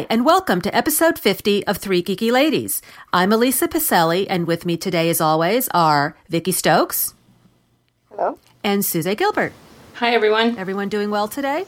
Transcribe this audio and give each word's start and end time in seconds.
Hi, 0.00 0.06
and 0.08 0.24
welcome 0.24 0.62
to 0.62 0.74
episode 0.74 1.18
50 1.18 1.66
of 1.66 1.76
Three 1.76 2.02
Geeky 2.02 2.32
Ladies. 2.32 2.80
I'm 3.12 3.34
Elisa 3.34 3.68
Pacelli, 3.68 4.26
and 4.30 4.46
with 4.46 4.64
me 4.64 4.78
today, 4.78 5.10
as 5.10 5.20
always, 5.20 5.68
are 5.74 6.16
Vicki 6.30 6.52
Stokes. 6.52 7.12
Hello. 8.08 8.38
And 8.64 8.82
Suze 8.82 9.14
Gilbert. 9.14 9.52
Hi, 9.96 10.14
everyone. 10.14 10.56
Everyone 10.56 10.88
doing 10.88 11.10
well 11.10 11.28
today? 11.28 11.66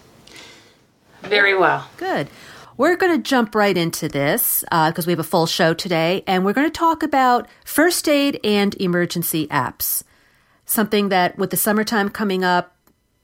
Very 1.20 1.54
well. 1.54 1.90
Good. 1.98 2.30
We're 2.78 2.96
going 2.96 3.14
to 3.14 3.22
jump 3.22 3.54
right 3.54 3.76
into 3.76 4.08
this 4.08 4.64
because 4.70 5.04
uh, 5.04 5.08
we 5.08 5.12
have 5.12 5.20
a 5.20 5.24
full 5.24 5.46
show 5.46 5.74
today, 5.74 6.24
and 6.26 6.42
we're 6.42 6.54
going 6.54 6.66
to 6.66 6.78
talk 6.78 7.02
about 7.02 7.46
first 7.66 8.08
aid 8.08 8.40
and 8.42 8.74
emergency 8.80 9.46
apps. 9.48 10.04
Something 10.64 11.10
that, 11.10 11.36
with 11.36 11.50
the 11.50 11.58
summertime 11.58 12.08
coming 12.08 12.44
up, 12.44 12.74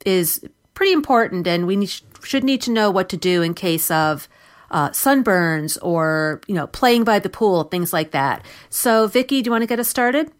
is 0.04 0.44
pretty 0.74 0.92
important, 0.92 1.46
and 1.46 1.66
we 1.66 1.76
need, 1.76 1.92
should 2.22 2.44
need 2.44 2.60
to 2.60 2.70
know 2.70 2.90
what 2.90 3.08
to 3.08 3.16
do 3.16 3.40
in 3.40 3.54
case 3.54 3.90
of 3.90 4.28
uh, 4.70 4.90
sunburns 4.90 5.78
or 5.82 6.40
you 6.46 6.54
know 6.54 6.66
playing 6.66 7.04
by 7.04 7.18
the 7.18 7.28
pool, 7.28 7.64
things 7.64 7.92
like 7.92 8.10
that. 8.12 8.44
So, 8.70 9.06
Vicki, 9.06 9.42
do 9.42 9.48
you 9.48 9.52
want 9.52 9.62
to 9.62 9.66
get 9.66 9.78
us 9.78 9.88
started? 9.88 10.30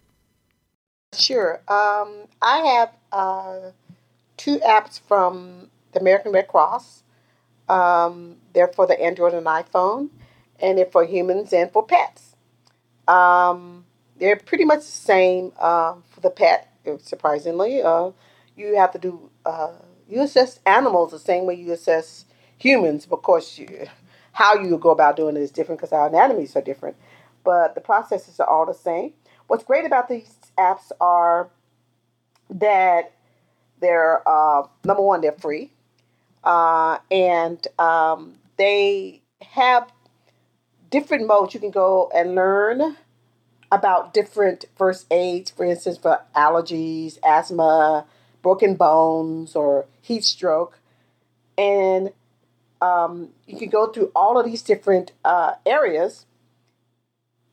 Sure. 1.17 1.61
Um, 1.69 2.27
I 2.43 2.59
have 2.59 2.93
uh, 3.13 3.71
two 4.37 4.59
apps 4.59 5.01
from 5.01 5.71
the 5.93 6.01
American 6.01 6.33
Red 6.33 6.49
Cross. 6.49 7.03
Um, 7.69 8.37
they're 8.53 8.69
for 8.69 8.87
the 8.87 9.01
Android 9.01 9.35
and 9.35 9.47
iPhone, 9.47 10.11
and 10.61 10.79
they're 10.79 10.87
for 10.87 11.05
humans 11.05 11.53
and 11.53 11.71
for 11.71 11.85
pets. 11.85 12.35
Um, 13.07 13.85
they're 14.19 14.37
pretty 14.37 14.65
much 14.65 14.81
the 14.81 14.85
same 14.85 15.53
uh, 15.59 15.95
for 16.11 16.21
the 16.21 16.31
pet. 16.31 16.73
Surprisingly, 17.03 17.83
uh, 17.83 18.11
you 18.57 18.77
have 18.77 18.93
to 18.93 18.99
do 18.99 19.31
uh, 19.45 19.73
you 20.09 20.23
assess 20.23 20.59
animals 20.65 21.11
the 21.11 21.19
same 21.19 21.45
way 21.45 21.55
you 21.55 21.73
assess 21.73 22.25
humans. 22.57 23.07
because 23.07 23.59
you, 23.59 23.87
how 24.33 24.55
you 24.55 24.79
go 24.79 24.91
about 24.91 25.17
doing 25.17 25.37
it 25.37 25.43
is 25.43 25.51
different 25.51 25.81
because 25.81 25.93
our 25.93 26.09
anatomies 26.09 26.55
are 26.57 26.63
different, 26.63 26.97
but 27.45 27.75
the 27.75 27.81
processes 27.81 28.41
are 28.41 28.49
all 28.49 28.67
the 28.67 28.75
same. 28.75 29.13
What's 29.47 29.65
great 29.65 29.85
about 29.85 30.09
these 30.09 30.37
apps 30.59 30.93
are 31.01 31.49
that 32.51 33.13
they're 33.81 34.23
uh, 34.29 34.63
number 34.85 35.03
one, 35.03 35.21
they're 35.21 35.33
free, 35.33 35.73
uh, 36.45 36.99
and 37.11 37.67
um, 37.79 38.35
they 38.57 39.23
have 39.43 39.91
different 40.91 41.27
modes. 41.27 41.55
You 41.55 41.61
can 41.61 41.71
go 41.71 42.11
and 42.15 42.35
learn 42.35 42.97
about 43.71 44.15
different 44.15 44.65
first 44.77 45.07
aids, 45.11 45.51
for 45.51 45.65
instance, 45.65 45.99
for 45.99 46.21
allergies, 46.35 47.19
asthma, 47.25 48.07
broken 48.43 48.75
bones, 48.75 49.55
or 49.55 49.87
heat 50.01 50.25
stroke, 50.25 50.79
and 51.57 52.11
um, 52.81 53.31
you 53.47 53.59
can 53.59 53.69
go 53.69 53.89
through 53.89 54.13
all 54.15 54.39
of 54.39 54.47
these 54.47 54.63
different 54.63 55.13
uh, 55.25 55.55
areas. 55.67 56.27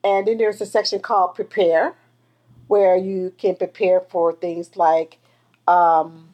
And 0.03 0.27
then 0.27 0.37
there's 0.37 0.61
a 0.61 0.65
section 0.65 0.99
called 0.99 1.35
Prepare, 1.35 1.95
where 2.67 2.95
you 2.95 3.33
can 3.37 3.55
prepare 3.55 4.01
for 4.01 4.33
things 4.33 4.75
like 4.75 5.17
um, 5.67 6.29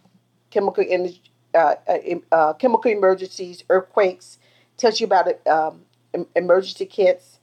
chemical 0.49 0.83
energy, 0.87 1.21
uh, 1.53 1.75
uh, 1.87 1.97
uh, 2.31 2.53
chemical 2.53 2.91
emergencies, 2.91 3.63
earthquakes, 3.69 4.37
tells 4.77 4.99
you 4.99 5.05
about 5.05 5.27
um, 5.47 5.81
emergency 6.35 6.85
kits. 6.85 7.39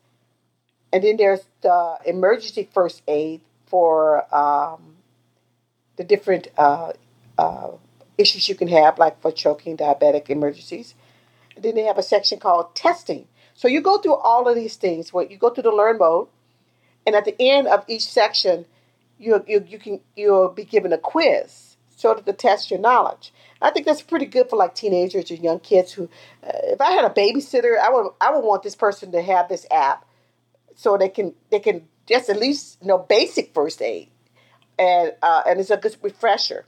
And 0.93 1.05
then 1.05 1.17
there's 1.17 1.45
the 1.61 1.99
emergency 2.07 2.69
first 2.73 3.03
aid 3.07 3.41
for 3.67 4.35
um, 4.35 4.97
the 5.97 6.05
different 6.05 6.49
uh, 6.57 6.93
uh, 7.37 7.71
issues 8.17 8.49
you 8.49 8.55
can 8.55 8.69
have, 8.69 8.99
like 8.99 9.21
for 9.21 9.31
choking, 9.31 9.77
diabetic 9.77 10.31
emergencies 10.31 10.95
then 11.63 11.75
they 11.75 11.85
have 11.85 11.99
a 11.99 12.03
section 12.03 12.39
called 12.39 12.75
testing. 12.75 13.27
So 13.55 13.69
you 13.69 13.81
go 13.81 13.99
through 13.99 14.15
all 14.15 14.49
of 14.49 14.55
these 14.55 14.77
things. 14.77 15.13
Where 15.13 15.27
you 15.27 15.37
go 15.37 15.51
through 15.51 15.65
the 15.65 15.71
learn 15.71 15.99
mode, 15.99 16.29
and 17.07 17.15
at 17.15 17.25
the 17.25 17.37
end 17.41 17.67
of 17.67 17.85
each 17.89 18.07
section, 18.07 18.67
you 19.19 19.45
you, 19.47 19.65
you 19.67 19.79
can 19.79 20.01
you'll 20.17 20.49
be 20.49 20.65
given 20.65 20.93
a 20.93 20.99
quiz 20.99 21.77
sort 21.99 22.19
of 22.19 22.25
to 22.25 22.33
test 22.33 22.71
your 22.71 22.79
knowledge. 22.79 23.33
I 23.61 23.71
think 23.71 23.85
that's 23.85 24.03
pretty 24.03 24.27
good 24.27 24.49
for 24.49 24.57
like 24.57 24.75
teenagers 24.75 25.31
or 25.31 25.35
young 25.35 25.59
kids 25.59 25.93
who, 25.93 26.05
uh, 26.45 26.51
if 26.65 26.81
I 26.81 26.93
had 26.93 27.05
a 27.05 27.11
babysitter, 27.11 27.77
I 27.79 27.91
would 27.91 28.13
I 28.21 28.31
would 28.31 28.45
want 28.45 28.63
this 28.63 28.77
person 28.77 29.11
to 29.13 29.21
have 29.21 29.49
this 29.49 29.67
app 29.71 30.05
so 30.77 30.97
they 30.97 31.09
can 31.09 31.35
they 31.51 31.59
can 31.59 31.89
just 32.07 32.31
at 32.31 32.39
least 32.39 32.83
know 32.85 32.99
basic 32.99 33.53
first 33.53 33.83
aid, 33.83 34.09
and 34.79 35.13
uh, 35.23 35.43
and 35.47 35.61
it's 35.61 35.71
a 35.71 35.77
good 35.77 35.97
refresher. 36.03 36.65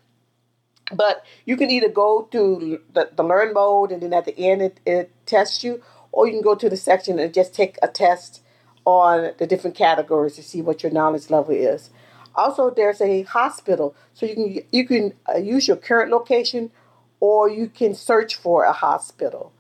But 0.93 1.25
you 1.45 1.57
can 1.57 1.71
either 1.71 1.89
go 1.89 2.29
to 2.33 2.81
the, 2.93 3.11
the 3.15 3.23
learn 3.23 3.53
mode 3.55 3.93
and 3.93 4.03
then 4.03 4.13
at 4.13 4.25
the 4.25 4.37
end 4.39 4.63
it, 4.63 4.81
it 4.85 5.13
tests 5.27 5.63
you, 5.63 5.83
or 6.13 6.27
you 6.27 6.33
can 6.33 6.43
go 6.43 6.55
to 6.55 6.69
the 6.69 6.77
section 6.77 7.19
and 7.19 7.33
just 7.33 7.55
take 7.55 7.79
a 7.83 7.89
test 7.89 8.43
on 8.85 9.33
the 9.39 9.47
different 9.47 9.77
categories 9.77 10.37
to 10.37 10.43
see 10.43 10.63
what 10.63 10.83
your 10.83 10.91
knowledge 10.91 11.31
level 11.31 11.55
is. 11.55 11.91
Also, 12.35 12.71
there's 12.71 13.01
a 13.01 13.23
hospital, 13.23 13.95
so 14.15 14.25
you 14.25 14.35
can 14.35 14.63
you 14.71 14.87
can 14.87 15.13
uh, 15.29 15.39
use 15.39 15.67
your 15.67 15.77
current 15.77 16.11
location, 16.11 16.71
or 17.19 17.49
you 17.49 17.69
can 17.69 17.95
search 17.95 18.37
for 18.37 18.65
a 18.65 18.73
hospital. 18.73 19.53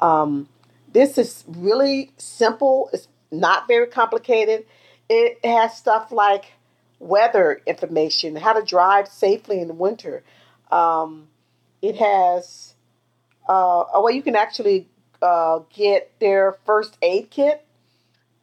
Um, 0.00 0.48
this 0.92 1.18
is 1.18 1.44
really 1.48 2.12
simple. 2.16 2.90
It's 2.92 3.08
not 3.30 3.66
very 3.66 3.86
complicated. 3.86 4.64
It 5.08 5.44
has 5.44 5.76
stuff 5.76 6.12
like 6.12 6.52
weather 6.98 7.60
information, 7.66 8.36
how 8.36 8.52
to 8.52 8.64
drive 8.64 9.08
safely 9.08 9.60
in 9.60 9.66
the 9.66 9.74
winter, 9.74 10.22
um, 10.72 11.28
it 11.82 11.96
has 11.96 12.74
uh, 13.48 13.84
a 13.94 14.02
way 14.02 14.12
you 14.12 14.22
can 14.22 14.36
actually 14.36 14.88
uh, 15.20 15.60
get 15.72 16.12
their 16.20 16.58
first 16.64 16.96
aid 17.02 17.30
kit, 17.30 17.64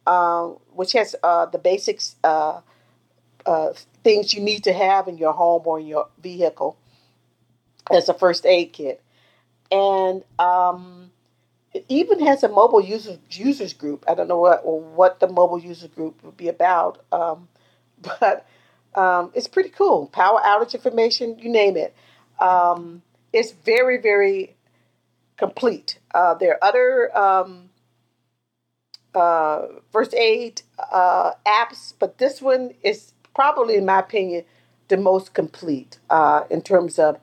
uh, 0.06 0.46
which 0.72 0.92
has 0.92 1.16
uh, 1.22 1.46
the 1.46 1.58
basics 1.58 2.16
uh, 2.24 2.60
uh, 3.46 3.72
things 4.04 4.32
you 4.34 4.40
need 4.40 4.64
to 4.64 4.72
have 4.72 5.08
in 5.08 5.18
your 5.18 5.32
home 5.32 5.62
or 5.64 5.80
in 5.80 5.86
your 5.86 6.08
vehicle 6.22 6.76
as 7.90 8.08
a 8.08 8.14
first 8.14 8.46
aid 8.46 8.72
kit. 8.72 9.02
And 9.70 10.24
um, 10.38 11.10
it 11.72 11.84
even 11.88 12.24
has 12.26 12.42
a 12.42 12.48
mobile 12.48 12.80
users 12.80 13.18
users 13.30 13.72
group. 13.72 14.04
I 14.08 14.14
don't 14.14 14.28
know 14.28 14.38
what 14.38 14.66
what 14.66 15.20
the 15.20 15.28
mobile 15.28 15.60
user 15.60 15.88
group 15.88 16.22
would 16.24 16.36
be 16.36 16.48
about, 16.48 17.04
um, 17.12 17.48
but 18.20 18.46
um, 18.94 19.30
it's 19.34 19.48
pretty 19.48 19.70
cool. 19.70 20.06
Power 20.08 20.40
outage 20.44 20.74
information, 20.74 21.38
you 21.38 21.50
name 21.50 21.76
it. 21.76 21.94
Um, 22.40 23.02
it's 23.32 23.52
very, 23.52 23.98
very 23.98 24.56
complete. 25.36 25.98
Uh, 26.14 26.34
there 26.34 26.52
are 26.54 26.64
other 26.64 27.16
um, 27.16 27.70
uh, 29.14 29.66
first 29.92 30.14
aid 30.14 30.62
uh, 30.92 31.32
apps, 31.46 31.94
but 31.98 32.18
this 32.18 32.42
one 32.42 32.74
is 32.82 33.12
probably, 33.34 33.76
in 33.76 33.84
my 33.84 34.00
opinion, 34.00 34.44
the 34.88 34.96
most 34.96 35.34
complete 35.34 35.98
uh, 36.10 36.42
in 36.50 36.62
terms 36.62 36.98
of 36.98 37.18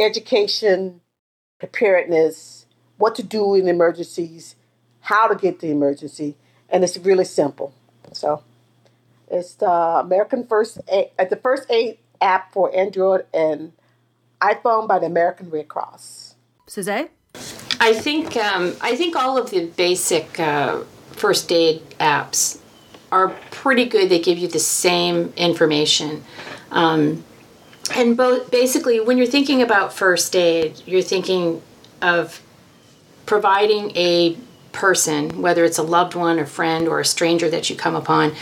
education, 0.00 1.00
preparedness, 1.58 2.66
what 2.98 3.14
to 3.14 3.22
do 3.22 3.54
in 3.54 3.68
emergencies, 3.68 4.56
how 5.00 5.28
to 5.28 5.34
get 5.34 5.60
the 5.60 5.70
emergency, 5.70 6.36
and 6.68 6.84
it's 6.84 6.98
really 6.98 7.24
simple. 7.24 7.72
So 8.12 8.42
it's 9.30 9.54
the 9.54 9.70
American 9.70 10.46
First 10.46 10.78
Aid, 10.88 11.10
uh, 11.18 11.24
the 11.24 11.36
First 11.36 11.70
Aid 11.70 11.98
app 12.20 12.52
for 12.52 12.74
Android 12.76 13.26
and 13.32 13.72
iPhone 14.42 14.88
by 14.88 14.98
the 14.98 15.06
American 15.06 15.50
Red 15.50 15.68
Cross. 15.68 16.34
Suzanne? 16.66 17.08
I 17.80 17.94
think 17.94 18.36
um, 18.36 18.76
I 18.80 18.96
think 18.96 19.16
all 19.16 19.38
of 19.38 19.50
the 19.50 19.66
basic 19.66 20.38
uh, 20.38 20.82
first 21.12 21.50
aid 21.50 21.82
apps 21.98 22.60
are 23.10 23.28
pretty 23.50 23.84
good. 23.84 24.08
They 24.08 24.20
give 24.20 24.38
you 24.38 24.48
the 24.48 24.58
same 24.58 25.32
information. 25.36 26.24
Um, 26.70 27.24
and 27.94 28.16
both 28.16 28.50
basically, 28.50 29.00
when 29.00 29.18
you're 29.18 29.26
thinking 29.26 29.62
about 29.62 29.92
first 29.92 30.34
aid, 30.34 30.82
you're 30.86 31.02
thinking 31.02 31.62
of 32.00 32.40
providing 33.26 33.96
a 33.96 34.36
person, 34.72 35.42
whether 35.42 35.64
it's 35.64 35.78
a 35.78 35.82
loved 35.82 36.14
one, 36.14 36.38
or 36.38 36.46
friend, 36.46 36.88
or 36.88 37.00
a 37.00 37.04
stranger 37.04 37.50
that 37.50 37.68
you 37.68 37.76
come 37.76 37.94
upon, 37.94 38.32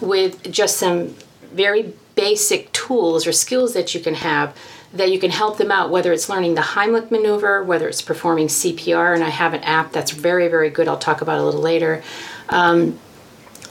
with 0.00 0.50
just 0.50 0.76
some 0.76 1.14
very 1.52 1.94
basic 2.14 2.70
tools 2.72 3.26
or 3.26 3.32
skills 3.32 3.72
that 3.72 3.94
you 3.94 4.00
can 4.00 4.14
have 4.14 4.54
that 4.92 5.10
you 5.10 5.18
can 5.18 5.30
help 5.30 5.56
them 5.56 5.70
out, 5.70 5.90
whether 5.90 6.12
it's 6.12 6.28
learning 6.28 6.54
the 6.54 6.60
Heimlich 6.60 7.10
maneuver, 7.10 7.62
whether 7.62 7.88
it's 7.88 8.02
performing 8.02 8.48
CPR, 8.48 9.14
and 9.14 9.22
I 9.22 9.28
have 9.28 9.54
an 9.54 9.62
app 9.62 9.92
that's 9.92 10.10
very, 10.10 10.48
very 10.48 10.70
good. 10.70 10.88
I'll 10.88 10.98
talk 10.98 11.20
about 11.20 11.38
a 11.38 11.44
little 11.44 11.60
later. 11.60 12.02
Um, 12.48 12.98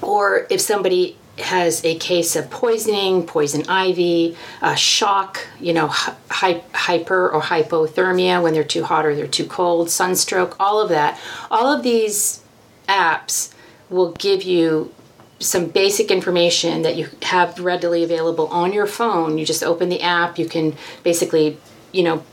or 0.01 0.47
if 0.49 0.61
somebody 0.61 1.17
has 1.39 1.83
a 1.83 1.95
case 1.97 2.35
of 2.35 2.49
poisoning, 2.49 3.25
poison 3.25 3.63
ivy, 3.67 4.35
uh, 4.61 4.75
shock, 4.75 5.45
you 5.59 5.73
know, 5.73 5.87
hy- 5.87 6.63
hyper 6.73 7.29
or 7.29 7.41
hypothermia 7.41 8.41
when 8.41 8.53
they're 8.53 8.63
too 8.63 8.83
hot 8.83 9.05
or 9.05 9.15
they're 9.15 9.27
too 9.27 9.45
cold, 9.45 9.89
sunstroke, 9.89 10.55
all 10.59 10.81
of 10.81 10.89
that. 10.89 11.19
All 11.49 11.67
of 11.67 11.83
these 11.83 12.41
apps 12.87 13.53
will 13.89 14.11
give 14.13 14.43
you 14.43 14.93
some 15.39 15.67
basic 15.67 16.11
information 16.11 16.81
that 16.81 16.95
you 16.97 17.07
have 17.23 17.59
readily 17.59 18.03
available 18.03 18.47
on 18.47 18.73
your 18.73 18.85
phone. 18.85 19.37
You 19.37 19.45
just 19.45 19.63
open 19.63 19.89
the 19.89 20.01
app, 20.01 20.37
you 20.37 20.45
can 20.45 20.75
basically, 21.03 21.57
you 21.91 22.03
know, 22.03 22.23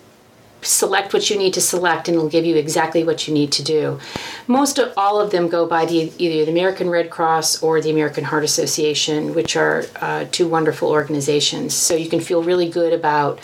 select 0.63 1.13
what 1.13 1.31
you 1.31 1.39
need 1.39 1.55
to 1.55 1.61
select 1.61 2.09
and 2.09 2.17
it'll 2.17 2.29
give 2.29 2.45
you 2.45 2.57
exactly 2.57 3.05
what 3.05 3.29
you 3.29 3.35
need 3.35 3.53
to 3.53 3.63
do. 3.63 4.01
Most 4.49 4.79
of 4.79 4.93
all 4.97 5.21
of 5.21 5.31
them 5.31 5.49
go 5.49 5.67
by 5.67 5.85
the, 5.87 6.13
either 6.19 6.45
the 6.45 6.51
American 6.51 6.91
Red 6.91 7.09
Cross 7.09 7.63
or 7.63 7.81
the 7.81 7.91
American 7.91 8.25
Heart 8.25 8.43
Association, 8.43 9.35
which 9.35 9.57
are 9.57 9.85
uh, 10.01 10.25
two 10.33 10.49
wonderful 10.49 10.91
organizations. 10.91 11.75
So 11.75 11.95
you 11.95 12.09
can 12.09 12.21
feel 12.21 12.43
really 12.43 12.69
good 12.69 12.93
about, 12.93 13.39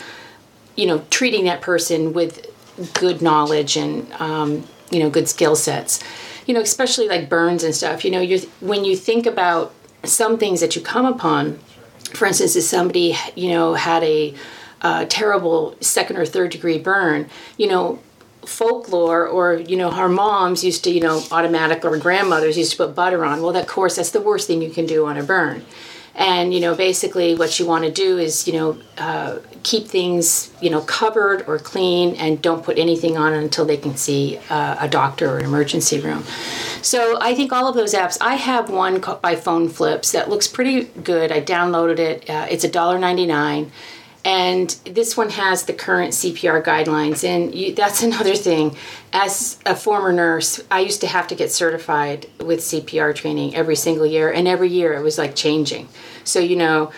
you 0.75 0.85
know, 0.85 1.05
treating 1.09 1.45
that 1.45 1.61
person 1.61 2.11
with 2.11 2.47
good 2.93 3.21
knowledge 3.21 3.77
and, 3.77 4.11
um, 4.13 4.67
you 4.89 4.99
know, 4.99 5.09
good 5.09 5.29
skill 5.29 5.55
sets 5.55 6.03
you 6.45 6.53
know, 6.53 6.61
especially 6.61 7.07
like 7.07 7.29
burns 7.29 7.63
and 7.63 7.73
stuff, 7.73 8.03
you 8.03 8.11
know, 8.11 8.21
you 8.21 8.39
when 8.59 8.85
you 8.85 8.95
think 8.95 9.25
about 9.25 9.73
some 10.03 10.37
things 10.37 10.59
that 10.61 10.75
you 10.75 10.81
come 10.81 11.05
upon, 11.05 11.59
for 12.13 12.25
instance, 12.25 12.55
if 12.55 12.63
somebody, 12.63 13.15
you 13.35 13.49
know, 13.49 13.73
had 13.73 14.03
a 14.03 14.33
uh, 14.81 15.05
terrible 15.07 15.75
second 15.79 16.17
or 16.17 16.25
third 16.25 16.51
degree 16.51 16.77
burn, 16.77 17.29
you 17.57 17.67
know, 17.67 17.99
folklore 18.45 19.25
or 19.25 19.55
you 19.55 19.77
know 19.77 19.89
our 19.89 20.09
moms 20.09 20.65
used 20.65 20.83
to 20.83 20.91
you 20.91 20.99
know 20.99 21.23
automatic 21.31 21.85
or 21.85 21.97
grandmothers 21.97 22.57
used 22.57 22.71
to 22.71 22.77
put 22.77 22.93
butter 22.93 23.23
on. 23.23 23.41
Well 23.41 23.55
of 23.55 23.67
course 23.67 23.95
that's 23.95 24.11
the 24.11 24.19
worst 24.19 24.47
thing 24.47 24.61
you 24.61 24.69
can 24.69 24.85
do 24.85 25.05
on 25.05 25.17
a 25.17 25.23
burn 25.23 25.65
and 26.15 26.53
you 26.53 26.59
know 26.59 26.75
basically 26.75 27.35
what 27.35 27.59
you 27.59 27.65
want 27.65 27.83
to 27.83 27.91
do 27.91 28.17
is 28.17 28.47
you 28.47 28.53
know 28.53 28.77
uh, 28.97 29.39
keep 29.63 29.87
things 29.87 30.51
you 30.61 30.69
know 30.69 30.81
covered 30.81 31.43
or 31.47 31.57
clean 31.57 32.15
and 32.15 32.41
don't 32.41 32.63
put 32.63 32.77
anything 32.77 33.17
on 33.17 33.33
until 33.33 33.65
they 33.65 33.77
can 33.77 33.95
see 33.95 34.39
uh, 34.49 34.75
a 34.79 34.87
doctor 34.87 35.29
or 35.29 35.39
an 35.39 35.45
emergency 35.45 35.99
room. 35.99 36.23
So 36.81 37.17
i 37.21 37.33
think 37.33 37.51
all 37.51 37.67
of 37.67 37.75
those 37.75 37.93
apps 37.93 38.17
i 38.21 38.35
have 38.35 38.69
one 38.69 39.01
by 39.21 39.35
phone 39.35 39.69
flips 39.69 40.11
that 40.11 40.29
looks 40.29 40.47
pretty 40.47 40.83
good. 40.83 41.31
I 41.31 41.41
downloaded 41.41 41.99
it 41.99 42.29
uh, 42.29 42.47
it's 42.49 42.65
$1.99 42.65 43.71
and 44.25 44.69
this 44.85 45.17
one 45.17 45.29
has 45.31 45.63
the 45.63 45.73
current 45.73 46.13
CPR 46.13 46.63
guidelines. 46.63 47.23
And 47.23 47.53
you, 47.53 47.75
that's 47.75 48.03
another 48.09 48.35
thing. 48.35 48.75
As 49.11 49.59
a 49.65 49.75
former 49.75 50.11
nurse, 50.11 50.61
I 50.71 50.79
used 50.79 51.01
to 51.01 51.07
have 51.07 51.27
to 51.27 51.35
get 51.35 51.51
certified 51.51 52.27
with 52.39 52.59
CPR 52.59 53.13
training 53.13 53.55
every 53.55 53.75
single 53.75 54.05
year, 54.05 54.31
and 54.31 54.47
every 54.47 54.69
year 54.69 54.93
it 54.93 55.01
was 55.01 55.17
like 55.17 55.35
changing. 55.35 55.89
So 56.23 56.39
you 56.39 56.55
know, 56.55 56.91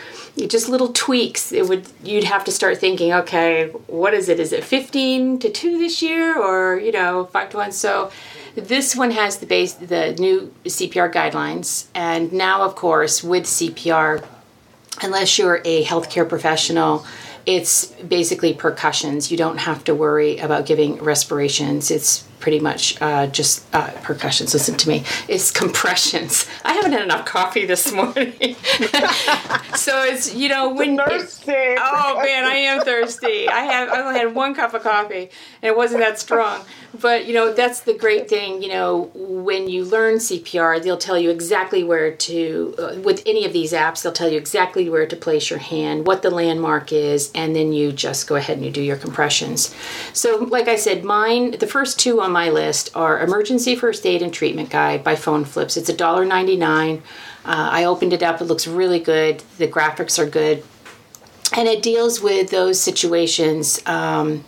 just 0.48 0.69
little 0.69 0.94
tweaks. 0.94 1.51
It 1.51 1.68
would 1.68 1.88
you'd 2.04 2.25
have 2.25 2.44
to 2.45 2.51
start 2.51 2.77
thinking, 2.77 3.12
okay, 3.13 3.68
what 3.88 4.13
is 4.13 4.30
it? 4.30 4.39
Is 4.39 4.54
it 4.54 4.63
fifteen 4.63 5.39
to 5.39 5.50
two 5.50 5.77
this 5.77 6.01
year, 6.01 6.38
or 6.38 6.80
you 6.80 6.92
know, 6.92 7.25
five 7.25 7.50
to 7.51 7.57
one? 7.57 7.72
So. 7.72 8.12
This 8.56 8.95
one 8.95 9.12
has 9.12 9.39
the 9.39 9.45
base, 9.45 9.74
the 9.74 10.16
new 10.18 10.50
CPR 10.63 11.12
guidelines, 11.12 11.88
and 11.94 12.31
now, 12.31 12.62
of 12.62 12.75
course, 12.75 13.22
with 13.22 13.44
CPR, 13.44 14.25
unless 15.01 15.38
you're 15.38 15.62
a 15.65 15.83
healthcare 15.83 16.27
professional, 16.27 17.06
it's 17.45 17.86
basically 17.86 18.53
percussions. 18.53 19.31
You 19.31 19.38
don't 19.38 19.57
have 19.57 19.83
to 19.86 19.94
worry 19.94 20.38
about 20.39 20.65
giving 20.65 20.97
respirations. 20.97 21.92
It's 21.92 22.24
pretty 22.45 22.59
much 22.59 23.01
uh, 23.01 23.25
just 23.25 23.65
uh, 23.74 23.89
percussions. 24.03 24.53
Listen 24.53 24.77
to 24.77 24.88
me. 24.88 25.03
It's 25.27 25.50
compressions. 25.50 26.47
I 26.63 26.74
haven't 26.74 26.92
had 26.92 27.01
enough 27.01 27.25
coffee 27.25 27.65
this 27.65 27.92
morning, 27.92 28.33
so 29.75 30.03
it's 30.03 30.36
you 30.36 30.47
know 30.50 30.71
when. 30.71 30.95
Thirsty. 30.95 31.51
Oh 31.51 32.21
man, 32.24 32.45
I 32.45 32.53
am 32.69 32.81
thirsty. 32.81 33.50
I 33.50 33.62
have 33.62 33.89
I 33.89 34.01
only 34.03 34.19
had 34.19 34.36
one 34.36 34.53
cup 34.53 34.75
of 34.75 34.83
coffee, 34.83 35.31
and 35.63 35.63
it 35.63 35.75
wasn't 35.75 36.01
that 36.01 36.19
strong. 36.19 36.63
But 37.01 37.25
you 37.25 37.33
know 37.33 37.51
that's 37.51 37.80
the 37.80 37.95
great 37.95 38.30
thing. 38.30 38.62
You 38.62 38.69
know 38.69 39.09
when 39.15 39.68
you 39.68 39.83
learn 39.83 40.18
CPR, 40.18 40.83
they'll 40.83 40.98
tell 40.98 41.18
you 41.18 41.31
exactly 41.31 41.83
where 41.83 42.12
to. 42.15 42.75
Uh, 42.77 43.00
with 43.01 43.24
any 43.25 43.44
of 43.45 43.53
these 43.53 43.74
apps, 43.74 44.03
they'll 44.03 44.12
tell 44.12 44.31
you 44.31 44.38
exactly 44.38 44.88
where 44.88 45.07
to 45.07 45.15
place 45.15 45.50
your 45.50 45.57
hand, 45.57 46.06
what 46.06 46.21
the 46.21 46.30
landmark 46.30 46.94
is, 46.94 47.31
and 47.33 47.56
then 47.56 47.74
you 47.74 47.91
just 47.91 48.27
go 48.27 48.36
ahead 48.36 48.57
and 48.57 48.65
you 48.68 48.71
do 48.71 48.83
your 48.83 48.98
compressions. 48.98 49.74
So, 50.13 50.38
like 50.38 50.68
I 50.68 50.75
said, 50.75 51.03
mine 51.03 51.56
the 51.57 51.68
first 51.68 52.00
two 52.00 52.21
on 52.21 52.34
my 52.35 52.49
list 52.49 52.89
are 52.93 53.21
Emergency 53.21 53.77
First 53.77 54.05
Aid 54.05 54.21
and 54.21 54.33
Treatment 54.33 54.69
Guide 54.69 55.05
by 55.05 55.15
Phone 55.15 55.45
Flips. 55.45 55.77
It's 55.77 55.89
$1.99. 55.89 56.97
Uh, 56.97 57.01
I 57.45 57.85
opened 57.85 58.11
it 58.11 58.21
up, 58.21 58.41
it 58.41 58.43
looks 58.43 58.67
really 58.67 58.99
good. 58.99 59.41
The 59.57 59.69
graphics 59.69 60.19
are 60.19 60.29
good. 60.29 60.61
And 61.55 61.69
it 61.69 61.81
deals 61.81 62.19
with 62.19 62.49
those 62.49 62.77
situations 62.77 63.81
um, 63.85 64.43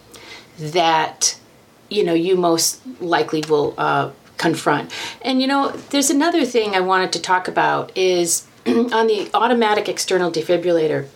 that 0.59 1.39
you 1.87 2.03
know 2.03 2.13
you 2.13 2.35
most 2.35 2.81
likely 2.99 3.41
will 3.47 3.73
uh, 3.77 4.11
confront. 4.37 4.91
And 5.21 5.39
you 5.41 5.47
know, 5.47 5.71
there's 5.91 6.09
another 6.09 6.43
thing 6.43 6.75
I 6.75 6.81
wanted 6.81 7.13
to 7.13 7.21
talk 7.21 7.47
about 7.47 7.97
is 7.97 8.45
on 8.67 9.07
the 9.07 9.29
automatic 9.33 9.87
external 9.87 10.29
defibrillator 10.29 11.07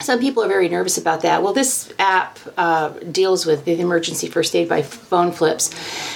some 0.00 0.18
people 0.18 0.42
are 0.42 0.48
very 0.48 0.68
nervous 0.68 0.96
about 0.96 1.20
that. 1.22 1.42
Well, 1.42 1.52
this 1.52 1.92
app 1.98 2.38
uh, 2.56 2.88
deals 2.88 3.44
with 3.44 3.64
the 3.66 3.78
emergency 3.78 4.28
first 4.28 4.54
aid 4.56 4.68
by 4.68 4.82
phone 4.82 5.30
flips 5.30 5.70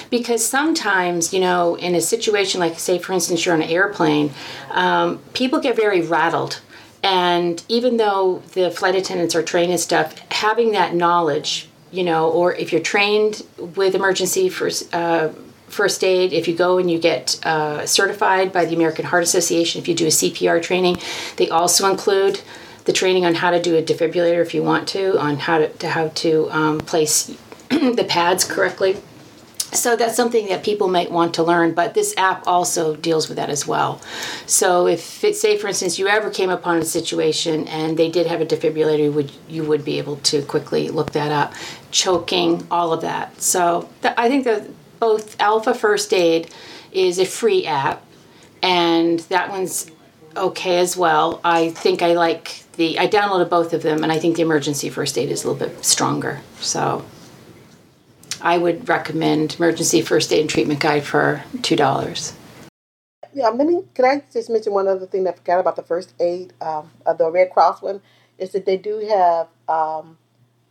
because 0.09 0.45
sometimes, 0.45 1.33
you 1.33 1.39
know, 1.39 1.75
in 1.75 1.93
a 1.93 2.01
situation 2.01 2.59
like, 2.59 2.79
say, 2.79 2.97
for 2.97 3.13
instance, 3.13 3.45
you're 3.45 3.53
on 3.53 3.61
an 3.61 3.69
airplane, 3.69 4.31
um, 4.71 5.19
people 5.33 5.59
get 5.59 5.75
very 5.75 6.01
rattled. 6.01 6.61
And 7.03 7.63
even 7.69 7.97
though 7.97 8.41
the 8.53 8.71
flight 8.71 8.95
attendants 8.95 9.35
are 9.35 9.43
trained 9.43 9.71
and 9.71 9.79
stuff, 9.79 10.17
having 10.31 10.71
that 10.71 10.95
knowledge, 10.95 11.69
you 11.91 12.03
know, 12.03 12.31
or 12.31 12.55
if 12.55 12.71
you're 12.71 12.81
trained 12.81 13.43
with 13.57 13.93
emergency 13.93 14.49
first, 14.49 14.93
uh, 14.95 15.29
first 15.67 16.03
aid, 16.03 16.33
if 16.33 16.47
you 16.47 16.55
go 16.55 16.79
and 16.79 16.89
you 16.89 16.97
get 16.97 17.39
uh, 17.45 17.85
certified 17.85 18.51
by 18.51 18.65
the 18.65 18.75
American 18.75 19.05
Heart 19.05 19.23
Association, 19.23 19.79
if 19.79 19.87
you 19.87 19.93
do 19.93 20.05
a 20.05 20.09
CPR 20.09 20.61
training, 20.63 20.97
they 21.37 21.49
also 21.49 21.89
include 21.89 22.41
the 22.85 22.93
training 22.93 23.25
on 23.25 23.35
how 23.35 23.51
to 23.51 23.61
do 23.61 23.75
a 23.75 23.81
defibrillator 23.81 24.41
if 24.41 24.53
you 24.53 24.63
want 24.63 24.87
to, 24.89 25.19
on 25.19 25.37
how 25.37 25.57
to, 25.57 25.69
to 25.69 25.89
how 25.89 26.07
to 26.09 26.49
um, 26.51 26.79
place 26.79 27.35
the 27.69 28.05
pads 28.07 28.43
correctly. 28.43 28.97
So 29.71 29.95
that's 29.95 30.15
something 30.15 30.47
that 30.47 30.63
people 30.63 30.87
might 30.87 31.11
want 31.11 31.33
to 31.35 31.43
learn, 31.43 31.73
but 31.73 31.93
this 31.93 32.13
app 32.15 32.47
also 32.47 32.95
deals 32.95 33.27
with 33.27 33.37
that 33.37 33.49
as 33.49 33.67
well. 33.67 33.99
So 34.45 34.87
if 34.87 35.23
it, 35.23 35.35
say 35.35 35.57
for 35.57 35.67
instance 35.67 35.99
you 35.99 36.07
ever 36.07 36.29
came 36.29 36.49
upon 36.49 36.77
a 36.77 36.85
situation 36.85 37.67
and 37.67 37.97
they 37.97 38.09
did 38.09 38.27
have 38.27 38.39
a 38.39 38.45
defibrillator, 38.45 39.11
would 39.11 39.31
you 39.49 39.63
would 39.65 39.83
be 39.83 39.97
able 39.97 40.17
to 40.17 40.43
quickly 40.43 40.89
look 40.89 41.11
that 41.11 41.31
up, 41.31 41.53
choking, 41.91 42.65
all 42.71 42.93
of 42.93 43.01
that. 43.01 43.41
So 43.41 43.89
th- 44.01 44.13
I 44.17 44.29
think 44.29 44.45
that 44.45 44.69
both 44.99 45.39
Alpha 45.41 45.73
First 45.73 46.13
Aid 46.13 46.51
is 46.91 47.19
a 47.19 47.25
free 47.25 47.65
app, 47.65 48.03
and 48.61 49.19
that 49.21 49.49
one's 49.49 49.91
okay 50.37 50.77
as 50.77 50.95
well. 50.95 51.41
I 51.43 51.69
think 51.69 52.01
I 52.01 52.13
like 52.13 52.63
the 52.75 52.99
I 52.99 53.07
downloaded 53.07 53.49
both 53.49 53.73
of 53.73 53.83
them, 53.83 54.03
and 54.03 54.11
I 54.11 54.19
think 54.19 54.35
the 54.35 54.41
emergency 54.41 54.89
first 54.89 55.17
aid 55.17 55.29
is 55.29 55.43
a 55.43 55.51
little 55.51 55.67
bit 55.67 55.83
stronger. 55.83 56.41
So 56.59 57.05
I 58.41 58.57
would 58.57 58.87
recommend 58.87 59.55
emergency 59.55 60.01
first 60.01 60.31
aid 60.31 60.41
and 60.41 60.49
treatment 60.49 60.79
guide 60.79 61.03
for 61.03 61.43
two 61.61 61.75
dollars. 61.75 62.33
Yeah, 63.33 63.49
let 63.49 63.67
me. 63.67 63.83
Can 63.93 64.05
I 64.05 64.23
just 64.31 64.49
mention 64.49 64.73
one 64.73 64.87
other 64.87 65.05
thing 65.05 65.23
that 65.25 65.35
I 65.35 65.37
forgot 65.37 65.59
about 65.59 65.75
the 65.75 65.83
first 65.83 66.13
aid 66.19 66.53
um, 66.61 66.91
of 67.05 67.17
the 67.17 67.29
Red 67.29 67.51
Cross 67.51 67.81
one? 67.81 68.01
Is 68.37 68.51
that 68.51 68.65
they 68.65 68.77
do 68.77 68.99
have 68.99 69.47
um, 69.69 70.17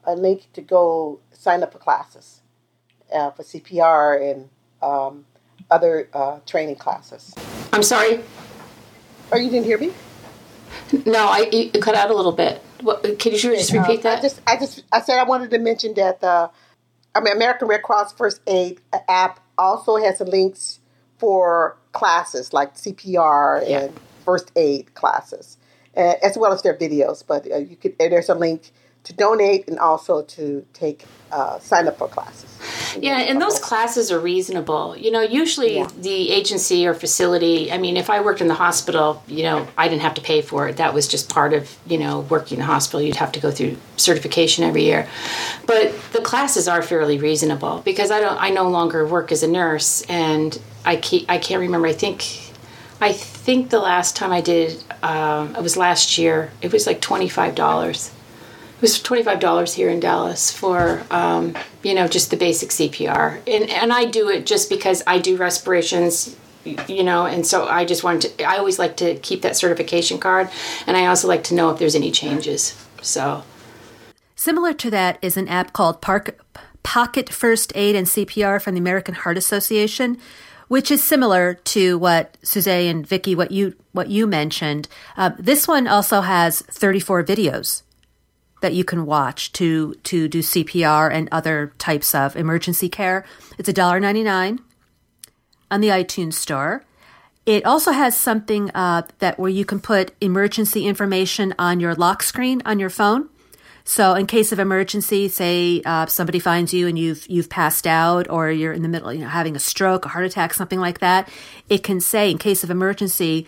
a 0.04 0.14
link 0.14 0.49
to 0.52 0.61
go 0.61 1.20
sign 1.32 1.62
up 1.62 1.73
for 1.73 1.78
classes 1.78 2.42
uh, 3.12 3.30
for 3.30 3.42
CPR 3.42 4.30
and 4.30 4.49
um, 4.82 5.25
other 5.70 6.08
uh, 6.12 6.40
training 6.46 6.76
classes. 6.76 7.34
I'm 7.73 7.82
sorry. 7.82 8.20
Oh, 9.32 9.37
you 9.37 9.50
didn't 9.50 9.64
hear 9.64 9.78
me? 9.78 9.92
No, 11.07 11.26
I 11.26 11.49
you 11.50 11.81
cut 11.81 11.95
out 11.95 12.11
a 12.11 12.14
little 12.14 12.33
bit. 12.33 12.62
What, 12.81 13.02
can 13.19 13.33
you 13.33 13.38
just 13.38 13.73
repeat 13.73 14.02
that? 14.02 14.19
I 14.19 14.23
just, 14.23 14.40
I 14.47 14.57
just, 14.57 14.85
I 14.93 15.00
said 15.00 15.19
I 15.19 15.25
wanted 15.25 15.50
to 15.50 15.59
mention 15.59 15.95
that 15.95 16.21
the, 16.21 16.50
I 17.14 17.21
mean, 17.21 17.35
American 17.35 17.69
Red 17.69 17.83
Cross 17.83 18.12
First 18.14 18.40
Aid 18.47 18.81
app 19.09 19.40
also 19.57 19.97
has 19.97 20.21
links 20.21 20.81
for 21.19 21.76
classes 21.93 22.52
like 22.52 22.75
CPR 22.75 23.69
yeah. 23.69 23.81
and 23.81 24.00
first 24.25 24.50
aid 24.57 24.95
classes, 24.95 25.57
as 25.95 26.37
well 26.37 26.52
as 26.52 26.62
their 26.62 26.75
videos. 26.75 27.25
But 27.26 27.50
uh, 27.50 27.59
you 27.59 27.76
could, 27.76 27.97
there's 27.99 28.28
a 28.28 28.35
link 28.35 28.73
to 29.04 29.12
donate 29.12 29.68
and 29.68 29.78
also 29.78 30.23
to 30.23 30.66
take 30.73 31.04
uh, 31.30 31.58
sign 31.58 31.87
up 31.88 31.99
for 31.99 32.08
classes. 32.08 32.50
Yeah, 33.00 33.18
and 33.18 33.40
those 33.40 33.58
classes 33.58 34.11
are 34.11 34.18
reasonable. 34.18 34.96
You 34.96 35.11
know, 35.11 35.20
usually 35.20 35.76
yeah. 35.76 35.88
the 35.99 36.30
agency 36.30 36.87
or 36.87 36.94
facility, 36.94 37.70
I 37.70 37.78
mean, 37.78 37.96
if 37.96 38.08
I 38.08 38.20
worked 38.20 38.40
in 38.40 38.49
the 38.49 38.54
hospital, 38.54 39.23
you 39.26 39.42
know, 39.42 39.66
I 39.76 39.88
didn't 39.88 40.02
have 40.02 40.14
to 40.14 40.20
pay 40.20 40.42
for 40.42 40.68
it. 40.68 40.76
That 40.76 40.94
was 40.94 41.08
just 41.08 41.28
part 41.28 41.52
of, 41.52 41.76
you 41.87 41.99
know, 41.99 42.20
working 42.20 42.56
in 42.56 42.61
the 42.61 42.66
hospital. 42.66 43.02
You'd 43.02 43.16
have 43.16 43.32
to 43.32 43.40
go 43.40 43.50
through 43.50 43.76
certification 43.96 44.64
every 44.64 44.84
year. 44.84 45.08
But 45.66 45.94
the 46.12 46.20
classes 46.20 46.68
are 46.68 46.82
fairly 46.82 47.18
reasonable 47.18 47.82
because 47.84 48.11
I 48.11 48.20
don't 48.20 48.40
I 48.40 48.50
no 48.50 48.68
longer 48.68 49.06
work 49.06 49.32
as 49.32 49.42
a 49.42 49.49
nurse 49.49 50.02
and 50.08 50.58
I 50.84 50.96
keep, 50.96 51.28
I 51.28 51.38
can't 51.38 51.61
remember. 51.61 51.88
I 51.88 51.92
think 51.92 52.25
I 53.00 53.12
think 53.12 53.70
the 53.70 53.80
last 53.80 54.16
time 54.16 54.32
I 54.32 54.40
did, 54.40 54.82
um, 55.02 55.56
it 55.56 55.62
was 55.62 55.76
last 55.76 56.16
year. 56.16 56.52
It 56.62 56.73
was 56.73 56.87
like 56.87 57.00
twenty 57.00 57.28
five 57.28 57.54
dollars. 57.54 58.11
Was 58.84 59.00
twenty 59.00 59.22
five 59.22 59.40
dollars 59.40 59.72
here 59.72 59.88
in 59.88 59.98
Dallas 59.98 60.50
for 60.50 61.02
um, 61.10 61.56
you 61.82 61.94
know 61.94 62.06
just 62.06 62.30
the 62.30 62.36
basic 62.36 62.68
CPR, 62.68 63.40
and 63.46 63.70
and 63.70 63.90
I 63.94 64.04
do 64.04 64.28
it 64.28 64.44
just 64.44 64.68
because 64.68 65.02
I 65.06 65.20
do 65.20 65.38
respirations, 65.38 66.36
you 66.86 67.02
know, 67.02 67.24
and 67.24 67.46
so 67.46 67.66
I 67.66 67.86
just 67.86 68.04
wanted 68.04 68.36
to. 68.36 68.44
I 68.44 68.58
always 68.58 68.78
like 68.78 68.98
to 68.98 69.14
keep 69.20 69.40
that 69.40 69.56
certification 69.56 70.18
card, 70.18 70.50
and 70.86 70.98
I 70.98 71.06
also 71.06 71.28
like 71.28 71.44
to 71.44 71.54
know 71.54 71.70
if 71.70 71.78
there's 71.78 71.94
any 71.94 72.10
changes. 72.10 72.76
So 73.00 73.42
similar 74.36 74.74
to 74.74 74.90
that 74.90 75.18
is 75.22 75.38
an 75.38 75.48
app 75.48 75.72
called 75.72 76.02
Park, 76.02 76.38
Pocket 76.82 77.30
First 77.32 77.72
Aid 77.74 77.96
and 77.96 78.06
CPR 78.06 78.60
from 78.60 78.74
the 78.74 78.80
American 78.80 79.14
Heart 79.14 79.38
Association 79.38 80.18
which 80.68 80.90
is 80.90 81.04
similar 81.04 81.54
to 81.54 81.98
what 81.98 82.38
Suzanne 82.42 82.86
and 82.86 83.06
Vicky, 83.06 83.34
what 83.34 83.50
you 83.50 83.74
what 83.92 84.08
you 84.08 84.26
mentioned. 84.26 84.88
Uh, 85.16 85.30
this 85.38 85.68
one 85.68 85.86
also 85.86 86.22
has 86.22 86.62
34 86.62 87.22
videos 87.22 87.82
that 88.64 88.73
you 88.73 88.83
can 88.83 89.04
watch 89.04 89.52
to 89.52 89.94
to 90.04 90.26
do 90.26 90.38
CPR 90.38 91.12
and 91.12 91.28
other 91.30 91.75
types 91.76 92.14
of 92.14 92.35
emergency 92.35 92.88
care. 92.88 93.26
It's 93.59 93.68
$1.99 93.68 94.59
on 95.71 95.80
the 95.83 95.88
iTunes 95.88 96.33
Store. 96.33 96.83
It 97.44 97.66
also 97.66 97.92
has 97.92 98.16
something 98.16 98.71
uh, 98.71 99.02
that 99.18 99.38
where 99.38 99.50
you 99.50 99.66
can 99.66 99.80
put 99.80 100.12
emergency 100.23 100.87
information 100.87 101.54
on 101.59 101.78
your 101.78 101.94
lock 101.94 102.23
screen 102.23 102.62
on 102.64 102.78
your 102.78 102.88
phone. 102.88 103.28
So, 103.85 104.14
in 104.14 104.26
case 104.26 104.50
of 104.50 104.59
emergency, 104.59 105.28
say 105.28 105.83
uh, 105.85 106.06
somebody 106.06 106.38
finds 106.38 106.73
you 106.73 106.88
and 106.88 106.99
you've 106.99 107.26
you've 107.28 107.50
passed 107.50 107.87
out, 107.87 108.30
or 108.30 108.50
you're 108.50 108.73
in 108.73 108.80
the 108.80 108.88
middle, 108.88 109.12
you 109.12 109.21
know, 109.21 109.28
having 109.28 109.56
a 109.56 109.61
stroke, 109.61 110.06
a 110.06 110.09
heart 110.09 110.25
attack, 110.25 110.54
something 110.54 110.80
like 110.80 111.00
that, 111.00 111.28
it 111.68 111.83
can 111.83 112.00
say, 112.00 112.30
in 112.30 112.38
case 112.38 112.64
of 112.64 112.71
emergency, 112.71 113.47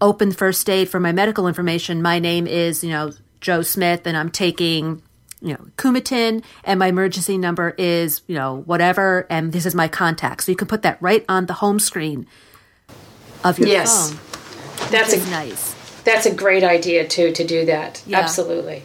open 0.00 0.30
first 0.30 0.70
aid 0.70 0.88
for 0.88 1.00
my 1.00 1.10
medical 1.10 1.48
information. 1.48 2.00
My 2.00 2.20
name 2.20 2.46
is, 2.46 2.84
you 2.84 2.90
know, 2.90 3.10
Joe 3.42 3.60
Smith, 3.60 4.06
and 4.06 4.16
I'm 4.16 4.30
taking, 4.30 5.02
you 5.42 5.52
know, 5.52 5.66
Coumadin, 5.76 6.42
and 6.64 6.78
my 6.78 6.86
emergency 6.86 7.36
number 7.36 7.74
is, 7.76 8.22
you 8.26 8.34
know, 8.34 8.62
whatever, 8.62 9.26
and 9.28 9.52
this 9.52 9.66
is 9.66 9.74
my 9.74 9.88
contact. 9.88 10.44
So 10.44 10.52
you 10.52 10.56
can 10.56 10.68
put 10.68 10.82
that 10.82 10.96
right 11.02 11.24
on 11.28 11.46
the 11.46 11.52
home 11.54 11.78
screen 11.78 12.26
of 13.44 13.58
your 13.58 13.68
yes. 13.68 14.10
phone. 14.10 14.90
That's 14.90 15.12
a, 15.12 15.30
nice. 15.30 15.74
That's 16.04 16.24
a 16.24 16.34
great 16.34 16.64
idea 16.64 17.06
too 17.06 17.32
to 17.32 17.44
do 17.44 17.66
that. 17.66 18.02
Yeah. 18.06 18.20
Absolutely. 18.20 18.84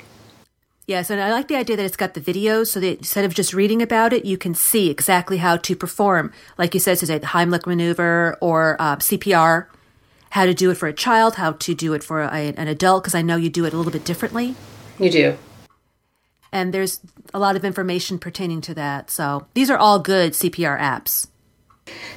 Yes, 0.87 1.09
and 1.09 1.19
I 1.19 1.31
like 1.31 1.49
the 1.49 1.57
idea 1.57 1.75
that 1.75 1.85
it's 1.85 1.97
got 1.97 2.13
the 2.13 2.21
videos 2.21 2.67
so 2.67 2.79
that 2.79 2.99
instead 2.99 3.25
of 3.25 3.33
just 3.33 3.53
reading 3.53 3.81
about 3.81 4.13
it, 4.13 4.23
you 4.23 4.37
can 4.37 4.55
see 4.55 4.89
exactly 4.89 5.37
how 5.37 5.57
to 5.57 5.75
perform, 5.75 6.31
like 6.57 6.73
you 6.73 6.79
said, 6.79 6.97
today, 6.97 7.17
the 7.17 7.27
Heimlich 7.27 7.65
maneuver 7.65 8.37
or 8.39 8.77
uh, 8.79 8.95
CPR, 8.95 9.67
how 10.31 10.45
to 10.45 10.53
do 10.53 10.71
it 10.71 10.75
for 10.75 10.87
a 10.87 10.93
child, 10.93 11.35
how 11.35 11.53
to 11.53 11.75
do 11.75 11.93
it 11.93 12.03
for 12.03 12.21
a, 12.21 12.29
an 12.31 12.67
adult, 12.67 13.03
because 13.03 13.15
I 13.15 13.21
know 13.21 13.35
you 13.35 13.49
do 13.49 13.65
it 13.65 13.73
a 13.73 13.77
little 13.77 13.91
bit 13.91 14.05
differently. 14.05 14.55
You 14.99 15.09
do. 15.09 15.37
And 16.51 16.73
there's 16.73 17.01
a 17.33 17.39
lot 17.39 17.55
of 17.55 17.65
information 17.65 18.19
pertaining 18.19 18.61
to 18.61 18.73
that. 18.75 19.11
So 19.11 19.47
these 19.53 19.69
are 19.69 19.77
all 19.77 19.99
good 19.99 20.33
CPR 20.33 20.79
apps. 20.79 21.27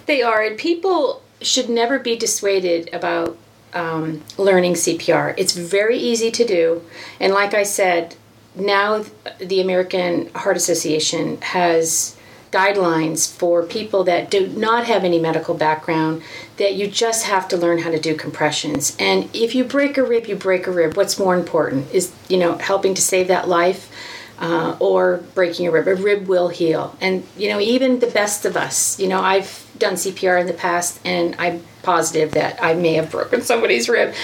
They 0.06 0.22
are, 0.22 0.42
and 0.42 0.58
people 0.58 1.22
should 1.40 1.68
never 1.68 1.98
be 1.98 2.16
dissuaded 2.16 2.90
about 2.92 3.36
um, 3.72 4.22
learning 4.36 4.74
CPR. 4.74 5.34
It's 5.36 5.52
very 5.52 5.98
easy 5.98 6.30
to 6.30 6.44
do. 6.44 6.82
And 7.18 7.32
like 7.32 7.54
I 7.54 7.62
said, 7.62 8.16
now 8.54 9.04
the 9.38 9.60
American 9.60 10.30
Heart 10.34 10.56
Association 10.56 11.40
has 11.40 12.16
guidelines 12.52 13.32
for 13.32 13.62
people 13.62 14.04
that 14.04 14.30
do 14.30 14.48
not 14.48 14.86
have 14.86 15.04
any 15.04 15.18
medical 15.18 15.54
background 15.54 16.22
that 16.56 16.74
you 16.74 16.88
just 16.88 17.24
have 17.26 17.46
to 17.48 17.56
learn 17.56 17.78
how 17.78 17.90
to 17.90 18.00
do 18.00 18.14
compressions. 18.14 18.96
And 18.98 19.28
if 19.34 19.54
you 19.54 19.64
break 19.64 19.96
a 19.96 20.02
rib 20.02 20.26
you 20.26 20.36
break 20.36 20.66
a 20.66 20.70
rib. 20.70 20.96
What's 20.96 21.18
more 21.18 21.36
important 21.36 21.90
is 21.92 22.12
you 22.28 22.38
know 22.38 22.56
helping 22.58 22.94
to 22.94 23.02
save 23.02 23.28
that 23.28 23.48
life 23.48 23.90
uh, 24.38 24.76
or 24.80 25.18
breaking 25.34 25.66
a 25.66 25.70
rib. 25.70 25.86
A 25.86 25.94
rib 25.94 26.26
will 26.26 26.48
heal. 26.48 26.96
And 27.00 27.26
you 27.36 27.48
know 27.48 27.60
even 27.60 28.00
the 28.00 28.08
best 28.08 28.44
of 28.44 28.56
us 28.56 28.98
you 28.98 29.08
know 29.08 29.20
i've 29.20 29.66
done 29.78 29.94
cpr 29.94 30.38
in 30.40 30.46
the 30.46 30.52
past 30.52 31.00
and 31.06 31.34
i'm 31.38 31.62
positive 31.82 32.32
that 32.32 32.62
i 32.62 32.74
may 32.74 32.94
have 32.94 33.10
broken 33.10 33.42
somebody's 33.42 33.88
rib. 33.88 34.14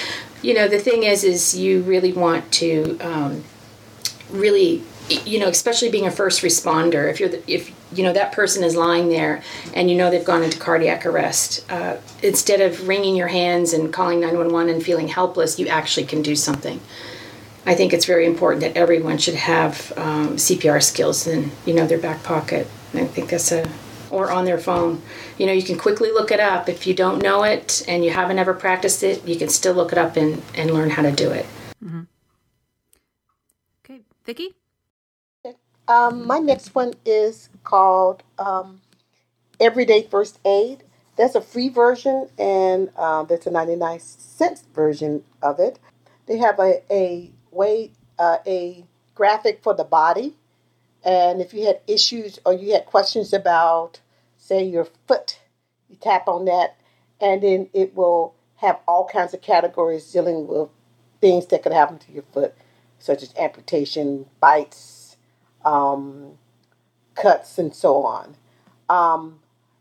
You 0.42 0.54
know 0.54 0.68
the 0.68 0.78
thing 0.78 1.02
is 1.02 1.25
is 1.25 1.56
you 1.56 1.83
really 1.83 2.12
want 2.12 2.52
to 2.52 2.99
um, 3.00 3.45
really 4.30 4.83
you 5.09 5.38
know 5.38 5.49
especially 5.49 5.90
being 5.90 6.06
a 6.06 6.11
first 6.11 6.42
responder 6.42 7.09
if 7.11 7.21
you're 7.21 7.28
the, 7.28 7.50
if 7.50 7.73
you 7.93 8.02
know 8.02 8.12
that 8.12 8.33
person 8.33 8.64
is 8.64 8.76
lying 8.76 9.09
there 9.09 9.43
and 9.75 9.90
you 9.90 9.97
know 9.97 10.11
they've 10.11 10.25
gone 10.25 10.43
into 10.43 10.59
cardiac 10.59 11.07
arrest 11.07 11.64
uh, 11.71 11.97
instead 12.23 12.61
of 12.61 12.88
wringing 12.88 13.16
your 13.16 13.28
hands 13.28 13.73
and 13.73 13.93
calling 13.93 14.21
911 14.21 14.75
and 14.75 14.83
feeling 14.83 15.09
helpless 15.09 15.59
you 15.59 15.69
actually 15.69 16.07
can 16.07 16.23
do 16.23 16.35
something. 16.35 16.81
I 17.64 17.75
think 17.75 17.93
it's 17.93 18.05
very 18.05 18.26
important 18.26 18.61
that 18.62 18.76
everyone 18.76 19.19
should 19.19 19.35
have 19.35 19.93
um, 19.97 20.37
cpr 20.37 20.83
skills 20.83 21.26
in 21.26 21.50
you 21.64 21.75
know 21.75 21.87
their 21.87 21.99
back 21.99 22.23
pocket. 22.23 22.66
I 22.95 23.05
think 23.05 23.31
that's 23.31 23.52
a 23.52 23.69
or 24.11 24.31
on 24.31 24.45
their 24.45 24.59
phone. 24.59 25.02
You 25.38 25.47
know 25.47 25.52
you 25.52 25.62
can 25.62 25.78
quickly 25.78 26.11
look 26.11 26.31
it 26.31 26.40
up. 26.40 26.69
If 26.69 26.87
you 26.87 26.95
don't 26.95 27.23
know 27.23 27.43
it 27.45 27.85
and 27.87 28.05
you 28.05 28.11
haven't 28.11 28.38
ever 28.38 28.55
practiced 28.55 29.02
it 29.02 29.26
you 29.26 29.37
can 29.37 29.49
still 29.49 29.75
look 29.75 29.93
it 29.93 29.99
up 29.99 30.16
and, 30.16 30.43
and 30.55 30.71
learn 30.73 30.90
how 30.90 31.02
to 31.02 31.12
do 31.12 31.31
it. 31.31 31.47
Mm-hmm. 31.85 32.02
Vicki? 34.26 34.57
Um, 35.88 36.26
my 36.26 36.38
next 36.38 36.75
one 36.75 36.95
is 37.05 37.49
called 37.62 38.23
um, 38.38 38.81
Everyday 39.61 40.02
First 40.02 40.38
Aid. 40.45 40.83
There's 41.16 41.35
a 41.35 41.40
free 41.40 41.69
version 41.69 42.28
and 42.38 42.97
um, 42.97 43.26
there's 43.28 43.47
a 43.47 43.50
99 43.50 44.00
cents 44.00 44.64
version 44.75 45.23
of 45.43 45.61
it. 45.61 45.78
They 46.26 46.38
have 46.38 46.59
a, 46.59 46.83
a 46.90 47.31
way, 47.52 47.93
uh, 48.19 48.38
a 48.47 48.85
graphic 49.14 49.62
for 49.62 49.75
the 49.75 49.85
body. 49.85 50.37
And 51.05 51.40
if 51.40 51.55
you 51.55 51.64
had 51.66 51.81
issues 51.87 52.40
or 52.45 52.52
you 52.52 52.73
had 52.73 52.87
questions 52.87 53.33
about, 53.33 54.00
say, 54.37 54.64
your 54.64 54.88
foot, 55.07 55.38
you 55.88 55.97
tap 56.00 56.26
on 56.26 56.47
that, 56.47 56.76
and 57.21 57.43
then 57.43 57.69
it 57.73 57.95
will 57.95 58.35
have 58.57 58.81
all 58.88 59.07
kinds 59.07 59.33
of 59.33 59.40
categories 59.40 60.11
dealing 60.12 60.49
with 60.49 60.69
things 61.21 61.47
that 61.47 61.62
could 61.62 61.73
happen 61.73 61.99
to 61.99 62.12
your 62.12 62.25
foot 62.33 62.55
such 62.99 63.23
as 63.23 63.33
amputation, 63.38 64.26
bites, 64.40 65.05
um, 65.66 66.32
cuts, 67.16 67.58
and 67.58 67.75
so 67.75 68.04
on. 68.04 68.37
Um, 68.88 69.40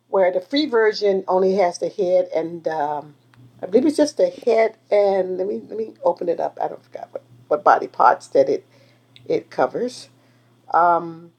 where 0.09 0.31
the 0.31 0.41
free 0.41 0.67
version 0.67 1.25
only 1.27 1.55
has 1.55 1.79
the 1.79 1.89
head 1.89 2.29
and 2.35 2.67
um, 2.67 3.15
I 3.61 3.67
believe 3.67 3.87
it's 3.87 3.97
just 3.97 4.17
the 4.17 4.29
head 4.29 4.77
and 4.91 5.37
let 5.37 5.47
me 5.47 5.61
let 5.69 5.77
me 5.77 5.93
open 6.03 6.29
it 6.29 6.39
up. 6.41 6.59
I 6.61 6.69
don't 6.69 6.83
forget 6.83 7.09
what, 7.11 7.23
what 7.49 7.65
body 7.65 7.87
parts 7.87 8.27
that 8.29 8.49
it 8.49 8.65
it 9.27 9.51
covers. 9.51 10.09
Um, 10.73 11.33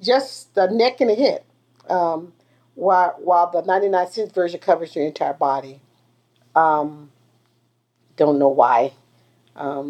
just 0.00 0.54
the 0.54 0.68
neck 0.68 1.00
and 1.00 1.10
the 1.10 1.16
head. 1.16 1.44
Um, 1.90 2.34
while 2.74 3.16
while 3.20 3.50
the 3.50 3.62
99 3.62 4.10
cents 4.10 4.32
version 4.32 4.60
covers 4.60 4.96
your 4.96 5.06
entire 5.06 5.34
body. 5.34 5.80
Um, 6.56 7.10
don't 8.16 8.38
know 8.38 8.48
why 8.48 8.94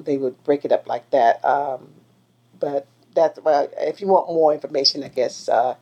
they 0.05 0.19
would 0.19 0.43
break 0.45 0.65
it 0.65 0.73
up 0.73 0.89
like 0.89 1.11
that. 1.11 1.41
But 2.59 2.87
that's 3.15 3.41
well, 3.41 3.69
if 3.79 4.01
you 4.01 4.09
want 4.09 4.29
more 4.29 4.53
information, 4.55 5.03
I 5.05 5.09
guess 5.09 5.49
uh, 5.49 5.77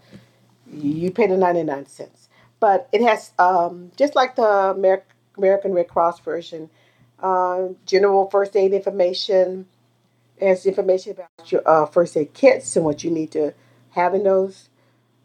you 0.73 1.11
pay 1.11 1.27
the 1.27 1.37
ninety 1.37 1.63
nine 1.65 1.87
cents. 1.87 2.29
But 2.61 2.89
it 2.93 3.03
has 3.03 3.33
um, 3.39 3.93
just 3.97 4.15
like 4.17 4.37
the 4.37 4.75
Amer- 4.77 5.05
American 5.39 5.73
Red 5.75 5.89
Cross 5.89 6.21
version, 6.21 6.71
uh, 7.21 7.69
general 7.87 8.31
first 8.31 8.57
aid 8.57 8.73
information. 8.73 9.67
It 10.39 10.49
has 10.49 10.67
information 10.67 11.13
about 11.13 11.53
your 11.53 11.69
uh, 11.69 11.87
first 11.87 12.17
aid 12.17 12.35
kits 12.35 12.77
and 12.77 12.85
what 12.85 13.05
you 13.05 13.11
need 13.11 13.33
to 13.33 13.55
have 13.91 14.15
in 14.15 14.25
those. 14.25 14.69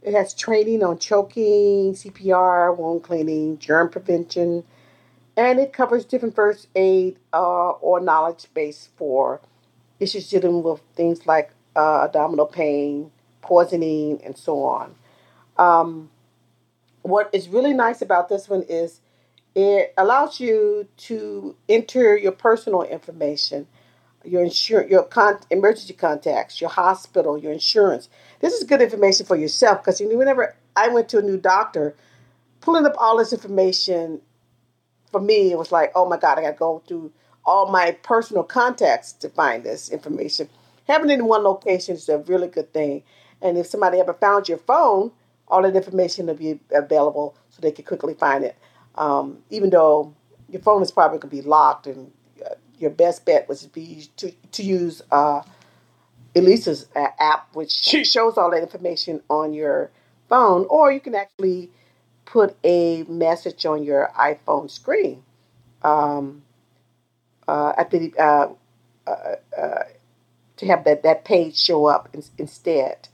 It 0.03 0.13
has 0.13 0.33
training 0.33 0.83
on 0.83 0.99
choking, 0.99 1.93
CPR, 1.93 2.75
wound 2.77 3.03
cleaning, 3.03 3.57
germ 3.59 3.89
prevention, 3.89 4.63
and 5.37 5.59
it 5.59 5.73
covers 5.73 6.05
different 6.05 6.35
first 6.35 6.67
aid 6.75 7.17
uh, 7.33 7.71
or 7.71 7.99
knowledge 8.01 8.47
base 8.53 8.89
for 8.97 9.41
issues 9.99 10.29
dealing 10.29 10.63
with 10.63 10.81
things 10.95 11.27
like 11.27 11.51
uh, 11.75 12.03
abdominal 12.05 12.45
pain, 12.45 13.11
poisoning, 13.41 14.21
and 14.23 14.37
so 14.37 14.63
on. 14.63 14.95
Um, 15.57 16.09
what 17.01 17.29
is 17.33 17.49
really 17.49 17.73
nice 17.73 18.01
about 18.01 18.29
this 18.29 18.49
one 18.49 18.63
is 18.63 19.01
it 19.55 19.93
allows 19.97 20.39
you 20.39 20.87
to 20.97 21.55
enter 21.69 22.17
your 22.17 22.31
personal 22.33 22.81
information, 22.83 23.67
your 24.23 24.43
insurance, 24.43 24.91
your 24.91 25.03
con- 25.03 25.39
emergency 25.49 25.93
contacts, 25.93 26.59
your 26.59 26.69
hospital, 26.69 27.37
your 27.37 27.53
insurance. 27.53 28.09
This 28.41 28.53
is 28.53 28.63
good 28.63 28.81
information 28.81 29.25
for 29.25 29.35
yourself 29.35 29.81
because 29.81 30.01
you 30.01 30.09
know, 30.09 30.17
whenever 30.17 30.55
I 30.75 30.89
went 30.89 31.09
to 31.09 31.19
a 31.19 31.21
new 31.21 31.37
doctor, 31.37 31.95
pulling 32.61 32.85
up 32.85 32.95
all 32.97 33.17
this 33.17 33.31
information 33.31 34.21
for 35.11 35.21
me, 35.21 35.51
it 35.51 35.57
was 35.57 35.71
like, 35.71 35.91
oh 35.95 36.07
my 36.07 36.17
God, 36.17 36.37
I 36.37 36.41
got 36.41 36.51
to 36.51 36.57
go 36.57 36.83
through 36.87 37.11
all 37.45 37.71
my 37.71 37.91
personal 37.91 38.43
contacts 38.43 39.13
to 39.13 39.29
find 39.29 39.63
this 39.63 39.89
information. 39.89 40.49
Having 40.87 41.09
it 41.09 41.19
in 41.19 41.25
one 41.25 41.43
location 41.43 41.95
is 41.95 42.09
a 42.09 42.19
really 42.19 42.47
good 42.47 42.73
thing. 42.73 43.03
And 43.41 43.57
if 43.57 43.67
somebody 43.67 43.99
ever 43.99 44.13
found 44.13 44.47
your 44.47 44.57
phone, 44.59 45.11
all 45.47 45.61
that 45.61 45.75
information 45.75 46.27
will 46.27 46.35
be 46.35 46.59
available 46.71 47.35
so 47.49 47.61
they 47.61 47.71
can 47.71 47.85
quickly 47.85 48.13
find 48.13 48.43
it. 48.43 48.55
Um, 48.95 49.39
even 49.49 49.69
though 49.69 50.13
your 50.49 50.61
phone 50.61 50.81
is 50.81 50.91
probably 50.91 51.19
going 51.19 51.29
to 51.29 51.35
be 51.35 51.41
locked, 51.41 51.87
and 51.87 52.11
uh, 52.45 52.55
your 52.77 52.91
best 52.91 53.25
bet 53.25 53.47
would 53.49 53.59
be 53.73 54.07
to 54.17 54.31
to 54.53 54.63
use 54.63 55.01
uh, 55.11 55.41
Elisa's 56.35 56.87
uh, 56.95 57.07
app, 57.19 57.53
which 57.53 57.71
shows 58.03 58.37
all 58.37 58.51
that 58.51 58.61
information 58.61 59.21
on 59.29 59.53
your 59.53 59.91
phone, 60.29 60.65
or 60.69 60.91
you 60.91 60.99
can 60.99 61.15
actually 61.15 61.69
put 62.25 62.55
a 62.63 63.03
message 63.03 63.65
on 63.65 63.83
your 63.83 64.11
iPhone 64.17 64.69
screen. 64.69 65.23
Um, 65.83 66.43
uh, 67.47 67.73
I 67.77 67.83
think 67.83 68.19
uh, 68.19 68.47
uh, 69.05 69.35
uh, 69.57 69.83
to 70.57 70.65
have 70.67 70.83
that, 70.85 71.03
that 71.03 71.25
page 71.25 71.57
show 71.57 71.85
up 71.85 72.09
in, 72.13 72.23
instead. 72.37 73.07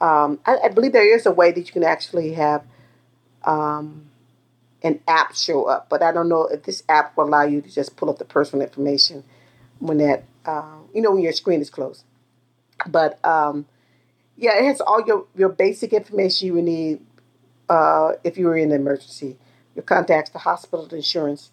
Um, 0.00 0.40
I, 0.44 0.58
I, 0.64 0.68
believe 0.68 0.92
there 0.92 1.14
is 1.14 1.26
a 1.26 1.30
way 1.30 1.52
that 1.52 1.66
you 1.66 1.72
can 1.72 1.84
actually 1.84 2.32
have 2.32 2.64
um, 3.44 4.10
an 4.82 5.00
app 5.06 5.34
show 5.34 5.64
up, 5.64 5.88
but 5.88 6.02
I 6.02 6.12
don't 6.12 6.28
know 6.28 6.46
if 6.46 6.64
this 6.64 6.82
app 6.88 7.16
will 7.16 7.24
allow 7.24 7.44
you 7.44 7.60
to 7.60 7.70
just 7.70 7.96
pull 7.96 8.10
up 8.10 8.18
the 8.18 8.24
personal 8.24 8.66
information 8.66 9.22
when 9.78 9.98
that 9.98 10.24
uh, 10.44 10.78
you 10.92 11.02
know 11.02 11.12
when 11.12 11.22
your 11.22 11.32
screen 11.32 11.60
is 11.60 11.70
closed. 11.70 12.04
But 12.86 13.24
um, 13.24 13.66
yeah, 14.36 14.58
it 14.58 14.64
has 14.64 14.80
all 14.80 15.04
your 15.06 15.26
your 15.36 15.48
basic 15.48 15.92
information 15.92 16.48
you 16.48 16.54
would 16.54 16.64
need 16.64 17.00
uh, 17.68 18.12
if 18.24 18.36
you 18.36 18.46
were 18.46 18.56
in 18.56 18.72
an 18.72 18.80
emergency. 18.80 19.36
Your 19.74 19.84
contacts, 19.84 20.30
the 20.30 20.38
hospital, 20.38 20.86
the 20.86 20.96
insurance, 20.96 21.50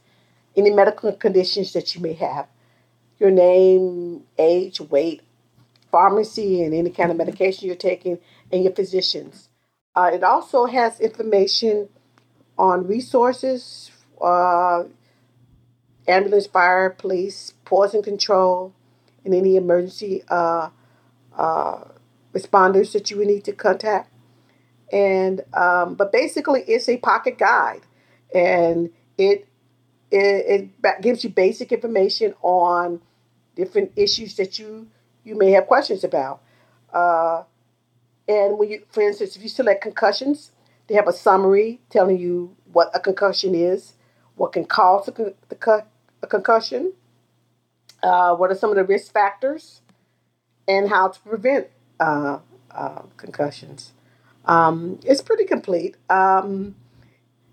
any 0.56 0.72
medical 0.72 1.12
conditions 1.14 1.72
that 1.74 1.96
you 1.96 2.02
may 2.02 2.14
have, 2.14 2.48
your 3.18 3.32
name, 3.32 4.24
age, 4.38 4.82
weight, 4.82 5.22
pharmacy, 5.92 6.64
and 6.64 6.74
any 6.74 6.90
kind 6.90 7.12
of 7.12 7.18
medication 7.18 7.68
you're 7.68 7.76
taking, 7.76 8.20
and 8.52 8.64
your 8.64 8.74
physicians. 8.74 9.50
Uh, 9.96 10.12
it 10.14 10.24
also 10.24 10.66
has 10.66 11.00
information 11.00 11.90
on 12.58 12.88
resources, 12.88 13.92
uh, 14.22 14.84
ambulance, 16.08 16.48
fire, 16.48 16.90
police, 16.90 17.54
poison 17.66 18.02
control, 18.02 18.74
and 19.24 19.34
any 19.34 19.56
emergency 19.56 20.24
uh, 20.30 20.70
uh, 21.38 21.84
responders 22.34 22.94
that 22.94 23.10
you 23.10 23.18
would 23.18 23.28
need 23.28 23.44
to 23.46 23.54
contact. 23.54 24.12
And 24.92 25.42
um, 25.54 25.96
but 25.96 26.12
basically, 26.12 26.62
it's 26.62 26.90
a 26.90 26.98
pocket 26.98 27.38
guide, 27.38 27.82
and 28.34 28.90
it, 29.18 29.48
it 30.10 30.72
it 30.82 31.02
gives 31.02 31.24
you 31.24 31.30
basic 31.30 31.72
information 31.72 32.34
on 32.42 33.02
different 33.56 33.92
issues 33.96 34.36
that 34.38 34.58
you 34.58 34.88
you 35.30 35.38
may 35.38 35.52
have 35.52 35.68
questions 35.68 36.04
about. 36.04 36.42
Uh, 36.92 37.44
and 38.28 38.58
when 38.58 38.70
you, 38.70 38.84
for 38.90 39.02
instance, 39.02 39.36
if 39.36 39.44
you 39.44 39.50
select 39.50 39.82
concussions, 39.82 40.52
they 40.88 40.96
have 40.96 41.08
a 41.08 41.14
summary 41.14 41.80
telling 41.90 42.18
you 42.18 42.56
what 42.74 42.90
a 42.94 43.00
concussion 43.00 43.54
is, 43.56 43.94
what 44.36 44.52
can 44.54 44.66
cause 44.66 45.08
a, 45.08 45.12
con- 45.12 45.84
a 46.22 46.28
concussion, 46.28 46.94
uh, 48.04 48.36
what 48.36 48.52
are 48.52 48.56
some 48.56 48.72
of 48.72 48.76
the 48.76 48.84
risk 48.84 49.14
factors, 49.14 49.82
and 50.68 50.90
how 50.90 51.08
to 51.10 51.20
prevent 51.22 51.68
uh, 52.00 52.40
uh, 52.72 53.04
concussions. 53.18 53.94
Um, 54.46 55.00
it's 55.04 55.22
pretty 55.22 55.46
complete. 55.46 55.96
Um, 56.10 56.76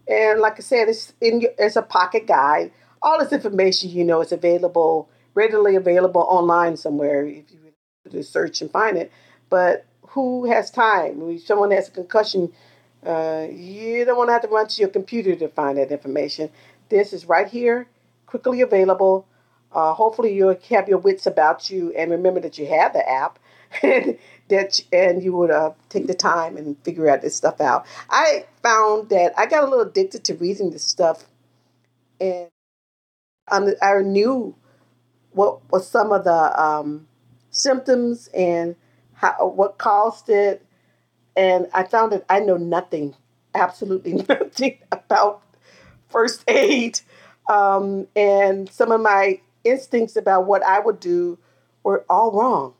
and 0.08 0.40
like 0.40 0.54
I 0.56 0.60
said, 0.60 0.88
it's 0.88 1.12
in 1.20 1.40
your, 1.42 1.50
it's 1.58 1.76
a 1.76 1.82
pocket 1.82 2.26
guide. 2.26 2.72
All 3.02 3.18
this 3.18 3.32
information, 3.32 3.90
you 3.90 4.04
know, 4.04 4.20
is 4.20 4.32
available, 4.32 5.10
readily 5.34 5.76
available 5.76 6.22
online 6.22 6.76
somewhere 6.76 7.26
if 7.26 7.50
you 7.50 7.65
to 8.10 8.22
search 8.22 8.60
and 8.62 8.70
find 8.70 8.96
it. 8.96 9.12
But 9.50 9.86
who 10.08 10.46
has 10.46 10.70
time? 10.70 11.38
Someone 11.38 11.70
has 11.72 11.88
a 11.88 11.92
concussion, 11.92 12.52
uh, 13.04 13.46
you 13.50 14.04
don't 14.04 14.16
want 14.16 14.28
to 14.28 14.32
have 14.32 14.42
to 14.42 14.48
run 14.48 14.66
to 14.68 14.80
your 14.80 14.90
computer 14.90 15.36
to 15.36 15.48
find 15.48 15.78
that 15.78 15.92
information. 15.92 16.50
This 16.88 17.12
is 17.12 17.26
right 17.26 17.48
here, 17.48 17.88
quickly 18.26 18.60
available. 18.60 19.26
Uh, 19.72 19.94
hopefully, 19.94 20.34
you'll 20.34 20.58
have 20.70 20.88
your 20.88 20.98
wits 20.98 21.26
about 21.26 21.70
you 21.70 21.92
and 21.96 22.10
remember 22.10 22.40
that 22.40 22.58
you 22.58 22.66
have 22.66 22.92
the 22.92 23.08
app 23.08 23.38
and 23.82 24.18
that 24.48 24.80
and 24.92 25.22
you 25.22 25.32
would 25.36 25.50
uh, 25.50 25.72
take 25.88 26.06
the 26.06 26.14
time 26.14 26.56
and 26.56 26.76
figure 26.84 27.08
out 27.08 27.22
this 27.22 27.36
stuff 27.36 27.60
out. 27.60 27.86
I 28.10 28.46
found 28.62 29.10
that 29.10 29.34
I 29.38 29.46
got 29.46 29.64
a 29.64 29.66
little 29.66 29.86
addicted 29.86 30.24
to 30.24 30.34
reading 30.34 30.70
this 30.70 30.84
stuff, 30.84 31.26
and 32.20 32.48
I 33.48 34.02
knew 34.02 34.54
what 35.32 35.70
was 35.70 35.88
some 35.88 36.12
of 36.12 36.24
the 36.24 36.62
um, 36.62 37.06
symptoms 37.56 38.28
and 38.34 38.76
how 39.14 39.48
what 39.48 39.78
caused 39.78 40.28
it. 40.28 40.64
And 41.36 41.66
I 41.74 41.84
found 41.84 42.12
that 42.12 42.24
I 42.28 42.40
know 42.40 42.56
nothing, 42.56 43.14
absolutely 43.54 44.12
nothing 44.28 44.78
about 44.92 45.42
first 46.08 46.44
aid. 46.48 47.00
Um, 47.48 48.08
and 48.16 48.70
some 48.70 48.90
of 48.90 49.00
my 49.00 49.40
instincts 49.64 50.16
about 50.16 50.46
what 50.46 50.64
I 50.64 50.80
would 50.80 51.00
do 51.00 51.38
were 51.82 52.04
all 52.08 52.32
wrong 52.32 52.74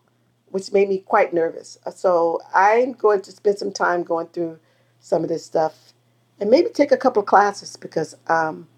which 0.57 0.73
made 0.73 0.89
me 0.89 0.99
quite 0.99 1.35
nervous. 1.35 1.79
So 1.95 2.41
I'm 2.55 2.93
going 2.93 3.21
to 3.23 3.33
spend 3.33 3.59
some 3.59 3.73
time 3.73 4.03
going 4.03 4.29
through 4.29 4.59
some 5.01 5.23
of 5.23 5.29
this 5.29 5.45
stuff 5.45 5.93
and 6.41 6.51
maybe 6.51 6.71
take 6.71 6.93
a 6.93 6.97
couple 6.97 7.21
of 7.21 7.27
classes 7.27 7.77
because 7.77 8.17
um, 8.29 8.69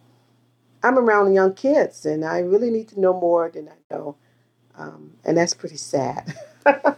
I'm 0.82 0.98
around 0.98 1.34
young 1.34 1.54
kids 1.54 2.04
and 2.04 2.24
I 2.24 2.40
really 2.40 2.70
need 2.70 2.88
to 2.88 3.00
know 3.00 3.12
more 3.12 3.48
than 3.48 3.68
I 3.68 3.94
know. 3.94 4.16
Um, 4.78 5.12
and 5.24 5.36
that's 5.36 5.54
pretty 5.54 5.76
sad. 5.76 6.34
well, 6.64 6.94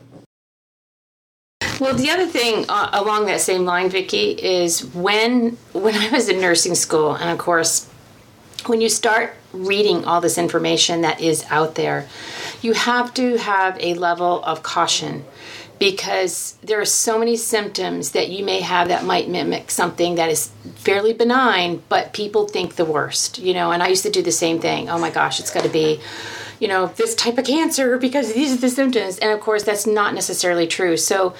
the 1.94 2.10
other 2.10 2.26
thing 2.26 2.66
uh, 2.68 2.90
along 2.92 3.26
that 3.26 3.40
same 3.40 3.64
line, 3.64 3.88
Vicki, 3.88 4.32
is 4.32 4.84
when 4.94 5.56
when 5.72 5.94
I 5.94 6.10
was 6.10 6.28
in 6.28 6.40
nursing 6.40 6.74
school, 6.74 7.14
and 7.14 7.30
of 7.30 7.38
course, 7.38 7.88
when 8.66 8.80
you 8.80 8.88
start 8.88 9.34
reading 9.52 10.04
all 10.04 10.20
this 10.20 10.38
information 10.38 11.00
that 11.00 11.20
is 11.20 11.44
out 11.48 11.74
there, 11.74 12.06
you 12.62 12.74
have 12.74 13.12
to 13.14 13.36
have 13.38 13.76
a 13.80 13.94
level 13.94 14.44
of 14.44 14.62
caution 14.62 15.24
because 15.80 16.58
there 16.62 16.78
are 16.78 16.84
so 16.84 17.18
many 17.18 17.36
symptoms 17.36 18.12
that 18.12 18.28
you 18.28 18.44
may 18.44 18.60
have 18.60 18.88
that 18.88 19.02
might 19.02 19.30
mimic 19.30 19.70
something 19.70 20.16
that 20.16 20.28
is 20.28 20.50
fairly 20.74 21.14
benign, 21.14 21.82
but 21.88 22.12
people 22.12 22.46
think 22.46 22.76
the 22.76 22.84
worst, 22.84 23.38
you 23.38 23.54
know. 23.54 23.72
And 23.72 23.82
I 23.82 23.88
used 23.88 24.02
to 24.02 24.10
do 24.10 24.22
the 24.22 24.30
same 24.30 24.60
thing. 24.60 24.90
Oh 24.90 24.98
my 24.98 25.08
gosh, 25.08 25.40
it's 25.40 25.50
got 25.50 25.64
to 25.64 25.70
be, 25.70 25.98
you 26.60 26.68
know, 26.68 26.86
this 26.86 27.14
type 27.16 27.38
of 27.38 27.44
cancer 27.44 27.98
because 27.98 28.32
these 28.32 28.52
are 28.52 28.60
the 28.60 28.68
symptoms. 28.68 29.18
And 29.18 29.32
of 29.32 29.40
course, 29.40 29.64
that's 29.64 29.86
not 29.86 30.14
necessarily 30.14 30.66
true. 30.66 30.96
So, 30.96 31.34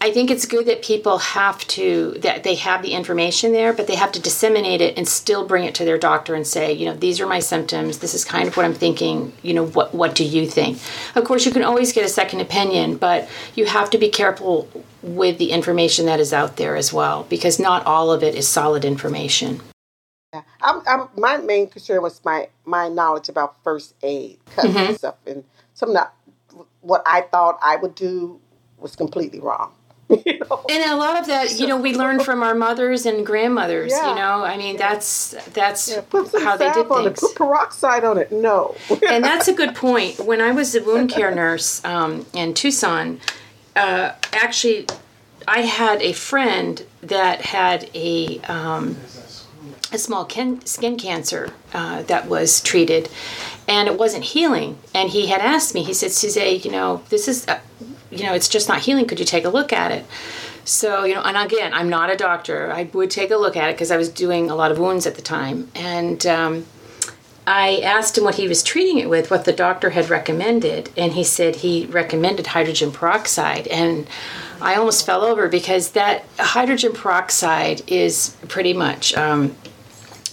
I 0.00 0.12
think 0.12 0.30
it's 0.30 0.46
good 0.46 0.66
that 0.66 0.82
people 0.82 1.18
have 1.18 1.66
to 1.68 2.12
that 2.20 2.44
they 2.44 2.54
have 2.54 2.82
the 2.82 2.92
information 2.92 3.52
there, 3.52 3.72
but 3.72 3.88
they 3.88 3.96
have 3.96 4.12
to 4.12 4.22
disseminate 4.22 4.80
it 4.80 4.96
and 4.96 5.08
still 5.08 5.44
bring 5.44 5.64
it 5.64 5.74
to 5.76 5.84
their 5.84 5.98
doctor 5.98 6.36
and 6.36 6.46
say, 6.46 6.72
you 6.72 6.86
know, 6.86 6.94
these 6.94 7.20
are 7.20 7.26
my 7.26 7.40
symptoms. 7.40 7.98
This 7.98 8.14
is 8.14 8.24
kind 8.24 8.46
of 8.46 8.56
what 8.56 8.64
I'm 8.64 8.74
thinking. 8.74 9.32
You 9.42 9.54
know, 9.54 9.66
what 9.66 9.92
what 9.92 10.14
do 10.14 10.24
you 10.24 10.46
think? 10.48 10.78
Of 11.16 11.24
course, 11.24 11.44
you 11.44 11.50
can 11.50 11.64
always 11.64 11.92
get 11.92 12.04
a 12.04 12.08
second 12.08 12.40
opinion, 12.40 12.96
but 12.96 13.28
you 13.56 13.66
have 13.66 13.90
to 13.90 13.98
be 13.98 14.08
careful 14.08 14.68
with 15.02 15.38
the 15.38 15.50
information 15.50 16.06
that 16.06 16.20
is 16.20 16.32
out 16.32 16.56
there 16.56 16.76
as 16.76 16.92
well, 16.92 17.26
because 17.28 17.58
not 17.58 17.84
all 17.84 18.12
of 18.12 18.22
it 18.22 18.36
is 18.36 18.46
solid 18.46 18.84
information. 18.84 19.60
Yeah, 20.34 20.42
I'm, 20.60 20.82
I'm, 20.86 21.08
my 21.16 21.38
main 21.38 21.68
concern 21.68 22.02
was 22.02 22.22
my 22.22 22.48
my 22.66 22.88
knowledge 22.88 23.30
about 23.30 23.62
first 23.64 23.94
aid, 24.02 24.38
mm-hmm. 24.56 24.76
and 24.76 24.96
stuff, 24.96 25.14
and 25.26 25.42
some 25.72 25.88
of 25.90 25.94
that, 25.94 26.12
what 26.82 27.02
I 27.06 27.22
thought 27.22 27.58
I 27.62 27.76
would 27.76 27.94
do 27.94 28.38
was 28.76 28.94
completely 28.94 29.40
wrong. 29.40 29.72
You 30.24 30.38
know? 30.38 30.64
And 30.70 30.90
a 30.90 30.96
lot 30.96 31.20
of 31.20 31.26
that, 31.26 31.60
you 31.60 31.66
know, 31.66 31.76
we 31.76 31.94
learned 31.94 32.22
from 32.22 32.42
our 32.42 32.54
mothers 32.54 33.04
and 33.04 33.26
grandmothers. 33.26 33.92
Yeah. 33.92 34.08
You 34.08 34.14
know, 34.14 34.42
I 34.42 34.56
mean, 34.56 34.76
yeah. 34.76 34.88
that's 34.88 35.34
that's 35.52 35.90
yeah, 35.90 36.00
how 36.42 36.56
they 36.56 36.72
did 36.72 36.88
things. 36.88 37.06
It. 37.06 37.16
Put 37.20 37.34
peroxide 37.34 38.04
on 38.04 38.16
it. 38.16 38.32
No. 38.32 38.74
and 39.06 39.22
that's 39.22 39.48
a 39.48 39.52
good 39.52 39.74
point. 39.86 40.18
When 40.20 40.40
I 40.40 40.52
was 40.52 40.74
a 40.74 40.82
wound 40.82 41.10
care 41.10 41.34
nurse 41.34 41.84
um, 41.84 42.24
in 42.32 42.54
Tucson, 42.54 43.20
uh, 43.76 44.12
actually, 44.32 44.86
I 45.46 45.60
had 45.60 46.00
a 46.00 46.12
friend 46.12 46.84
that 47.02 47.42
had 47.42 47.90
a 47.94 48.40
um, 48.48 48.96
a 49.92 49.98
small 49.98 50.24
kin- 50.24 50.64
skin 50.66 50.96
cancer 50.96 51.52
uh, 51.72 52.02
that 52.02 52.28
was 52.28 52.60
treated, 52.60 53.08
and 53.66 53.88
it 53.88 53.98
wasn't 53.98 54.24
healing. 54.24 54.78
And 54.94 55.10
he 55.10 55.28
had 55.28 55.40
asked 55.40 55.74
me. 55.74 55.82
He 55.82 55.94
said, 55.94 56.12
"Suzette, 56.12 56.64
you 56.64 56.70
know, 56.70 57.02
this 57.08 57.28
is." 57.28 57.46
Uh, 57.48 57.60
you 58.10 58.24
know, 58.24 58.32
it's 58.32 58.48
just 58.48 58.68
not 58.68 58.80
healing. 58.80 59.06
Could 59.06 59.18
you 59.18 59.26
take 59.26 59.44
a 59.44 59.50
look 59.50 59.70
at 59.70 59.92
it? 59.92 60.06
So, 60.64 61.04
you 61.04 61.14
know, 61.14 61.22
and 61.22 61.36
again, 61.36 61.72
I'm 61.72 61.88
not 61.88 62.10
a 62.10 62.16
doctor. 62.16 62.70
I 62.70 62.84
would 62.92 63.10
take 63.10 63.30
a 63.30 63.36
look 63.36 63.56
at 63.56 63.70
it 63.70 63.74
because 63.74 63.90
I 63.90 63.96
was 63.96 64.08
doing 64.08 64.50
a 64.50 64.54
lot 64.54 64.70
of 64.70 64.78
wounds 64.78 65.06
at 65.06 65.14
the 65.14 65.22
time. 65.22 65.70
And 65.74 66.26
um, 66.26 66.66
I 67.46 67.80
asked 67.82 68.18
him 68.18 68.24
what 68.24 68.34
he 68.34 68.48
was 68.48 68.62
treating 68.62 68.98
it 68.98 69.08
with, 69.08 69.30
what 69.30 69.46
the 69.46 69.52
doctor 69.52 69.90
had 69.90 70.10
recommended. 70.10 70.90
And 70.96 71.12
he 71.12 71.24
said 71.24 71.56
he 71.56 71.86
recommended 71.86 72.48
hydrogen 72.48 72.92
peroxide. 72.92 73.66
And 73.68 74.06
I 74.60 74.74
almost 74.74 75.06
fell 75.06 75.22
over 75.22 75.48
because 75.48 75.92
that 75.92 76.24
hydrogen 76.38 76.92
peroxide 76.92 77.82
is 77.86 78.36
pretty 78.48 78.74
much 78.74 79.14
um, 79.14 79.56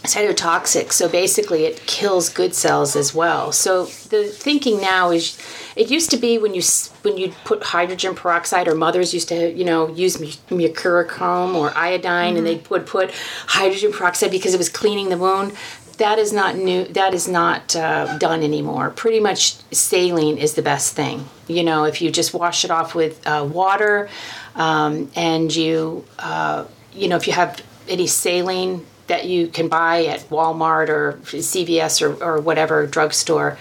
cytotoxic. 0.06 0.92
So 0.92 1.10
basically, 1.10 1.66
it 1.66 1.86
kills 1.86 2.30
good 2.30 2.56
cells 2.56 2.96
as 2.96 3.14
well. 3.14 3.52
So 3.52 3.86
the 3.86 4.26
thinking 4.28 4.82
now 4.82 5.12
is 5.12 5.38
it 5.76 5.92
used 5.92 6.10
to 6.12 6.18
be 6.18 6.38
when 6.38 6.54
you 6.54 6.62
when 7.02 7.18
you 7.18 7.34
put 7.44 7.64
hydrogen 7.64 8.16
peroxide, 8.16 8.68
or 8.68 8.76
mothers 8.76 9.14
used 9.14 9.30
to 9.30 9.52
you 9.52 9.66
know 9.66 9.90
use 9.90 10.18
mercurochrome 10.18 11.56
or 11.56 11.76
iodine, 11.78 12.36
mm-hmm. 12.36 12.38
and 12.38 12.48
they 12.48 12.62
would 12.70 12.86
put 12.86 13.12
hydrogen 13.48 13.92
peroxide 13.92 14.32
because 14.32 14.54
it 14.54 14.58
was 14.58 14.70
cleaning 14.70 15.10
the 15.10 15.18
wound. 15.18 15.54
that 15.98 16.20
is 16.20 16.34
not 16.34 16.56
new. 16.56 16.86
That 16.86 17.14
is 17.14 17.28
not 17.28 17.76
uh, 17.76 18.18
done 18.18 18.44
anymore. 18.44 18.90
Pretty 18.90 19.20
much, 19.20 19.56
saline 19.72 20.38
is 20.38 20.54
the 20.54 20.62
best 20.62 20.96
thing. 20.96 21.26
You 21.48 21.64
know, 21.64 21.86
if 21.86 22.02
you 22.02 22.12
just 22.12 22.34
wash 22.34 22.66
it 22.66 22.72
off 22.72 22.96
with 22.96 23.26
uh, 23.28 23.48
water, 23.50 24.10
um, 24.56 25.12
and 25.16 25.54
you, 25.56 26.06
uh, 26.20 26.66
you 26.94 27.08
know, 27.08 27.16
if 27.16 27.28
you 27.28 27.34
have 27.34 27.62
any 27.88 28.08
saline 28.08 28.86
that 29.08 29.26
you 29.26 29.48
can 29.48 29.68
buy 29.68 30.06
at 30.06 30.22
Walmart 30.30 30.90
or 30.90 31.20
CVS 31.24 32.02
or, 32.02 32.24
or 32.24 32.40
whatever 32.42 32.88
drugstore, 32.88 33.58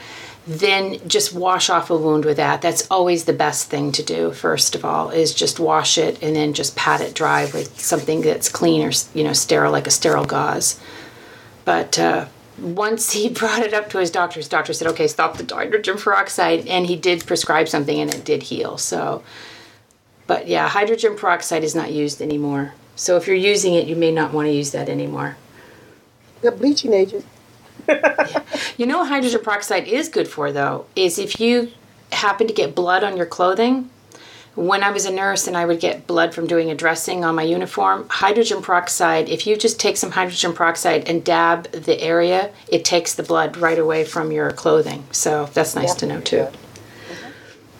then 0.46 1.06
just 1.08 1.32
wash 1.32 1.70
off 1.70 1.90
a 1.90 1.96
wound 1.96 2.24
with 2.24 2.36
that. 2.36 2.60
That's 2.60 2.86
always 2.90 3.24
the 3.24 3.32
best 3.32 3.70
thing 3.70 3.92
to 3.92 4.02
do. 4.02 4.30
First 4.32 4.74
of 4.74 4.84
all, 4.84 5.10
is 5.10 5.32
just 5.34 5.58
wash 5.58 5.96
it 5.96 6.22
and 6.22 6.36
then 6.36 6.52
just 6.52 6.76
pat 6.76 7.00
it 7.00 7.14
dry 7.14 7.44
with 7.46 7.80
something 7.80 8.20
that's 8.20 8.48
clean 8.48 8.86
or 8.86 8.92
you 9.14 9.24
know 9.24 9.32
sterile, 9.32 9.72
like 9.72 9.86
a 9.86 9.90
sterile 9.90 10.26
gauze. 10.26 10.78
But 11.64 11.98
uh, 11.98 12.26
once 12.58 13.12
he 13.12 13.28
brought 13.30 13.62
it 13.62 13.72
up 13.72 13.88
to 13.90 13.98
his 13.98 14.10
doctor, 14.10 14.38
his 14.40 14.48
doctor 14.48 14.72
said, 14.72 14.88
"Okay, 14.88 15.08
stop 15.08 15.38
the 15.38 15.54
hydrogen 15.54 15.96
peroxide," 15.96 16.66
and 16.66 16.86
he 16.86 16.96
did 16.96 17.26
prescribe 17.26 17.68
something, 17.68 17.98
and 17.98 18.12
it 18.12 18.24
did 18.24 18.44
heal. 18.44 18.76
So, 18.76 19.22
but 20.26 20.46
yeah, 20.46 20.68
hydrogen 20.68 21.16
peroxide 21.16 21.64
is 21.64 21.74
not 21.74 21.90
used 21.90 22.20
anymore. 22.20 22.74
So 22.96 23.16
if 23.16 23.26
you're 23.26 23.36
using 23.36 23.74
it, 23.74 23.86
you 23.86 23.96
may 23.96 24.10
not 24.10 24.32
want 24.32 24.46
to 24.46 24.52
use 24.52 24.70
that 24.72 24.88
anymore. 24.88 25.36
The 26.42 26.52
bleaching 26.52 26.92
agent. 26.92 27.24
You 28.76 28.86
know 28.86 28.98
what 28.98 29.08
hydrogen 29.08 29.40
peroxide 29.40 29.86
is 29.86 30.08
good 30.08 30.26
for 30.26 30.50
though 30.50 30.86
is 30.96 31.16
if 31.16 31.38
you 31.38 31.70
happen 32.14 32.46
to 32.46 32.52
get 32.52 32.74
blood 32.74 33.04
on 33.04 33.16
your 33.16 33.26
clothing. 33.26 33.90
When 34.54 34.84
I 34.84 34.92
was 34.92 35.04
a 35.04 35.12
nurse 35.12 35.48
and 35.48 35.56
I 35.56 35.64
would 35.64 35.80
get 35.80 36.06
blood 36.06 36.32
from 36.32 36.46
doing 36.46 36.70
a 36.70 36.76
dressing 36.76 37.24
on 37.24 37.34
my 37.34 37.42
uniform, 37.42 38.06
hydrogen 38.08 38.62
peroxide, 38.62 39.28
if 39.28 39.48
you 39.48 39.56
just 39.56 39.80
take 39.80 39.96
some 39.96 40.12
hydrogen 40.12 40.52
peroxide 40.52 41.08
and 41.08 41.24
dab 41.24 41.72
the 41.72 42.00
area, 42.00 42.52
it 42.68 42.84
takes 42.84 43.16
the 43.16 43.24
blood 43.24 43.56
right 43.56 43.80
away 43.80 44.04
from 44.04 44.30
your 44.30 44.52
clothing. 44.52 45.04
So 45.10 45.50
that's 45.54 45.74
nice 45.74 45.94
to 45.96 46.06
know 46.06 46.20
too. 46.20 46.46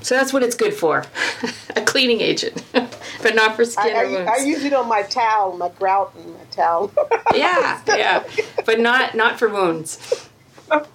So 0.05 0.15
that's 0.15 0.35
what 0.35 0.43
it's 0.43 0.55
good 0.55 0.75
for 0.75 1.07
a 1.77 1.81
cleaning 1.81 2.21
agent, 2.21 2.63
but 2.73 3.35
not 3.35 3.57
for 3.57 3.65
skin 3.65 3.97
I, 3.97 4.03
or 4.03 4.07
I, 4.07 4.11
wounds. 4.11 4.31
I 4.35 4.45
use 4.45 4.63
it 4.63 4.75
on 4.75 4.87
my 4.87 5.01
towel, 5.03 5.57
my 5.57 5.71
grout 5.71 6.15
and 6.15 6.35
my 6.35 6.45
towel. 6.51 6.93
yeah, 7.35 7.81
yeah, 7.89 8.23
but 8.67 8.81
not 8.81 9.15
not 9.15 9.39
for 9.39 9.49
wounds. 9.49 10.29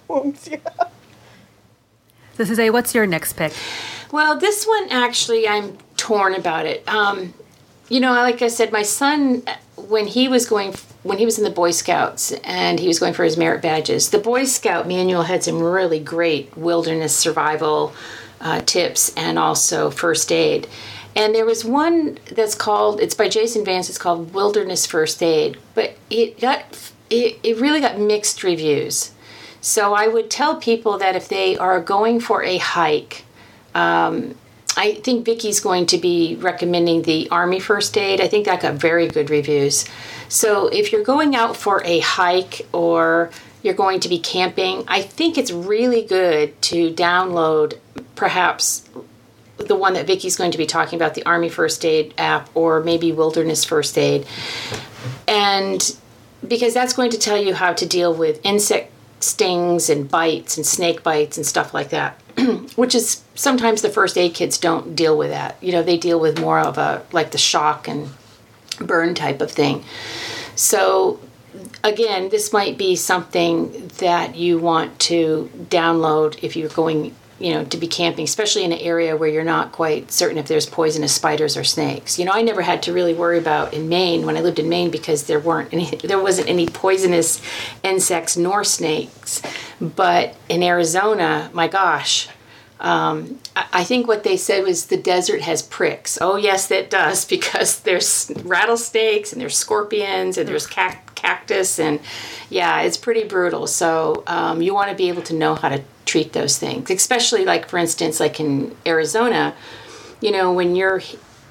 Wounds, 0.06 0.48
yeah. 0.48 0.58
So, 2.36 2.44
Suzanne, 2.44 2.72
what's 2.72 2.94
your 2.94 3.04
next 3.04 3.32
pick? 3.32 3.52
Well, 4.12 4.38
this 4.38 4.64
one 4.64 4.88
actually, 4.90 5.48
I'm 5.48 5.76
torn 5.96 6.34
about 6.34 6.66
it. 6.66 6.88
Um, 6.88 7.34
you 7.88 7.98
know, 7.98 8.12
like 8.12 8.42
I 8.42 8.48
said, 8.48 8.70
my 8.70 8.82
son, 8.82 9.42
when 9.76 10.06
he 10.06 10.28
was 10.28 10.48
going, 10.48 10.72
when 11.02 11.18
he 11.18 11.24
was 11.24 11.36
in 11.36 11.42
the 11.42 11.50
Boy 11.50 11.72
Scouts 11.72 12.30
and 12.44 12.78
he 12.78 12.86
was 12.86 13.00
going 13.00 13.12
for 13.12 13.24
his 13.24 13.36
merit 13.36 13.60
badges, 13.60 14.10
the 14.10 14.18
Boy 14.18 14.44
Scout 14.44 14.86
manual 14.86 15.24
had 15.24 15.42
some 15.42 15.60
really 15.60 15.98
great 15.98 16.56
wilderness 16.56 17.16
survival 17.16 17.92
uh, 18.40 18.60
tips 18.60 19.12
and 19.16 19.38
also 19.38 19.90
first 19.90 20.32
aid. 20.32 20.66
And 21.16 21.34
there 21.34 21.44
was 21.44 21.64
one 21.64 22.18
that's 22.30 22.54
called, 22.54 23.00
it's 23.00 23.14
by 23.14 23.28
Jason 23.28 23.64
Vance, 23.64 23.88
it's 23.88 23.98
called 23.98 24.32
Wilderness 24.32 24.86
First 24.86 25.22
Aid, 25.22 25.58
but 25.74 25.96
it 26.08 26.40
got, 26.40 26.92
it, 27.10 27.38
it 27.42 27.58
really 27.58 27.80
got 27.80 27.98
mixed 27.98 28.44
reviews. 28.44 29.12
So 29.60 29.92
I 29.92 30.06
would 30.06 30.30
tell 30.30 30.56
people 30.56 30.98
that 30.98 31.16
if 31.16 31.28
they 31.28 31.58
are 31.58 31.80
going 31.80 32.20
for 32.20 32.42
a 32.44 32.58
hike, 32.58 33.24
um, 33.74 34.36
I 34.76 34.94
think 34.94 35.24
Vicky's 35.24 35.60
going 35.60 35.86
to 35.86 35.98
be 35.98 36.36
recommending 36.36 37.02
the 37.02 37.28
Army 37.30 37.58
First 37.58 37.98
Aid. 37.98 38.20
I 38.20 38.28
think 38.28 38.46
that 38.46 38.62
got 38.62 38.74
very 38.74 39.08
good 39.08 39.28
reviews. 39.28 39.84
So 40.28 40.68
if 40.68 40.92
you're 40.92 41.02
going 41.02 41.34
out 41.34 41.56
for 41.56 41.82
a 41.84 41.98
hike 41.98 42.66
or 42.72 43.30
you're 43.62 43.74
going 43.74 44.00
to 44.00 44.08
be 44.08 44.20
camping, 44.20 44.84
I 44.86 45.02
think 45.02 45.36
it's 45.36 45.50
really 45.50 46.02
good 46.02 46.60
to 46.62 46.94
download 46.94 47.78
perhaps 48.20 48.86
the 49.56 49.74
one 49.74 49.94
that 49.94 50.06
Vicky's 50.06 50.36
going 50.36 50.52
to 50.52 50.58
be 50.58 50.66
talking 50.66 50.98
about, 50.98 51.14
the 51.14 51.24
Army 51.24 51.48
First 51.48 51.86
Aid 51.86 52.12
app, 52.18 52.50
or 52.54 52.82
maybe 52.82 53.12
Wilderness 53.12 53.64
First 53.64 53.96
Aid. 53.96 54.26
And 55.26 55.96
because 56.46 56.74
that's 56.74 56.92
going 56.92 57.10
to 57.12 57.18
tell 57.18 57.38
you 57.38 57.54
how 57.54 57.72
to 57.72 57.86
deal 57.86 58.14
with 58.14 58.38
insect 58.44 58.92
stings 59.20 59.88
and 59.88 60.08
bites 60.08 60.58
and 60.58 60.66
snake 60.66 61.02
bites 61.02 61.38
and 61.38 61.46
stuff 61.46 61.72
like 61.72 61.88
that, 61.90 62.20
which 62.76 62.94
is 62.94 63.22
sometimes 63.34 63.80
the 63.80 63.88
first 63.88 64.18
aid 64.18 64.34
kids 64.34 64.58
don't 64.58 64.94
deal 64.94 65.16
with 65.16 65.30
that. 65.30 65.56
You 65.62 65.72
know, 65.72 65.82
they 65.82 65.96
deal 65.96 66.20
with 66.20 66.38
more 66.38 66.58
of 66.58 66.76
a 66.76 67.02
like 67.12 67.30
the 67.30 67.38
shock 67.38 67.88
and 67.88 68.10
burn 68.80 69.14
type 69.14 69.40
of 69.40 69.50
thing. 69.50 69.82
So 70.56 71.20
again, 71.82 72.28
this 72.28 72.52
might 72.52 72.76
be 72.78 72.96
something 72.96 73.88
that 73.98 74.36
you 74.36 74.58
want 74.58 74.98
to 75.00 75.50
download 75.68 76.42
if 76.42 76.56
you're 76.56 76.68
going, 76.68 77.14
you 77.40 77.54
know, 77.54 77.64
to 77.64 77.76
be 77.78 77.88
camping, 77.88 78.24
especially 78.24 78.64
in 78.64 78.72
an 78.72 78.78
area 78.78 79.16
where 79.16 79.28
you're 79.28 79.42
not 79.42 79.72
quite 79.72 80.12
certain 80.12 80.36
if 80.36 80.46
there's 80.46 80.66
poisonous 80.66 81.14
spiders 81.14 81.56
or 81.56 81.64
snakes. 81.64 82.18
You 82.18 82.26
know, 82.26 82.32
I 82.32 82.42
never 82.42 82.60
had 82.60 82.82
to 82.84 82.92
really 82.92 83.14
worry 83.14 83.38
about 83.38 83.72
in 83.72 83.88
Maine 83.88 84.26
when 84.26 84.36
I 84.36 84.42
lived 84.42 84.58
in 84.58 84.68
Maine 84.68 84.90
because 84.90 85.24
there 85.24 85.40
weren't 85.40 85.72
any, 85.72 85.86
there 86.04 86.22
wasn't 86.22 86.48
any 86.48 86.66
poisonous 86.66 87.42
insects 87.82 88.36
nor 88.36 88.62
snakes. 88.62 89.40
But 89.80 90.36
in 90.50 90.62
Arizona, 90.62 91.50
my 91.54 91.66
gosh, 91.66 92.28
um, 92.78 93.38
I 93.54 93.84
think 93.84 94.06
what 94.06 94.22
they 94.22 94.36
said 94.36 94.64
was 94.64 94.86
the 94.86 94.96
desert 94.96 95.42
has 95.42 95.62
pricks. 95.62 96.18
Oh, 96.20 96.36
yes, 96.36 96.70
it 96.70 96.90
does 96.90 97.24
because 97.36 97.80
there's 97.80 98.30
rattlesnakes 98.44 99.32
and 99.32 99.40
there's 99.40 99.56
scorpions 99.56 100.36
and 100.36 100.46
there's 100.46 100.66
cac- 100.66 101.14
cactus 101.14 101.78
and 101.78 102.00
yeah, 102.50 102.82
it's 102.82 102.96
pretty 102.96 103.24
brutal. 103.24 103.66
So 103.66 104.24
um, 104.26 104.60
you 104.60 104.74
want 104.74 104.90
to 104.90 104.96
be 104.96 105.08
able 105.08 105.22
to 105.22 105.34
know 105.34 105.54
how 105.54 105.70
to 105.70 105.82
treat 106.10 106.32
those 106.32 106.58
things, 106.58 106.90
especially 106.90 107.44
like 107.44 107.68
for 107.68 107.78
instance, 107.78 108.18
like 108.18 108.40
in 108.40 108.74
Arizona, 108.84 109.54
you 110.20 110.32
know, 110.32 110.52
when 110.52 110.74
you're 110.74 111.00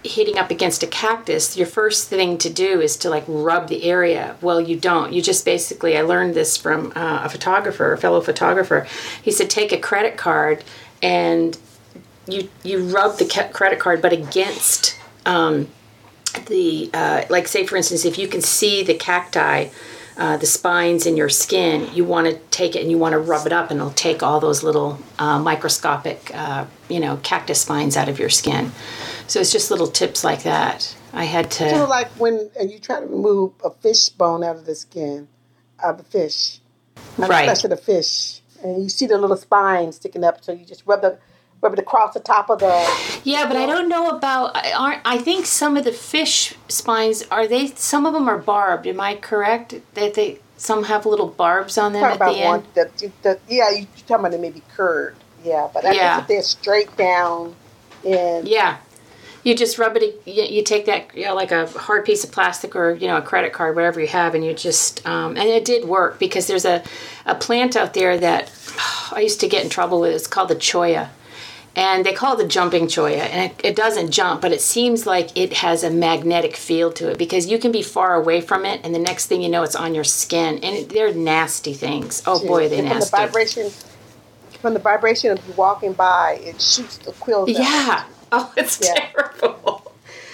hitting 0.03 0.37
up 0.37 0.51
against 0.51 0.83
a 0.83 0.87
cactus, 0.87 1.55
your 1.57 1.67
first 1.67 2.09
thing 2.09 2.37
to 2.37 2.49
do 2.49 2.81
is 2.81 2.97
to 2.97 3.09
like 3.09 3.23
rub 3.27 3.67
the 3.69 3.83
area. 3.83 4.35
Well, 4.41 4.59
you 4.59 4.77
don't. 4.77 5.13
You 5.13 5.21
just 5.21 5.45
basically, 5.45 5.97
I 5.97 6.01
learned 6.01 6.33
this 6.33 6.57
from 6.57 6.91
uh, 6.95 7.21
a 7.23 7.29
photographer, 7.29 7.93
a 7.93 7.97
fellow 7.97 8.21
photographer. 8.21 8.85
He 9.21 9.31
said, 9.31 9.49
take 9.49 9.71
a 9.71 9.77
credit 9.77 10.17
card 10.17 10.63
and 11.01 11.57
you 12.27 12.49
you 12.63 12.83
rub 12.83 13.17
the 13.17 13.25
ca- 13.25 13.49
credit 13.49 13.79
card, 13.79 14.01
but 14.01 14.13
against 14.13 14.99
um, 15.25 15.67
the 16.47 16.89
uh, 16.93 17.23
like 17.29 17.47
say 17.47 17.65
for 17.65 17.77
instance, 17.77 18.03
if 18.03 18.17
you 18.17 18.27
can 18.27 18.41
see 18.41 18.83
the 18.83 18.93
cacti. 18.93 19.69
Uh, 20.19 20.35
the 20.35 20.45
spines 20.45 21.05
in 21.05 21.15
your 21.15 21.29
skin, 21.29 21.89
you 21.93 22.03
want 22.03 22.27
to 22.27 22.35
take 22.51 22.75
it 22.75 22.81
and 22.81 22.91
you 22.91 22.97
want 22.97 23.13
to 23.13 23.17
rub 23.17 23.47
it 23.47 23.53
up, 23.53 23.71
and 23.71 23.79
it'll 23.79 23.89
take 23.91 24.21
all 24.21 24.41
those 24.41 24.63
little 24.63 24.99
uh, 25.17 25.39
microscopic, 25.39 26.29
uh, 26.35 26.65
you 26.89 26.99
know, 26.99 27.15
cactus 27.23 27.61
spines 27.61 27.95
out 27.95 28.09
of 28.09 28.19
your 28.19 28.29
skin. 28.29 28.69
So 29.27 29.39
it's 29.39 29.51
just 29.51 29.71
little 29.71 29.87
tips 29.87 30.25
like 30.25 30.43
that. 30.43 30.93
I 31.13 31.23
had 31.23 31.49
to. 31.51 31.83
Of 31.83 31.87
like 31.87 32.09
when 32.19 32.51
and 32.59 32.69
you 32.69 32.79
try 32.79 32.99
to 32.99 33.05
remove 33.05 33.53
a 33.63 33.69
fish 33.69 34.09
bone 34.09 34.43
out 34.43 34.57
of 34.57 34.65
the 34.65 34.75
skin 34.75 35.29
of 35.81 35.97
the 35.97 36.03
fish, 36.03 36.59
Right. 37.17 37.63
of 37.63 37.69
the 37.69 37.77
fish, 37.77 38.41
and 38.61 38.83
you 38.83 38.89
see 38.89 39.07
the 39.07 39.17
little 39.17 39.37
spine 39.37 39.93
sticking 39.93 40.25
up. 40.25 40.43
So 40.43 40.51
you 40.51 40.65
just 40.65 40.83
rub 40.85 41.01
the 41.01 41.17
rub 41.61 41.73
it 41.73 41.79
across 41.79 42.13
the 42.13 42.19
top 42.19 42.49
of 42.49 42.59
the. 42.59 43.21
Yeah, 43.23 43.47
but 43.47 43.57
I 43.57 43.65
don't 43.65 43.89
know 43.89 44.09
about. 44.09 44.55
I- 44.55 44.71
Aren't 44.71 45.01
I 45.05 45.17
think 45.17 45.45
some 45.45 45.77
of 45.77 45.83
the 45.83 45.91
fish 45.91 46.53
spines 46.67 47.23
are 47.31 47.47
they? 47.47 47.67
Some 47.67 48.05
of 48.05 48.13
them 48.13 48.27
are 48.29 48.37
barbed. 48.37 48.87
Am 48.87 48.99
I 48.99 49.15
correct? 49.15 49.75
That 49.95 50.13
they 50.13 50.39
some 50.57 50.83
have 50.85 51.05
little 51.05 51.27
barbs 51.27 51.77
on 51.77 51.93
them 51.93 52.01
Talk 52.01 52.21
at 52.21 52.33
the 52.33 52.39
end. 52.39 52.63
that 53.23 53.39
yeah, 53.47 53.69
you, 53.71 53.77
you're 53.77 53.87
talking 54.07 54.25
about 54.25 54.39
maybe 54.39 54.61
curved. 54.75 55.23
Yeah, 55.43 55.69
but 55.73 55.85
I 55.85 55.93
Yeah. 55.93 56.19
if 56.21 56.27
they're 56.27 56.41
straight 56.41 56.95
down, 56.97 57.55
and 58.05 58.45
Yeah, 58.47 58.77
you 59.43 59.55
just 59.55 59.77
rub 59.77 59.95
it. 59.95 60.21
You, 60.25 60.61
take 60.63 60.85
that, 60.87 61.15
you 61.15 61.25
know, 61.25 61.33
like 61.35 61.51
a 61.53 61.65
hard 61.67 62.03
piece 62.05 62.23
of 62.25 62.31
plastic 62.31 62.75
or 62.75 62.91
you 62.91 63.07
know 63.07 63.17
a 63.17 63.21
credit 63.21 63.53
card, 63.53 63.75
whatever 63.75 63.99
you 64.01 64.07
have, 64.07 64.35
and 64.35 64.43
you 64.45 64.53
just. 64.53 65.05
Um, 65.07 65.37
and 65.37 65.47
it 65.47 65.63
did 65.65 65.85
work 65.87 66.19
because 66.19 66.47
there's 66.47 66.65
a 66.65 66.83
a 67.25 67.35
plant 67.35 67.75
out 67.77 67.93
there 67.93 68.17
that 68.17 68.51
I 69.11 69.21
used 69.21 69.39
to 69.41 69.47
get 69.47 69.63
in 69.63 69.69
trouble 69.69 70.01
with. 70.01 70.13
It's 70.13 70.27
called 70.27 70.49
the 70.49 70.55
cholla. 70.55 71.09
And 71.75 72.05
they 72.05 72.13
call 72.13 72.33
it 72.33 72.43
the 72.43 72.47
jumping 72.47 72.87
cholla 72.87 73.17
and 73.17 73.51
it, 73.51 73.61
it 73.63 73.75
doesn't 73.75 74.11
jump, 74.11 74.41
but 74.41 74.51
it 74.51 74.59
seems 74.61 75.05
like 75.05 75.35
it 75.37 75.53
has 75.53 75.83
a 75.83 75.89
magnetic 75.89 76.55
field 76.55 76.95
to 76.97 77.11
it 77.11 77.17
because 77.17 77.47
you 77.47 77.57
can 77.59 77.71
be 77.71 77.81
far 77.83 78.15
away 78.15 78.41
from 78.41 78.65
it, 78.65 78.81
and 78.83 78.93
the 78.93 78.99
next 78.99 79.27
thing 79.27 79.41
you 79.41 79.49
know, 79.49 79.63
it's 79.63 79.75
on 79.75 79.93
your 79.95 80.03
skin, 80.03 80.55
and 80.55 80.75
it, 80.75 80.89
they're 80.89 81.13
nasty 81.13 81.73
things. 81.73 82.23
Oh 82.25 82.45
boy, 82.45 82.65
are 82.65 82.69
they 82.69 82.79
and 82.79 82.87
from 82.87 82.89
the 82.89 82.95
nasty! 82.99 83.17
vibration, 83.17 83.69
from 84.61 84.73
the 84.73 84.79
vibration 84.79 85.31
of 85.31 85.47
you 85.47 85.53
walking 85.53 85.93
by, 85.93 86.39
it 86.43 86.59
shoots 86.61 86.97
the 86.97 87.11
quills. 87.13 87.49
out. 87.49 87.55
Yeah. 87.59 88.03
Oh, 88.31 88.53
it's 88.57 88.79
Yeah. 88.83 88.93
terrible. 89.11 89.88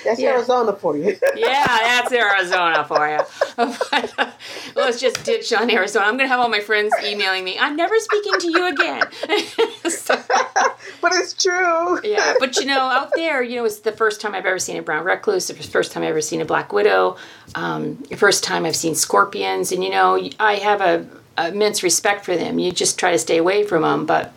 That's 0.06 0.20
Yeah. 0.20 0.32
Arizona 0.36 0.74
for 0.74 0.96
you. 0.96 1.18
Yeah, 1.36 1.66
that's 1.66 2.12
Arizona 2.14 2.86
for 2.86 3.08
you. 3.10 3.20
Let's 4.76 5.00
just 5.00 5.24
ditch 5.26 5.52
on 5.54 5.70
Arizona. 5.70 6.06
I'm 6.06 6.14
going 6.18 6.26
to 6.26 6.30
have 6.30 6.40
all 6.40 6.50
my 6.50 6.60
friends 6.62 6.94
emailing 7.04 7.44
me. 7.44 7.58
I'm 7.60 7.76
never 7.76 7.98
speaking 8.00 8.34
to 8.40 8.48
you 8.52 8.68
again. 8.68 9.04
So, 9.90 10.16
but 11.02 11.12
it's 11.14 11.34
true. 11.34 12.00
yeah, 12.04 12.34
but 12.40 12.58
you 12.58 12.66
know, 12.66 12.80
out 12.80 13.12
there, 13.16 13.42
you 13.44 13.58
know, 13.58 13.66
it's 13.66 13.80
the 13.80 13.92
first 13.92 14.20
time 14.20 14.34
I've 14.36 14.46
ever 14.46 14.60
seen 14.60 14.78
a 14.78 14.82
brown 14.82 15.06
recluse. 15.06 15.48
The 15.48 15.54
first 15.56 15.92
time 15.92 16.04
I've 16.04 16.10
ever 16.10 16.22
seen 16.22 16.42
a 16.42 16.46
black 16.46 16.74
widow. 16.74 17.18
Um, 17.54 18.04
the 18.10 18.16
first 18.18 18.44
time 18.44 18.66
I've 18.66 18.76
seen 18.76 18.96
scorpions, 18.96 19.72
and 19.72 19.84
you 19.84 19.90
know, 19.92 20.30
I 20.40 20.56
have 20.56 20.82
a 20.82 21.08
immense 21.38 21.84
respect 21.84 22.26
for 22.26 22.36
them. 22.36 22.58
You 22.60 22.72
just 22.72 22.98
try 23.00 23.12
to 23.12 23.20
stay 23.20 23.38
away 23.38 23.64
from 23.64 23.84
them, 23.84 24.06
but 24.06 24.34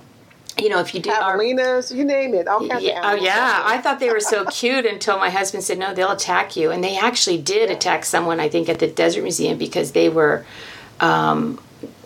you 0.60 0.68
know, 0.68 0.80
if 0.80 0.94
you 0.94 1.00
do 1.00 1.10
javelinas, 1.10 1.94
you 1.94 2.04
name 2.04 2.34
it, 2.34 2.48
all 2.48 2.66
kinds 2.66 2.82
yeah, 2.82 2.98
of 2.98 3.18
Oh 3.18 3.22
yeah, 3.22 3.62
I 3.64 3.78
thought 3.78 4.00
they 4.00 4.10
were 4.10 4.20
so 4.20 4.44
cute 4.46 4.86
until 4.86 5.18
my 5.18 5.30
husband 5.30 5.64
said, 5.64 5.78
"No, 5.78 5.94
they'll 5.94 6.12
attack 6.12 6.56
you," 6.56 6.70
and 6.70 6.82
they 6.82 6.96
actually 6.96 7.38
did 7.38 7.70
attack 7.70 8.04
someone. 8.04 8.40
I 8.40 8.48
think 8.48 8.68
at 8.68 8.78
the 8.78 8.88
Desert 8.88 9.22
Museum 9.22 9.58
because 9.58 9.92
they 9.92 10.08
were, 10.08 10.44
um, 11.00 11.60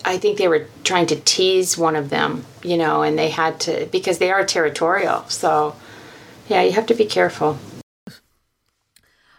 I 0.04 0.18
think 0.18 0.38
they 0.38 0.48
were 0.48 0.66
trying 0.84 1.06
to 1.06 1.16
tease 1.16 1.78
one 1.78 1.96
of 1.96 2.10
them, 2.10 2.44
you 2.62 2.76
know, 2.76 3.02
and 3.02 3.18
they 3.18 3.30
had 3.30 3.60
to 3.60 3.86
because 3.92 4.18
they 4.18 4.30
are 4.30 4.44
territorial. 4.44 5.24
So, 5.28 5.76
yeah, 6.48 6.62
you 6.62 6.72
have 6.72 6.86
to 6.86 6.94
be 6.94 7.06
careful. 7.06 7.58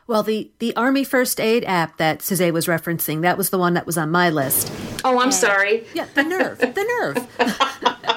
Well, 0.06 0.22
the, 0.22 0.52
the 0.60 0.76
Army 0.76 1.06
First 1.06 1.40
Aid 1.40 1.64
app 1.64 1.98
that 1.98 2.22
Suzette 2.22 2.54
was 2.54 2.66
referencing, 2.66 3.22
that 3.22 3.38
was 3.38 3.52
the 3.52 3.58
one 3.58 3.74
that 3.76 3.86
was 3.86 3.98
on 3.98 4.12
my 4.12 4.30
list. 4.30 4.72
Oh, 5.06 5.18
I'm 5.18 5.24
and, 5.24 5.34
sorry. 5.34 5.86
Yeah, 5.94 6.08
the 6.14 6.24
nerve, 6.24 6.60
the 6.60 6.84
nerve. 7.00 8.10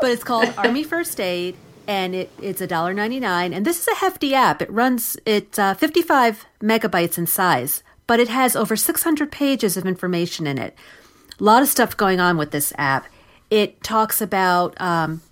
but 0.00 0.10
it's 0.10 0.24
called 0.24 0.52
Army 0.56 0.82
First 0.82 1.20
Aid, 1.20 1.56
and 1.86 2.14
it, 2.14 2.30
it's 2.40 2.60
$1.99. 2.60 3.54
And 3.54 3.64
this 3.64 3.80
is 3.80 3.88
a 3.88 3.96
hefty 3.96 4.34
app. 4.34 4.62
It 4.62 4.70
runs, 4.70 5.16
it's 5.26 5.58
uh, 5.58 5.74
55 5.74 6.46
megabytes 6.62 7.18
in 7.18 7.26
size, 7.26 7.82
but 8.06 8.20
it 8.20 8.28
has 8.28 8.56
over 8.56 8.76
600 8.76 9.30
pages 9.30 9.76
of 9.76 9.86
information 9.86 10.46
in 10.46 10.58
it. 10.58 10.76
A 11.38 11.44
lot 11.44 11.62
of 11.62 11.68
stuff 11.68 11.96
going 11.96 12.20
on 12.20 12.36
with 12.36 12.50
this 12.50 12.72
app. 12.76 13.06
It 13.50 13.82
talks 13.82 14.20
about 14.20 14.80
um, 14.80 15.22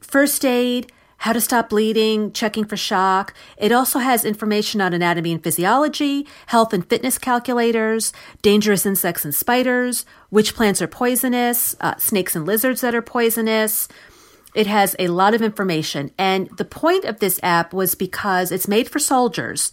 first 0.00 0.44
aid, 0.44 0.90
how 1.22 1.32
to 1.32 1.40
stop 1.40 1.68
bleeding, 1.68 2.32
checking 2.32 2.64
for 2.64 2.76
shock. 2.76 3.32
It 3.56 3.70
also 3.70 4.00
has 4.00 4.24
information 4.24 4.80
on 4.80 4.92
anatomy 4.92 5.30
and 5.30 5.42
physiology, 5.42 6.26
health 6.46 6.72
and 6.72 6.84
fitness 6.84 7.16
calculators, 7.16 8.12
dangerous 8.42 8.84
insects 8.84 9.24
and 9.24 9.32
spiders, 9.32 10.04
which 10.30 10.56
plants 10.56 10.82
are 10.82 10.88
poisonous, 10.88 11.76
uh, 11.80 11.96
snakes 11.96 12.34
and 12.34 12.44
lizards 12.44 12.80
that 12.80 12.92
are 12.92 13.02
poisonous. 13.02 13.86
It 14.52 14.66
has 14.66 14.96
a 14.98 15.08
lot 15.08 15.32
of 15.32 15.42
information. 15.42 16.10
And 16.18 16.48
the 16.56 16.64
point 16.64 17.04
of 17.04 17.20
this 17.20 17.38
app 17.40 17.72
was 17.72 17.94
because 17.94 18.50
it's 18.50 18.66
made 18.66 18.90
for 18.90 18.98
soldiers. 18.98 19.70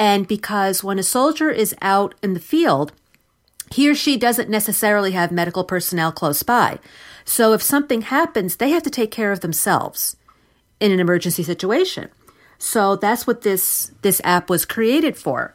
And 0.00 0.26
because 0.26 0.82
when 0.82 0.98
a 0.98 1.04
soldier 1.04 1.48
is 1.48 1.76
out 1.80 2.16
in 2.24 2.34
the 2.34 2.40
field, 2.40 2.90
he 3.70 3.88
or 3.88 3.94
she 3.94 4.16
doesn't 4.16 4.50
necessarily 4.50 5.12
have 5.12 5.30
medical 5.30 5.62
personnel 5.62 6.10
close 6.10 6.42
by. 6.42 6.80
So 7.24 7.52
if 7.52 7.62
something 7.62 8.02
happens, 8.02 8.56
they 8.56 8.70
have 8.70 8.82
to 8.82 8.90
take 8.90 9.12
care 9.12 9.30
of 9.30 9.40
themselves 9.40 10.16
in 10.80 10.92
an 10.92 11.00
emergency 11.00 11.42
situation. 11.42 12.10
So 12.58 12.96
that's 12.96 13.26
what 13.26 13.42
this 13.42 13.92
this 14.02 14.20
app 14.24 14.50
was 14.50 14.64
created 14.64 15.16
for. 15.16 15.54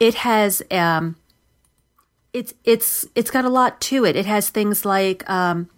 It 0.00 0.14
has 0.14 0.62
um, 0.70 1.16
it's 2.32 2.54
it's 2.64 3.06
it's 3.14 3.30
got 3.30 3.44
a 3.44 3.48
lot 3.48 3.80
to 3.82 4.04
it. 4.04 4.16
It 4.16 4.26
has 4.26 4.50
things 4.50 4.84
like 4.84 5.28
um, 5.28 5.70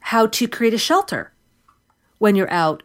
how 0.00 0.26
to 0.26 0.46
create 0.46 0.74
a 0.74 0.78
shelter 0.78 1.32
when 2.18 2.36
you're 2.36 2.50
out 2.50 2.82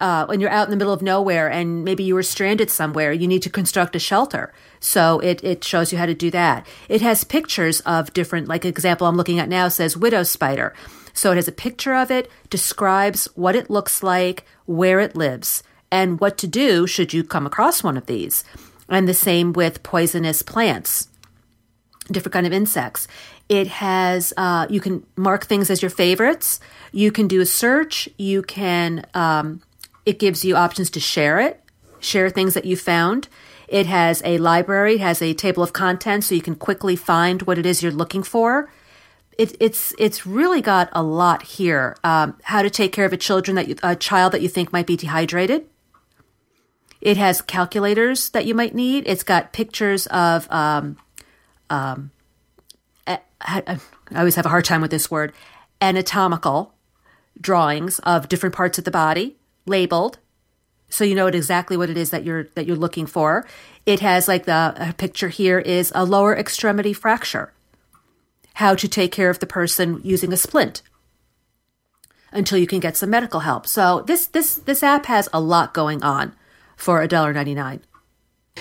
uh, 0.00 0.26
when 0.26 0.40
you're 0.40 0.50
out 0.50 0.66
in 0.66 0.70
the 0.70 0.76
middle 0.76 0.92
of 0.92 1.02
nowhere 1.02 1.50
and 1.50 1.84
maybe 1.84 2.02
you 2.02 2.14
were 2.14 2.22
stranded 2.22 2.70
somewhere, 2.70 3.12
you 3.12 3.28
need 3.28 3.42
to 3.42 3.50
construct 3.50 3.96
a 3.96 3.98
shelter. 3.98 4.52
So 4.80 5.18
it, 5.20 5.42
it 5.44 5.64
shows 5.64 5.92
you 5.92 5.98
how 5.98 6.06
to 6.06 6.14
do 6.14 6.30
that. 6.30 6.66
It 6.88 7.00
has 7.00 7.24
pictures 7.24 7.80
of 7.80 8.12
different, 8.12 8.48
like 8.48 8.64
example 8.64 9.06
I'm 9.06 9.16
looking 9.16 9.38
at 9.38 9.48
now 9.48 9.68
says 9.68 9.96
widow 9.96 10.22
spider. 10.24 10.74
So 11.14 11.32
it 11.32 11.36
has 11.36 11.48
a 11.48 11.52
picture 11.52 11.94
of 11.94 12.10
it, 12.10 12.30
describes 12.50 13.26
what 13.34 13.56
it 13.56 13.70
looks 13.70 14.02
like, 14.02 14.44
where 14.66 15.00
it 15.00 15.16
lives, 15.16 15.62
and 15.90 16.20
what 16.20 16.36
to 16.38 16.46
do 16.46 16.86
should 16.86 17.14
you 17.14 17.24
come 17.24 17.46
across 17.46 17.82
one 17.82 17.96
of 17.96 18.06
these. 18.06 18.44
And 18.88 19.08
the 19.08 19.14
same 19.14 19.52
with 19.52 19.82
poisonous 19.82 20.42
plants, 20.42 21.08
different 22.10 22.34
kind 22.34 22.46
of 22.46 22.52
insects. 22.52 23.08
It 23.48 23.68
has 23.68 24.32
uh, 24.36 24.66
you 24.68 24.80
can 24.80 25.06
mark 25.16 25.46
things 25.46 25.70
as 25.70 25.80
your 25.80 25.90
favorites. 25.90 26.60
You 26.92 27.12
can 27.12 27.28
do 27.28 27.40
a 27.40 27.46
search. 27.46 28.08
You 28.18 28.42
can 28.42 29.06
um, 29.14 29.62
it 30.04 30.18
gives 30.18 30.44
you 30.44 30.56
options 30.56 30.90
to 30.90 31.00
share 31.00 31.40
it, 31.40 31.62
share 32.00 32.28
things 32.28 32.54
that 32.54 32.64
you 32.64 32.76
found. 32.76 33.28
It 33.68 33.86
has 33.86 34.20
a 34.24 34.38
library, 34.38 34.96
it 34.96 35.00
has 35.00 35.22
a 35.22 35.32
table 35.32 35.62
of 35.62 35.72
contents 35.72 36.26
so 36.26 36.34
you 36.34 36.42
can 36.42 36.54
quickly 36.54 36.96
find 36.96 37.42
what 37.42 37.58
it 37.58 37.64
is 37.64 37.82
you're 37.82 37.92
looking 37.92 38.22
for. 38.22 38.70
It, 39.36 39.56
it's 39.60 39.94
it's 39.98 40.26
really 40.26 40.60
got 40.60 40.88
a 40.92 41.02
lot 41.02 41.42
here. 41.42 41.96
Um, 42.04 42.38
how 42.42 42.62
to 42.62 42.70
take 42.70 42.92
care 42.92 43.04
of 43.04 43.12
a 43.12 43.16
children 43.16 43.56
that 43.56 43.68
you, 43.68 43.76
a 43.82 43.96
child 43.96 44.32
that 44.32 44.42
you 44.42 44.48
think 44.48 44.72
might 44.72 44.86
be 44.86 44.96
dehydrated. 44.96 45.66
It 47.00 47.16
has 47.16 47.42
calculators 47.42 48.30
that 48.30 48.46
you 48.46 48.54
might 48.54 48.74
need. 48.74 49.04
It's 49.06 49.22
got 49.22 49.52
pictures 49.52 50.06
of 50.06 50.50
um, 50.50 50.96
um, 51.68 52.10
I, 53.06 53.18
I 53.40 53.78
always 54.16 54.36
have 54.36 54.46
a 54.46 54.50
hard 54.50 54.64
time 54.64 54.80
with 54.80 54.90
this 54.90 55.10
word 55.10 55.32
anatomical 55.80 56.72
drawings 57.40 57.98
of 58.00 58.28
different 58.28 58.54
parts 58.54 58.78
of 58.78 58.84
the 58.84 58.90
body 58.90 59.36
labeled 59.66 60.18
so 60.94 61.02
you 61.02 61.14
know 61.14 61.26
exactly 61.26 61.76
what 61.76 61.90
it 61.90 61.96
is 61.96 62.10
that 62.10 62.24
you're 62.24 62.44
that 62.54 62.66
you're 62.66 62.76
looking 62.76 63.06
for. 63.06 63.46
It 63.84 63.98
has 64.00 64.28
like 64.28 64.44
the 64.44 64.94
picture 64.96 65.28
here 65.28 65.58
is 65.58 65.90
a 65.94 66.04
lower 66.04 66.36
extremity 66.36 66.92
fracture. 66.92 67.52
How 68.54 68.74
to 68.74 68.88
take 68.88 69.12
care 69.12 69.30
of 69.30 69.38
the 69.38 69.46
person 69.46 70.00
using 70.02 70.32
a 70.32 70.36
splint 70.36 70.82
until 72.32 72.58
you 72.58 72.66
can 72.66 72.80
get 72.80 72.96
some 72.96 73.10
medical 73.10 73.40
help. 73.40 73.66
So 73.66 74.02
this 74.06 74.26
this 74.26 74.56
this 74.56 74.82
app 74.82 75.06
has 75.06 75.28
a 75.32 75.40
lot 75.40 75.72
going 75.72 76.02
on 76.02 76.34
for 76.76 77.06
$1.99. 77.06 77.80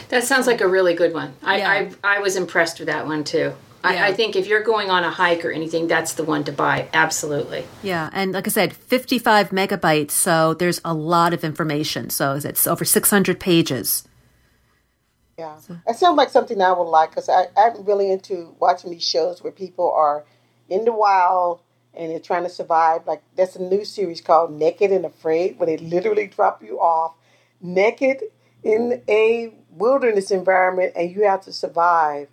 That 0.09 0.23
sounds 0.23 0.47
like 0.47 0.61
a 0.61 0.67
really 0.67 0.93
good 0.93 1.13
one. 1.13 1.33
I, 1.43 1.57
yeah. 1.57 1.69
I 2.03 2.15
I 2.15 2.19
was 2.19 2.35
impressed 2.35 2.79
with 2.79 2.87
that 2.87 3.05
one 3.05 3.23
too. 3.23 3.53
I, 3.83 4.07
I, 4.07 4.13
think 4.13 4.37
if 4.37 4.47
you're 4.47 4.63
going 4.63 4.89
on 4.89 5.03
a 5.03 5.11
hike 5.11 5.43
or 5.43 5.51
anything, 5.51 5.87
that's 5.87 6.13
the 6.13 6.23
one 6.23 6.45
to 6.45 6.53
buy. 6.53 6.87
Absolutely. 6.93 7.65
Yeah, 7.81 8.09
and 8.13 8.31
like 8.31 8.47
I 8.47 8.49
said, 8.49 8.73
55 8.73 9.49
megabytes, 9.49 10.11
so 10.11 10.53
there's 10.53 10.79
a 10.85 10.93
lot 10.93 11.33
of 11.33 11.43
information. 11.43 12.09
So 12.09 12.39
it's 12.41 12.65
over 12.65 12.85
600 12.85 13.41
pages. 13.41 14.07
Yeah, 15.37 15.57
it 15.87 15.95
sounds 15.95 16.17
like 16.17 16.29
something 16.29 16.61
I 16.61 16.71
would 16.71 16.83
like 16.83 17.09
because 17.09 17.29
I'm 17.29 17.83
really 17.85 18.11
into 18.11 18.55
watching 18.59 18.91
these 18.91 19.07
shows 19.07 19.41
where 19.43 19.51
people 19.51 19.91
are 19.91 20.25
in 20.69 20.85
the 20.85 20.91
wild 20.93 21.61
and 21.95 22.11
they're 22.11 22.19
trying 22.19 22.43
to 22.43 22.49
survive. 22.49 23.07
Like 23.07 23.23
that's 23.35 23.55
a 23.55 23.61
new 23.61 23.83
series 23.83 24.21
called 24.21 24.51
Naked 24.51 24.91
and 24.91 25.05
Afraid, 25.05 25.57
where 25.57 25.65
they 25.67 25.77
literally 25.77 26.27
drop 26.27 26.63
you 26.63 26.79
off 26.79 27.15
naked 27.61 28.21
in 28.63 29.01
a 29.09 29.53
wilderness 29.71 30.29
environment 30.29 30.93
and 30.95 31.09
you 31.11 31.23
have 31.23 31.41
to 31.41 31.53
survive 31.53 32.27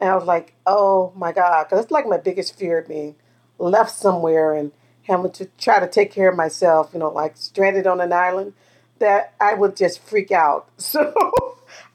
and 0.00 0.10
I 0.10 0.16
was 0.16 0.24
like, 0.24 0.54
oh 0.66 1.12
my 1.14 1.30
God, 1.32 1.64
because 1.64 1.84
it's 1.84 1.92
like 1.92 2.06
my 2.08 2.16
biggest 2.18 2.58
fear 2.58 2.78
of 2.78 2.88
being 2.88 3.14
left 3.58 3.92
somewhere 3.92 4.52
and 4.52 4.72
having 5.04 5.30
to 5.32 5.46
try 5.58 5.78
to 5.78 5.86
take 5.88 6.10
care 6.10 6.28
of 6.30 6.36
myself, 6.36 6.90
you 6.92 6.98
know, 6.98 7.10
like 7.10 7.36
stranded 7.36 7.86
on 7.86 8.00
an 8.00 8.12
island, 8.12 8.54
that 8.98 9.34
I 9.40 9.54
would 9.54 9.76
just 9.76 10.00
freak 10.00 10.32
out. 10.32 10.68
So 10.78 11.14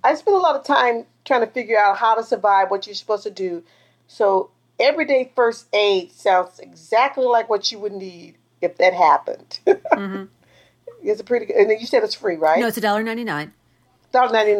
I 0.03 0.15
spent 0.15 0.35
a 0.35 0.39
lot 0.39 0.55
of 0.55 0.63
time 0.63 1.05
trying 1.25 1.41
to 1.41 1.47
figure 1.47 1.77
out 1.77 1.97
how 1.97 2.15
to 2.15 2.23
survive, 2.23 2.69
what 2.69 2.87
you're 2.87 2.95
supposed 2.95 3.23
to 3.23 3.31
do. 3.31 3.63
So 4.07 4.51
everyday 4.79 5.31
first 5.35 5.67
aid 5.73 6.11
sounds 6.11 6.59
exactly 6.59 7.25
like 7.25 7.49
what 7.49 7.71
you 7.71 7.79
would 7.79 7.93
need 7.93 8.35
if 8.61 8.77
that 8.77 8.93
happened. 8.93 9.59
Mm-hmm. 9.97 10.25
it's 11.01 11.21
a 11.21 11.23
pretty 11.23 11.47
good, 11.47 11.55
and 11.55 11.71
you 11.81 11.87
said 11.87 12.03
it's 12.03 12.13
free, 12.13 12.35
right? 12.35 12.59
No, 12.59 12.67
it's 12.67 12.77
a 12.77 12.81
dollar 12.81 13.03
ninety 13.03 13.23
nine. 13.23 13.51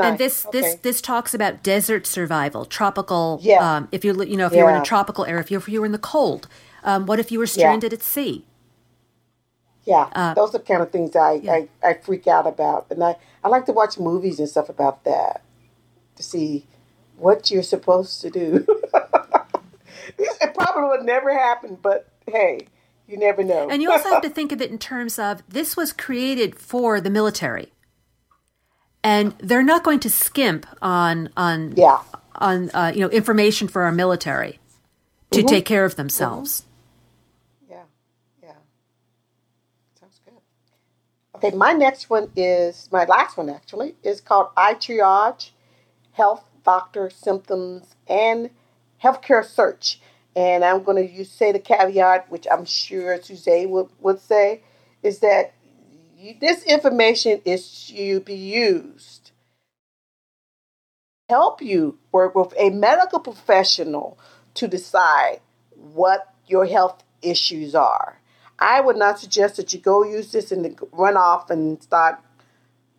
And 0.09 0.17
this 0.17 0.45
okay. 0.47 0.61
this 0.61 0.75
this 0.75 1.01
talks 1.01 1.35
about 1.35 1.61
desert 1.61 2.07
survival, 2.07 2.65
tropical. 2.65 3.39
Yeah. 3.43 3.77
Um, 3.77 3.87
if 3.91 4.03
you 4.03 4.23
you 4.23 4.35
know 4.35 4.47
if 4.47 4.53
you 4.53 4.63
were 4.63 4.71
in 4.71 4.81
a 4.81 4.85
tropical 4.85 5.25
area, 5.25 5.41
if 5.41 5.51
you 5.51 5.57
if 5.57 5.69
you 5.69 5.79
were 5.79 5.85
in 5.85 5.91
the 5.91 5.99
cold, 5.99 6.47
um, 6.83 7.05
what 7.05 7.19
if 7.19 7.31
you 7.31 7.37
were 7.37 7.45
stranded 7.45 7.91
yeah. 7.91 7.97
at 7.97 8.01
sea? 8.01 8.45
Yeah, 9.87 10.09
uh, 10.11 10.33
those 10.33 10.49
are 10.49 10.59
the 10.59 10.63
kind 10.65 10.81
of 10.81 10.91
things 10.91 11.15
I, 11.15 11.33
yeah. 11.33 11.53
I, 11.53 11.67
I 11.81 11.93
freak 11.93 12.27
out 12.27 12.45
about, 12.45 12.87
and 12.89 13.03
I, 13.03 13.15
I 13.43 13.47
like 13.47 13.65
to 13.67 13.71
watch 13.71 13.97
movies 13.97 14.37
and 14.37 14.49
stuff 14.49 14.67
about 14.67 15.05
that 15.05 15.41
to 16.17 16.23
see 16.23 16.67
what 17.15 17.49
you're 17.49 17.63
supposed 17.63 18.21
to 18.21 18.29
do. 18.29 18.65
it 20.19 20.53
probably 20.53 20.89
would 20.89 21.05
never 21.05 21.33
happen, 21.33 21.77
but 21.81 22.09
hey, 22.27 22.67
you 23.07 23.17
never 23.17 23.43
know. 23.43 23.69
and 23.69 23.81
you 23.81 23.89
also 23.89 24.09
have 24.09 24.21
to 24.21 24.29
think 24.37 24.51
of 24.51 24.61
it 24.61 24.69
in 24.69 24.77
terms 24.77 25.17
of 25.17 25.41
this 25.47 25.77
was 25.77 25.93
created 25.93 26.59
for 26.59 26.99
the 26.99 27.09
military 27.09 27.71
and 29.07 29.33
they're 29.39 29.63
not 29.63 29.83
going 29.83 30.01
to 30.01 30.09
skimp 30.09 30.65
on 30.81 31.29
on 31.37 31.73
yeah. 31.77 32.01
on 32.35 32.69
uh, 32.71 32.91
you 32.93 33.01
know 33.01 33.09
information 33.09 33.67
for 33.69 33.83
our 33.83 33.91
military 33.91 34.59
to 35.31 35.39
mm-hmm. 35.39 35.47
take 35.47 35.65
care 35.65 35.85
of 35.85 35.95
themselves. 35.95 36.63
Mm-hmm. 37.69 37.73
Yeah, 37.73 37.83
yeah, 38.43 38.53
sounds 39.99 40.19
good. 40.25 40.33
Okay, 41.37 41.55
my 41.55 41.71
next 41.71 42.09
one 42.09 42.31
is 42.35 42.89
my 42.91 43.05
last 43.05 43.37
one 43.37 43.47
actually 43.47 43.93
is 44.01 44.21
called 44.21 44.47
iTriage, 44.55 45.51
Health 46.13 46.43
Doctor 46.65 47.11
Symptoms 47.11 47.95
and 48.07 48.49
Healthcare 49.03 49.45
Search. 49.45 50.01
And 50.35 50.65
I'm 50.65 50.81
going 50.81 50.97
to 50.97 51.13
use 51.13 51.29
say 51.29 51.51
the 51.51 51.59
caveat, 51.59 52.31
which 52.31 52.47
I'm 52.51 52.65
sure 52.65 53.21
Suzanne 53.21 53.69
would, 53.69 53.89
would 53.99 54.19
say, 54.19 54.63
is 55.03 55.19
that 55.19 55.53
this 56.41 56.63
information 56.63 57.41
is 57.45 57.85
to 57.89 58.19
be 58.21 58.33
used 58.33 59.31
help 61.29 61.61
you 61.61 61.99
work 62.11 62.33
with 62.33 62.53
a 62.57 62.69
medical 62.69 63.19
professional 63.19 64.17
to 64.53 64.67
decide 64.67 65.39
what 65.75 66.33
your 66.47 66.65
health 66.65 67.03
issues 67.21 67.75
are. 67.75 68.19
I 68.59 68.81
would 68.81 68.97
not 68.97 69.19
suggest 69.19 69.57
that 69.57 69.73
you 69.73 69.79
go 69.79 70.03
use 70.03 70.31
this 70.31 70.51
and 70.51 70.79
run 70.91 71.15
off 71.15 71.49
and 71.49 71.81
start 71.81 72.19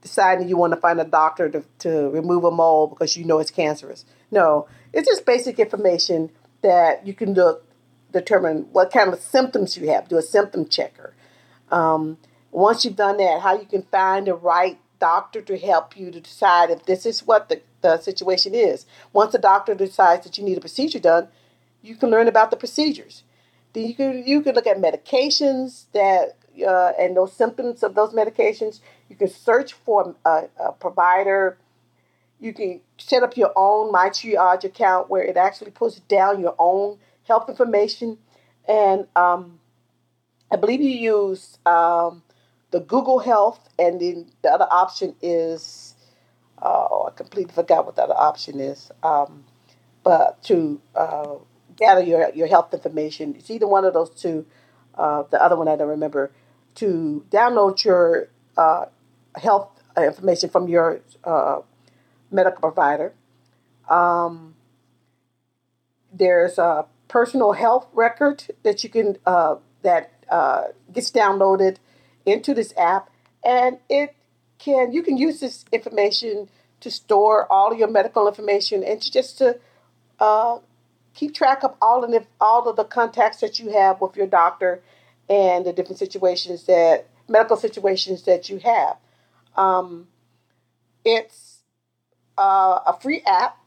deciding 0.01 0.49
you 0.49 0.57
want 0.57 0.73
to 0.73 0.81
find 0.81 1.01
a 1.01 1.05
doctor 1.05 1.49
to, 1.51 1.64
to 1.81 2.11
remove 2.11 2.44
a 2.44 2.51
mole 2.51 2.87
because 2.87 3.16
you 3.16 3.25
know 3.25 3.38
it's 3.38 3.51
cancerous. 3.51 4.05
No, 4.31 4.68
it's 4.92 5.09
just 5.09 5.27
basic 5.27 5.59
information 5.59 6.31
that 6.62 7.07
you 7.07 7.14
can 7.14 7.35
look, 7.35 7.66
determine 8.12 8.68
what 8.73 8.92
kind 8.92 9.12
of 9.12 9.21
symptoms 9.21 9.77
you 9.77 9.90
have, 9.90 10.09
do 10.09 10.16
a 10.16 10.23
symptom 10.23 10.68
checker. 10.68 11.14
Um, 11.71 12.18
once 12.51 12.85
you've 12.85 12.97
done 12.97 13.18
that, 13.18 13.40
how 13.42 13.59
you 13.59 13.66
can 13.66 13.83
find 13.83 14.27
the 14.27 14.35
right 14.35 14.79
doctor 14.99 15.40
to 15.42 15.59
help 15.59 15.97
you 15.97 16.11
to 16.11 16.21
decide 16.21 16.71
if 16.71 16.85
this 16.87 17.07
is 17.07 17.27
what 17.27 17.49
the, 17.49 17.61
the 17.83 17.99
situation 17.99 18.55
is. 18.55 18.87
Once 19.12 19.33
the 19.33 19.38
doctor 19.38 19.75
decides 19.75 20.25
that 20.25 20.38
you 20.38 20.44
need 20.44 20.59
a 20.59 20.61
procedure 20.61 20.99
done, 20.99 21.29
you 21.83 21.94
can 21.94 22.11
learn 22.11 22.29
about 22.29 22.51
the 22.51 22.57
procedures. 22.57 23.23
You 23.74 23.94
can 23.94 24.26
you 24.26 24.42
can 24.42 24.54
look 24.54 24.66
at 24.66 24.78
medications 24.78 25.87
that 25.92 26.37
uh, 26.66 26.92
and 26.98 27.16
those 27.16 27.33
symptoms 27.33 27.83
of 27.83 27.94
those 27.94 28.12
medications. 28.12 28.81
You 29.09 29.16
can 29.16 29.28
search 29.28 29.72
for 29.72 30.16
a, 30.24 30.44
a 30.59 30.72
provider. 30.72 31.59
You 32.40 32.52
can 32.52 32.81
set 32.98 33.22
up 33.22 33.37
your 33.37 33.52
own 33.57 33.92
My 33.92 34.11
Triage 34.11 34.64
account 34.64 35.11
where 35.11 35.22
it 35.22 35.37
actually 35.37 35.72
puts 35.72 35.98
down 36.00 36.40
your 36.40 36.54
own 36.59 36.98
health 37.24 37.48
information. 37.48 38.18
And 38.66 39.07
um, 39.16 39.59
I 40.50 40.57
believe 40.57 40.81
you 40.81 40.90
use 40.90 41.59
um, 41.66 42.22
the 42.70 42.81
Google 42.81 43.18
Health, 43.18 43.68
and 43.78 44.00
then 44.00 44.31
the 44.42 44.50
other 44.50 44.66
option 44.70 45.14
is 45.22 45.94
oh, 46.62 47.09
I 47.09 47.16
completely 47.16 47.52
forgot 47.52 47.87
what 47.87 47.96
the 47.96 48.02
other 48.02 48.16
option 48.16 48.61
is. 48.61 48.90
Um, 49.02 49.44
but 50.04 50.42
to 50.44 50.81
uh, 50.94 51.35
gather 51.78 52.02
your, 52.02 52.30
your 52.34 52.48
health 52.48 52.74
information, 52.74 53.34
it's 53.38 53.50
either 53.50 53.66
one 53.66 53.84
of 53.84 53.94
those 53.94 54.10
two. 54.10 54.46
Uh, 54.94 55.22
the 55.30 55.40
other 55.40 55.56
one 55.56 55.68
I 55.68 55.76
don't 55.76 55.88
remember. 55.88 56.32
To 56.76 57.24
download 57.30 57.84
your 57.84 58.28
uh, 58.56 58.86
health 59.36 59.70
information 59.96 60.50
from 60.50 60.68
your 60.68 61.00
uh, 61.24 61.60
medical 62.30 62.60
provider. 62.60 63.14
Um, 63.88 64.54
there's 66.12 66.58
a 66.58 66.86
personal 67.08 67.52
health 67.52 67.86
record 67.92 68.44
that 68.62 68.84
you 68.84 68.90
can 68.90 69.16
uh, 69.26 69.56
that 69.82 70.12
uh, 70.30 70.64
gets 70.92 71.10
downloaded 71.10 71.76
into 72.26 72.54
this 72.54 72.74
app, 72.76 73.10
and 73.44 73.78
it 73.88 74.14
can 74.58 74.92
you 74.92 75.02
can 75.02 75.16
use 75.16 75.40
this 75.40 75.64
information 75.72 76.48
to 76.80 76.90
store 76.90 77.50
all 77.50 77.74
your 77.74 77.88
medical 77.88 78.28
information 78.28 78.82
and 78.84 79.00
to 79.02 79.10
just 79.10 79.38
to 79.38 79.58
uh, 80.20 80.58
keep 81.18 81.35
track 81.35 81.64
of 81.64 81.74
all 81.83 82.04
of 82.04 82.12
the, 82.12 82.24
all 82.40 82.68
of 82.68 82.76
the 82.76 82.85
contacts 82.85 83.40
that 83.40 83.59
you 83.59 83.72
have 83.72 84.00
with 84.00 84.16
your 84.16 84.26
doctor 84.26 84.81
and 85.28 85.66
the 85.66 85.72
different 85.72 85.98
situations 85.98 86.64
that 86.64 87.07
medical 87.28 87.57
situations 87.57 88.22
that 88.22 88.48
you 88.48 88.59
have. 88.61 88.96
Um, 89.57 90.07
it's 91.04 91.59
uh, 92.38 92.78
a 92.87 92.96
free 93.00 93.22
app, 93.26 93.59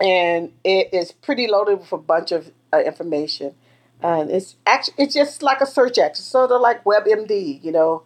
and 0.00 0.52
it 0.62 0.94
is 0.94 1.10
pretty 1.10 1.48
loaded 1.48 1.80
with 1.80 1.92
a 1.92 1.98
bunch 1.98 2.30
of 2.30 2.52
uh, 2.72 2.80
information. 2.80 3.54
And 4.00 4.30
it's 4.30 4.54
actually 4.64 4.94
it's 4.98 5.14
just 5.14 5.42
like 5.42 5.60
a 5.60 5.66
search 5.66 5.98
engine, 5.98 6.14
sort 6.14 6.52
of 6.52 6.60
like 6.60 6.84
WebMD. 6.84 7.62
You 7.62 7.72
know, 7.72 8.02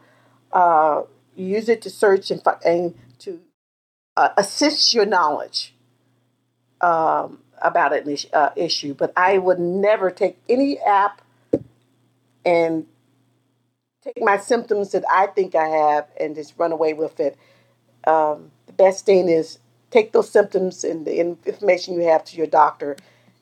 uh, 0.50 1.02
use 1.36 1.68
it 1.68 1.82
to 1.82 1.90
search 1.90 2.30
and, 2.30 2.42
and 2.64 2.94
to 3.20 3.40
uh, 4.16 4.30
assist 4.36 4.94
your 4.94 5.06
knowledge 5.06 5.74
um, 6.80 7.38
about 7.64 7.92
an 7.92 8.16
uh, 8.32 8.50
issue. 8.54 8.94
But 8.94 9.12
I 9.16 9.38
would 9.38 9.58
never 9.58 10.10
take 10.10 10.38
any 10.48 10.78
app 10.78 11.22
and 12.44 12.86
take 14.02 14.22
my 14.22 14.36
symptoms 14.36 14.92
that 14.92 15.04
I 15.10 15.26
think 15.28 15.54
I 15.54 15.68
have 15.68 16.06
and 16.20 16.34
just 16.34 16.54
run 16.58 16.72
away 16.72 16.92
with 16.92 17.18
it. 17.18 17.36
Um, 18.06 18.50
the 18.66 18.74
best 18.74 19.06
thing 19.06 19.28
is 19.28 19.58
take 19.90 20.12
those 20.12 20.30
symptoms 20.30 20.84
and 20.84 21.06
the 21.06 21.18
information 21.18 21.94
you 21.94 22.02
have 22.02 22.24
to 22.24 22.36
your 22.36 22.46
doctor 22.46 22.96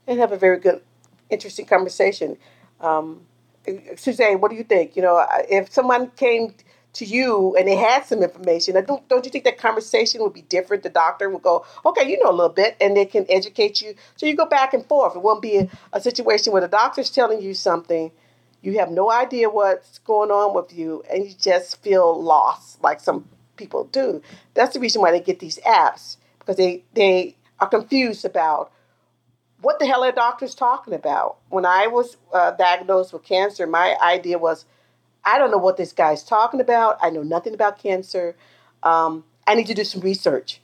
and 0.07 0.21
have 0.21 0.33
a 0.33 0.37
very 0.37 0.59
good, 0.59 0.83
interesting 1.31 1.67
conversation. 1.67 2.37
Um, 2.81 3.23
Suzanne, 3.97 4.41
what 4.41 4.51
do 4.51 4.57
you 4.57 4.65
think? 4.65 4.97
You 4.97 5.03
know, 5.03 5.25
if 5.49 5.73
someone 5.73 6.11
came 6.17 6.55
to 6.94 7.05
you 7.05 7.57
and 7.57 7.66
they 7.66 7.76
had 7.76 8.05
some 8.05 8.22
information, 8.22 8.74
don't, 8.85 9.09
don't 9.09 9.24
you 9.24 9.31
think 9.31 9.44
that 9.44 9.59
conversation 9.59 10.22
would 10.22 10.35
be 10.35 10.42
different? 10.42 10.83
The 10.83 10.90
doctor 10.90 11.31
would 11.31 11.42
go, 11.42 11.64
okay, 11.87 12.09
you 12.09 12.22
know 12.22 12.31
a 12.31 12.33
little 12.33 12.52
bit, 12.52 12.76
and 12.81 12.96
they 12.96 13.07
can 13.07 13.26
educate 13.28 13.81
you. 13.81 13.94
So 14.16 14.26
you 14.26 14.37
go 14.37 14.46
back 14.46 14.74
and 14.74 14.85
forth. 14.87 15.16
It 15.16 15.22
won't 15.22 15.42
be 15.42 15.57
a, 15.57 15.68
a 15.92 16.00
situation 16.00 16.52
where 16.52 16.62
the 16.62 16.68
doctor's 16.68 17.11
telling 17.11 17.40
you 17.40 17.55
something 17.55 18.12
you 18.62 18.78
have 18.78 18.90
no 18.90 19.11
idea 19.11 19.50
what's 19.50 19.98
going 19.98 20.31
on 20.31 20.55
with 20.55 20.72
you, 20.72 21.02
and 21.11 21.24
you 21.26 21.35
just 21.38 21.83
feel 21.83 22.22
lost, 22.22 22.83
like 22.83 23.00
some 23.00 23.28
people 23.57 23.85
do. 23.85 24.22
That's 24.55 24.74
the 24.74 24.81
reason 24.81 25.02
why 25.02 25.11
they 25.11 25.20
get 25.20 25.40
these 25.40 25.59
apps 25.66 26.16
because 26.38 26.57
they 26.57 26.85
they 26.94 27.37
are 27.59 27.68
confused 27.68 28.24
about 28.24 28.72
what 29.61 29.78
the 29.78 29.87
hell 29.87 30.05
are 30.05 30.12
doctors 30.12 30.55
talking 30.55 30.94
about. 30.94 31.38
When 31.48 31.64
I 31.64 31.87
was 31.87 32.16
uh, 32.33 32.52
diagnosed 32.52 33.12
with 33.12 33.24
cancer, 33.24 33.66
my 33.66 33.96
idea 34.02 34.38
was, 34.38 34.64
I 35.25 35.39
don't 35.39 35.51
know 35.51 35.59
what 35.59 35.77
this 35.77 35.93
guy's 35.93 36.25
talking 36.25 36.61
about. 36.61 36.99
I 37.01 37.11
know 37.11 37.23
nothing 37.23 37.55
about 37.55 37.79
cancer. 37.79 38.37
Um, 38.83 39.25
I 39.47 39.55
need 39.55 39.67
to 39.69 39.75
do 39.75 39.85
some 39.85 40.01
research, 40.01 40.61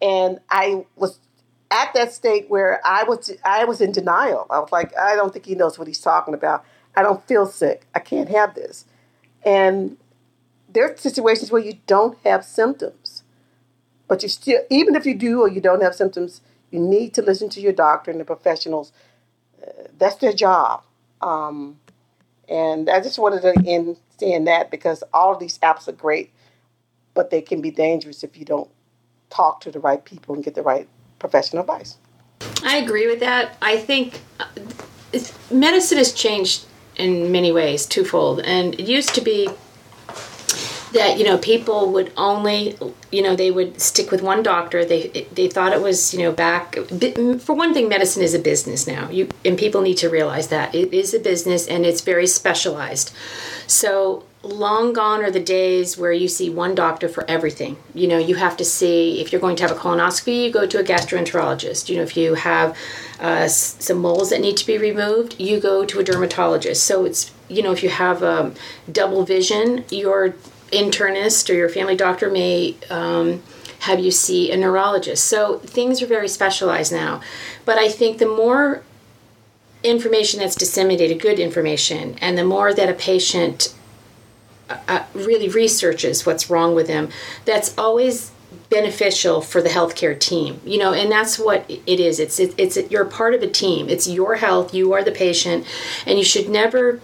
and 0.00 0.40
I 0.50 0.86
was 0.96 1.18
at 1.70 1.92
that 1.94 2.12
state 2.12 2.48
where 2.48 2.80
I 2.84 3.04
was 3.04 3.32
I 3.44 3.64
was 3.64 3.80
in 3.80 3.92
denial. 3.92 4.46
I 4.50 4.58
was 4.58 4.72
like, 4.72 4.96
I 4.96 5.16
don't 5.16 5.32
think 5.32 5.46
he 5.46 5.54
knows 5.54 5.78
what 5.78 5.88
he's 5.88 6.00
talking 6.00 6.34
about. 6.34 6.64
I 6.94 7.02
don't 7.02 7.26
feel 7.26 7.46
sick. 7.46 7.86
I 7.94 8.00
can't 8.00 8.28
have 8.28 8.54
this. 8.54 8.84
And 9.44 9.96
there 10.68 10.90
are 10.90 10.96
situations 10.96 11.50
where 11.50 11.62
you 11.62 11.78
don't 11.86 12.18
have 12.24 12.44
symptoms, 12.44 13.24
but 14.08 14.22
you 14.22 14.28
still, 14.28 14.60
even 14.70 14.94
if 14.94 15.06
you 15.06 15.14
do 15.14 15.40
or 15.40 15.48
you 15.48 15.60
don't 15.60 15.82
have 15.82 15.94
symptoms, 15.94 16.42
you 16.70 16.78
need 16.78 17.14
to 17.14 17.22
listen 17.22 17.48
to 17.50 17.60
your 17.60 17.72
doctor 17.72 18.10
and 18.10 18.20
the 18.20 18.24
professionals. 18.24 18.92
Uh, 19.62 19.88
that's 19.98 20.16
their 20.16 20.32
job. 20.32 20.82
Um, 21.20 21.78
and 22.48 22.90
I 22.90 23.00
just 23.00 23.18
wanted 23.18 23.42
to 23.42 23.54
end 23.66 23.96
saying 24.18 24.44
that 24.44 24.70
because 24.70 25.02
all 25.12 25.32
of 25.32 25.40
these 25.40 25.58
apps 25.58 25.88
are 25.88 25.92
great, 25.92 26.30
but 27.14 27.30
they 27.30 27.40
can 27.40 27.60
be 27.60 27.70
dangerous 27.70 28.22
if 28.22 28.36
you 28.36 28.44
don't 28.44 28.70
talk 29.30 29.60
to 29.62 29.70
the 29.70 29.80
right 29.80 30.04
people 30.04 30.34
and 30.34 30.44
get 30.44 30.54
the 30.54 30.62
right 30.62 30.88
professional 31.18 31.62
advice. 31.62 31.96
I 32.62 32.76
agree 32.78 33.06
with 33.06 33.20
that. 33.20 33.56
I 33.62 33.76
think 33.76 34.20
uh, 34.38 34.46
medicine 35.50 35.98
has 35.98 36.12
changed 36.12 36.66
in 36.96 37.32
many 37.32 37.52
ways, 37.52 37.86
twofold. 37.86 38.40
And 38.40 38.74
it 38.74 38.86
used 38.86 39.14
to 39.14 39.20
be 39.20 39.48
that 40.92 41.18
you 41.18 41.24
know 41.24 41.38
people 41.38 41.92
would 41.92 42.12
only 42.16 42.76
you 43.10 43.22
know 43.22 43.34
they 43.34 43.50
would 43.50 43.80
stick 43.80 44.10
with 44.10 44.22
one 44.22 44.42
doctor 44.42 44.84
they 44.84 45.26
they 45.32 45.48
thought 45.48 45.72
it 45.72 45.80
was 45.80 46.12
you 46.14 46.20
know 46.20 46.32
back 46.32 46.76
for 47.40 47.54
one 47.54 47.72
thing 47.74 47.88
medicine 47.88 48.22
is 48.22 48.34
a 48.34 48.38
business 48.38 48.86
now 48.86 49.08
you 49.10 49.28
and 49.44 49.58
people 49.58 49.80
need 49.80 49.96
to 49.96 50.08
realize 50.08 50.48
that 50.48 50.74
it 50.74 50.92
is 50.92 51.14
a 51.14 51.18
business 51.18 51.66
and 51.66 51.84
it's 51.86 52.00
very 52.00 52.26
specialized 52.26 53.12
so 53.66 54.24
long 54.42 54.92
gone 54.92 55.22
are 55.22 55.30
the 55.30 55.40
days 55.40 55.96
where 55.96 56.12
you 56.12 56.28
see 56.28 56.50
one 56.50 56.74
doctor 56.74 57.08
for 57.08 57.28
everything. 57.30 57.76
You 57.94 58.08
know, 58.08 58.18
you 58.18 58.34
have 58.34 58.56
to 58.56 58.64
see 58.64 59.20
if 59.20 59.32
you're 59.32 59.40
going 59.40 59.56
to 59.56 59.62
have 59.62 59.70
a 59.70 59.78
colonoscopy, 59.78 60.44
you 60.44 60.50
go 60.50 60.66
to 60.66 60.80
a 60.80 60.84
gastroenterologist. 60.84 61.88
You 61.88 61.96
know, 61.96 62.02
if 62.02 62.16
you 62.16 62.34
have 62.34 62.76
uh, 63.20 63.48
some 63.48 63.98
moles 63.98 64.30
that 64.30 64.40
need 64.40 64.56
to 64.56 64.66
be 64.66 64.78
removed, 64.78 65.40
you 65.40 65.60
go 65.60 65.84
to 65.84 66.00
a 66.00 66.04
dermatologist. 66.04 66.82
So 66.82 67.04
it's, 67.04 67.30
you 67.48 67.62
know, 67.62 67.72
if 67.72 67.82
you 67.82 67.90
have 67.90 68.22
um, 68.22 68.54
double 68.90 69.24
vision, 69.24 69.84
your 69.90 70.34
internist 70.72 71.48
or 71.50 71.54
your 71.54 71.68
family 71.68 71.96
doctor 71.96 72.30
may 72.30 72.76
um, 72.90 73.42
have 73.80 74.00
you 74.00 74.10
see 74.10 74.50
a 74.50 74.56
neurologist. 74.56 75.24
So 75.24 75.58
things 75.58 76.02
are 76.02 76.06
very 76.06 76.28
specialized 76.28 76.92
now. 76.92 77.20
But 77.64 77.78
I 77.78 77.88
think 77.88 78.18
the 78.18 78.26
more 78.26 78.82
information 79.82 80.40
that's 80.40 80.54
disseminated, 80.54 81.20
good 81.20 81.38
information, 81.38 82.16
and 82.20 82.38
the 82.38 82.44
more 82.44 82.72
that 82.72 82.88
a 82.88 82.94
patient 82.94 83.74
uh, 84.68 85.04
really 85.14 85.48
researches 85.48 86.24
what's 86.24 86.48
wrong 86.48 86.74
with 86.74 86.86
them, 86.86 87.08
that's 87.44 87.76
always 87.76 88.30
beneficial 88.70 89.40
for 89.40 89.60
the 89.60 89.68
healthcare 89.68 90.18
team. 90.18 90.60
You 90.64 90.78
know, 90.78 90.92
and 90.92 91.10
that's 91.10 91.38
what 91.38 91.68
it 91.68 92.00
is. 92.00 92.20
It's 92.20 92.38
it, 92.38 92.54
it's 92.56 92.78
you're 92.90 93.04
part 93.04 93.34
of 93.34 93.42
a 93.42 93.48
team. 93.48 93.88
It's 93.88 94.08
your 94.08 94.36
health. 94.36 94.72
You 94.72 94.92
are 94.92 95.02
the 95.02 95.12
patient, 95.12 95.66
and 96.06 96.18
you 96.18 96.24
should 96.24 96.48
never 96.48 97.00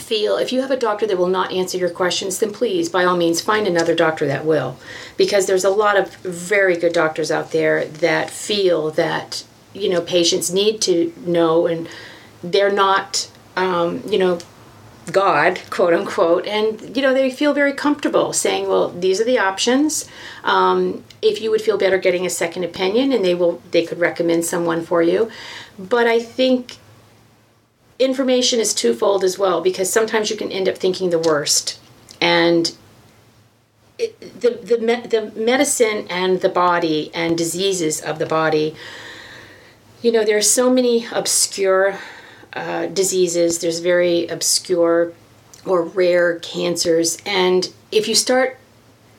feel 0.00 0.36
if 0.36 0.52
you 0.52 0.60
have 0.60 0.70
a 0.70 0.76
doctor 0.76 1.06
that 1.06 1.18
will 1.18 1.26
not 1.26 1.52
answer 1.52 1.78
your 1.78 1.90
questions 1.90 2.38
then 2.38 2.52
please 2.52 2.88
by 2.88 3.04
all 3.04 3.16
means 3.16 3.40
find 3.40 3.66
another 3.66 3.94
doctor 3.94 4.26
that 4.26 4.44
will 4.44 4.76
because 5.16 5.46
there's 5.46 5.64
a 5.64 5.70
lot 5.70 5.98
of 5.98 6.14
very 6.16 6.76
good 6.76 6.92
doctors 6.92 7.30
out 7.30 7.52
there 7.52 7.84
that 7.84 8.30
feel 8.30 8.90
that 8.90 9.44
you 9.72 9.88
know 9.88 10.00
patients 10.00 10.52
need 10.52 10.80
to 10.80 11.12
know 11.24 11.66
and 11.66 11.88
they're 12.42 12.72
not 12.72 13.30
um, 13.56 14.02
you 14.06 14.18
know 14.18 14.38
God, 15.12 15.60
quote 15.70 15.94
unquote, 15.94 16.46
and 16.46 16.96
you 16.96 17.00
know 17.00 17.14
they 17.14 17.30
feel 17.30 17.54
very 17.54 17.72
comfortable 17.72 18.32
saying, 18.32 18.68
"Well, 18.68 18.88
these 18.88 19.20
are 19.20 19.24
the 19.24 19.38
options. 19.38 20.08
Um, 20.42 21.04
if 21.22 21.40
you 21.40 21.50
would 21.50 21.62
feel 21.62 21.78
better 21.78 21.96
getting 21.96 22.26
a 22.26 22.30
second 22.30 22.64
opinion, 22.64 23.12
and 23.12 23.24
they 23.24 23.34
will, 23.34 23.62
they 23.70 23.86
could 23.86 24.00
recommend 24.00 24.44
someone 24.44 24.84
for 24.84 25.02
you." 25.02 25.30
But 25.78 26.08
I 26.08 26.18
think 26.18 26.78
information 27.98 28.60
is 28.60 28.74
twofold 28.74 29.24
as 29.24 29.38
well 29.38 29.60
because 29.60 29.92
sometimes 29.92 30.30
you 30.30 30.36
can 30.36 30.52
end 30.52 30.68
up 30.68 30.76
thinking 30.76 31.10
the 31.10 31.18
worst, 31.18 31.80
and 32.20 32.76
it, 33.98 34.40
the 34.40 34.50
the 34.50 34.78
me- 34.78 35.06
the 35.06 35.32
medicine 35.34 36.06
and 36.10 36.40
the 36.40 36.48
body 36.48 37.10
and 37.14 37.36
diseases 37.36 38.00
of 38.00 38.18
the 38.18 38.26
body. 38.26 38.76
You 40.02 40.12
know, 40.12 40.24
there 40.24 40.36
are 40.36 40.42
so 40.42 40.70
many 40.70 41.06
obscure 41.10 41.98
uh, 42.52 42.86
diseases. 42.86 43.58
There's 43.58 43.80
very 43.80 44.26
obscure 44.28 45.12
or 45.64 45.82
rare 45.82 46.38
cancers, 46.40 47.18
and 47.26 47.72
if 47.90 48.06
you 48.06 48.14
start, 48.14 48.58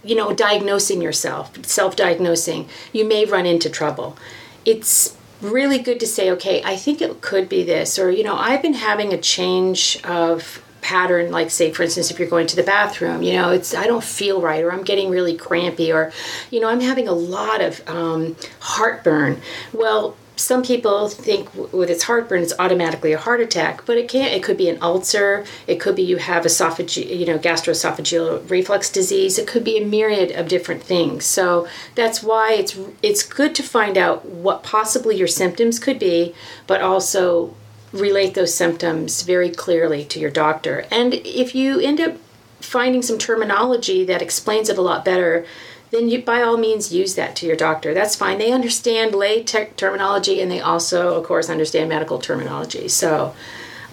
you 0.03 0.15
know, 0.15 0.34
diagnosing 0.34 1.01
yourself, 1.01 1.65
self-diagnosing, 1.65 2.69
you 2.93 3.03
may 3.03 3.25
run 3.25 3.45
into 3.45 3.69
trouble. 3.69 4.17
It's 4.63 5.16
really 5.41 5.79
good 5.79 5.99
to 5.99 6.07
say, 6.07 6.31
okay, 6.31 6.61
I 6.63 6.75
think 6.75 7.01
it 7.01 7.21
could 7.21 7.49
be 7.49 7.63
this, 7.63 7.99
or 7.99 8.11
you 8.11 8.23
know, 8.23 8.35
I've 8.35 8.61
been 8.61 8.73
having 8.73 9.13
a 9.13 9.17
change 9.17 9.99
of 10.03 10.63
pattern 10.81 11.31
like 11.31 11.49
say 11.49 11.69
for 11.73 11.83
instance 11.83 12.11
if 12.11 12.17
you're 12.17 12.29
going 12.29 12.47
to 12.47 12.55
the 12.55 12.63
bathroom 12.63 13.21
you 13.21 13.33
know 13.33 13.49
it's 13.49 13.75
i 13.75 13.85
don't 13.85 14.03
feel 14.03 14.39
right 14.39 14.63
or 14.63 14.71
i'm 14.71 14.83
getting 14.83 15.09
really 15.09 15.35
crampy 15.35 15.91
or 15.91 16.13
you 16.49 16.61
know 16.61 16.69
i'm 16.69 16.79
having 16.79 17.09
a 17.09 17.11
lot 17.11 17.59
of 17.59 17.81
um, 17.89 18.38
heartburn. 18.59 19.41
Well 19.73 20.15
some 20.38 20.63
people 20.63 21.09
think 21.09 21.53
with 21.73 21.89
its 21.89 22.03
heartburn 22.03 22.43
it's 22.43 22.53
automatically 22.59 23.11
a 23.11 23.17
heart 23.17 23.41
attack 23.41 23.85
but 23.85 23.97
it 23.97 24.07
can't. 24.07 24.33
It 24.33 24.43
could 24.43 24.57
be 24.57 24.69
an 24.69 24.77
ulcer. 24.81 25.45
It 25.65 25.79
could 25.79 25.95
be 25.95 26.03
you 26.03 26.17
have 26.17 26.43
esophageal 26.43 27.17
you 27.19 27.25
know 27.25 27.39
gastroesophageal 27.39 28.49
reflux 28.49 28.91
disease. 28.91 29.38
It 29.38 29.47
could 29.47 29.63
be 29.63 29.77
a 29.77 29.85
myriad 29.85 30.31
of 30.31 30.47
different 30.47 30.83
things. 30.83 31.25
So 31.25 31.67
that's 31.95 32.23
why 32.23 32.53
it's 32.53 32.77
it's 33.01 33.23
good 33.23 33.55
to 33.55 33.63
find 33.63 33.97
out 33.97 34.25
what 34.25 34.63
possibly 34.63 35.17
your 35.17 35.27
symptoms 35.27 35.79
could 35.79 35.99
be 35.99 36.33
but 36.67 36.81
also 36.81 37.55
relate 37.91 38.33
those 38.33 38.53
symptoms 38.53 39.23
very 39.23 39.49
clearly 39.49 40.05
to 40.05 40.19
your 40.19 40.31
doctor. 40.31 40.85
And 40.91 41.13
if 41.13 41.55
you 41.55 41.79
end 41.79 41.99
up 41.99 42.17
finding 42.59 43.01
some 43.01 43.17
terminology 43.17 44.03
that 44.05 44.21
explains 44.21 44.69
it 44.69 44.77
a 44.77 44.81
lot 44.81 45.05
better 45.05 45.45
then 45.91 46.09
you 46.09 46.21
by 46.21 46.41
all 46.41 46.57
means 46.57 46.93
use 46.93 47.15
that 47.15 47.35
to 47.38 47.45
your 47.45 47.55
doctor. 47.55 47.93
That's 47.93 48.15
fine. 48.15 48.38
They 48.38 48.51
understand 48.51 49.15
lay 49.15 49.43
te- 49.43 49.67
terminology 49.77 50.41
and 50.41 50.51
they 50.51 50.59
also, 50.59 51.15
of 51.15 51.25
course, 51.25 51.49
understand 51.49 51.89
medical 51.89 52.19
terminology. 52.19 52.88
So, 52.88 53.33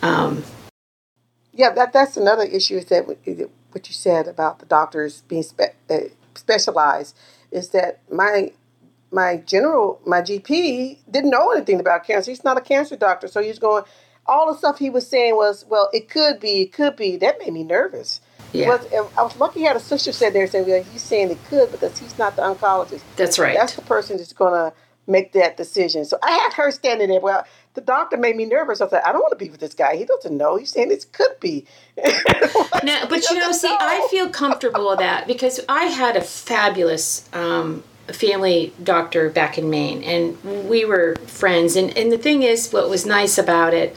um, 0.03 0.45
yeah, 1.53 1.71
that 1.71 1.93
that's 1.93 2.17
another 2.17 2.45
issue. 2.45 2.77
Is 2.77 2.87
that 2.87 3.07
what 3.07 3.27
you 3.27 3.95
said 3.95 4.27
about 4.27 4.59
the 4.59 4.67
doctors 4.67 5.23
being 5.23 5.45
spe- 5.45 5.77
uh, 5.89 5.99
specialized? 6.35 7.17
Is 7.51 7.71
that 7.71 8.01
my 8.11 8.53
my 9.13 9.37
general 9.39 10.01
my 10.05 10.21
GP 10.21 10.99
didn't 11.11 11.31
know 11.31 11.53
anything 11.53 11.79
about 11.79 12.05
cancer. 12.05 12.31
He's 12.33 12.45
not 12.45 12.59
a 12.59 12.61
cancer 12.61 12.97
doctor, 12.97 13.29
so 13.29 13.41
he's 13.41 13.59
going. 13.59 13.85
All 14.27 14.51
the 14.51 14.59
stuff 14.59 14.79
he 14.79 14.89
was 14.89 15.07
saying 15.07 15.37
was, 15.37 15.67
well, 15.69 15.91
it 15.93 16.09
could 16.09 16.41
be, 16.41 16.63
it 16.63 16.73
could 16.73 16.97
be. 16.97 17.19
That 17.19 17.39
made 17.39 17.53
me 17.53 17.63
nervous. 17.63 18.23
Yeah. 18.55 18.69
Was, 18.69 18.87
I 19.19 19.23
was 19.23 19.37
lucky 19.37 19.61
he 19.61 19.67
had 19.67 19.77
a 19.77 19.81
sister 19.81 20.13
said 20.13 20.33
there 20.33 20.47
saying, 20.47 20.67
well, 20.67 20.83
he's 20.85 21.03
saying 21.03 21.31
it 21.31 21.45
could 21.49 21.73
because 21.73 21.99
he's 21.99 22.17
not 22.19 22.37
the 22.37 22.43
oncologist. 22.43 23.03
That's 23.17 23.39
right. 23.39 23.57
That's 23.57 23.75
the 23.75 23.83
person 23.83 24.17
that's 24.17 24.33
going 24.33 24.55
to 24.55 24.77
make 25.07 25.33
that 25.33 25.57
decision. 25.57 26.05
So 26.05 26.19
I 26.23 26.31
had 26.31 26.53
her 26.55 26.71
standing 26.71 27.09
there. 27.09 27.21
Well, 27.21 27.45
the 27.75 27.81
doctor 27.81 28.17
made 28.17 28.37
me 28.37 28.47
nervous. 28.47 28.81
I 28.81 28.89
said, 28.89 29.03
I 29.05 29.13
don't 29.13 29.21
want 29.21 29.37
to 29.37 29.45
be 29.45 29.51
with 29.51 29.61
this 29.61 29.75
guy. 29.75 29.97
He 29.97 30.05
doesn't 30.05 30.37
know. 30.37 30.57
He's 30.57 30.71
saying 30.71 30.89
this 30.89 31.05
could 31.05 31.39
be. 31.41 31.67
no, 31.97 33.07
but 33.09 33.29
you 33.29 33.39
know, 33.39 33.53
see, 33.53 33.69
know. 33.69 33.77
I 33.81 34.07
feel 34.11 34.29
comfortable 34.29 34.89
with 34.89 35.01
that 35.01 35.27
because 35.27 35.61
I 35.69 35.85
had 35.85 36.17
a 36.17 36.21
fabulous 36.21 37.29
um, 37.33 37.83
family 38.07 38.73
doctor 38.83 39.31
back 39.31 39.59
in 39.59 39.69
Maine, 39.69 40.05
and 40.05 40.69
we 40.69 40.85
were 40.85 41.17
friends. 41.27 41.75
And, 41.75 41.97
and 41.99 42.13
the 42.13 42.19
thing 42.19 42.43
is, 42.43 42.73
what 42.73 42.89
was 42.89 43.05
nice 43.05 43.37
about 43.37 43.75
it 43.75 43.97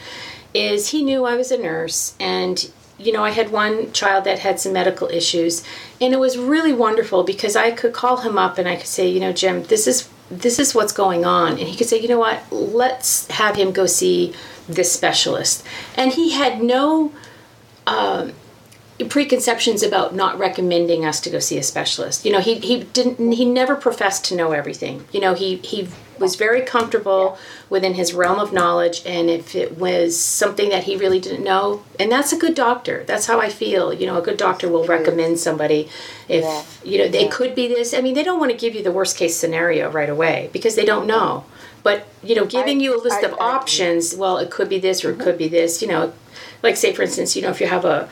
is 0.54 0.90
he 0.90 1.04
knew 1.04 1.26
I 1.26 1.36
was 1.36 1.52
a 1.52 1.58
nurse, 1.58 2.16
and 2.20 2.72
you 3.00 3.12
know, 3.12 3.24
I 3.24 3.32
had 3.32 3.52
one 3.52 3.92
child 3.92 4.24
that 4.24 4.40
had 4.40 4.60
some 4.60 4.74
medical 4.74 5.08
issues, 5.10 5.64
and 6.02 6.14
it 6.14 6.20
was 6.20 6.38
really 6.38 6.74
wonderful 6.74 7.24
because 7.24 7.56
I 7.56 7.72
could 7.72 7.94
call 7.94 8.18
him 8.18 8.38
up 8.38 8.58
and 8.58 8.68
I 8.68 8.76
could 8.76 8.88
say, 8.88 9.08
you 9.08 9.20
know, 9.20 9.32
Jim, 9.32 9.64
this 9.64 9.88
is 9.88 10.10
this 10.30 10.60
is 10.60 10.76
what's 10.76 10.92
going 10.92 11.26
on, 11.26 11.52
and 11.54 11.68
he 11.68 11.76
could 11.78 11.88
say, 11.88 12.00
you 12.02 12.08
know 12.08 12.20
what, 12.20 12.42
let's 12.52 13.28
have 13.28 13.56
him 13.56 13.72
go 13.72 13.86
see 13.86 14.34
this 14.68 14.92
specialist, 14.92 15.64
and 15.96 16.14
he 16.14 16.32
had 16.32 16.62
no. 16.62 17.12
Um, 17.86 18.34
preconceptions 19.10 19.84
about 19.84 20.16
not 20.16 20.40
recommending 20.40 21.06
us 21.06 21.22
to 21.22 21.30
go 21.30 21.38
see 21.38 21.58
a 21.58 21.64
specialist. 21.64 22.26
You 22.26 22.32
know, 22.32 22.40
he 22.40 22.56
he 22.56 22.84
didn't 22.84 23.32
he 23.34 23.46
never 23.46 23.76
professed 23.76 24.26
to 24.26 24.36
know 24.36 24.52
everything. 24.52 25.06
You 25.12 25.22
know, 25.22 25.36
he 25.36 25.58
he 25.58 25.88
was 26.20 26.36
very 26.36 26.62
comfortable 26.62 27.38
within 27.70 27.94
his 27.94 28.14
realm 28.14 28.40
of 28.40 28.54
knowledge 28.54 29.02
and 29.06 29.30
if 29.30 29.56
it 29.56 29.78
was 29.78 30.20
something 30.20 30.70
that 30.70 30.84
he 30.84 30.96
really 30.96 31.20
didn't 31.20 31.44
know 31.44 31.84
and 32.00 32.12
that's 32.12 32.32
a 32.32 32.38
good 32.38 32.56
doctor. 32.56 33.04
That's 33.06 33.28
how 33.28 33.40
i 33.40 33.50
feel. 33.50 33.94
You 33.94 34.08
know 34.08 34.18
a 34.18 34.22
good 34.22 34.38
doctor 34.38 34.70
will 34.70 34.86
recommend 34.86 35.40
somebody 35.40 35.90
if 36.28 36.44
yeah. 36.44 36.64
you 36.84 36.98
know 36.98 37.08
they 37.08 37.26
yeah. 37.26 37.32
could 37.32 37.56
be 37.56 37.68
this. 37.68 37.94
I 37.94 38.02
mean 38.02 38.16
they 38.16 38.24
don't 38.24 38.40
want 38.40 38.52
to 38.52 38.58
give 38.58 38.76
you 38.76 38.84
the 38.84 38.92
worst 38.92 39.18
case 39.18 39.36
scenario 39.36 39.92
right 39.92 40.10
away 40.10 40.50
because 40.54 40.76
they 40.76 40.86
don't 40.86 41.08
know. 41.08 41.46
But 41.84 42.08
you 42.24 42.36
know 42.36 42.46
giving 42.46 42.80
I, 42.80 42.84
you 42.84 43.00
a 43.00 43.02
list 43.02 43.24
I, 43.24 43.28
of 43.28 43.34
I, 43.34 43.38
options 43.38 44.16
well 44.16 44.38
it 44.38 44.52
could 44.52 44.70
be 44.70 44.80
this 44.80 45.04
or 45.04 45.12
it 45.12 45.14
mm-hmm. 45.14 45.24
could 45.24 45.38
be 45.38 45.48
this 45.48 45.82
you 45.82 45.88
know 45.88 46.14
like 46.64 46.76
say 46.76 46.94
for 46.94 47.04
instance 47.04 47.36
you 47.36 47.42
know 47.42 47.50
if 47.50 47.62
you 47.62 47.68
have 47.68 47.86
a 47.86 48.10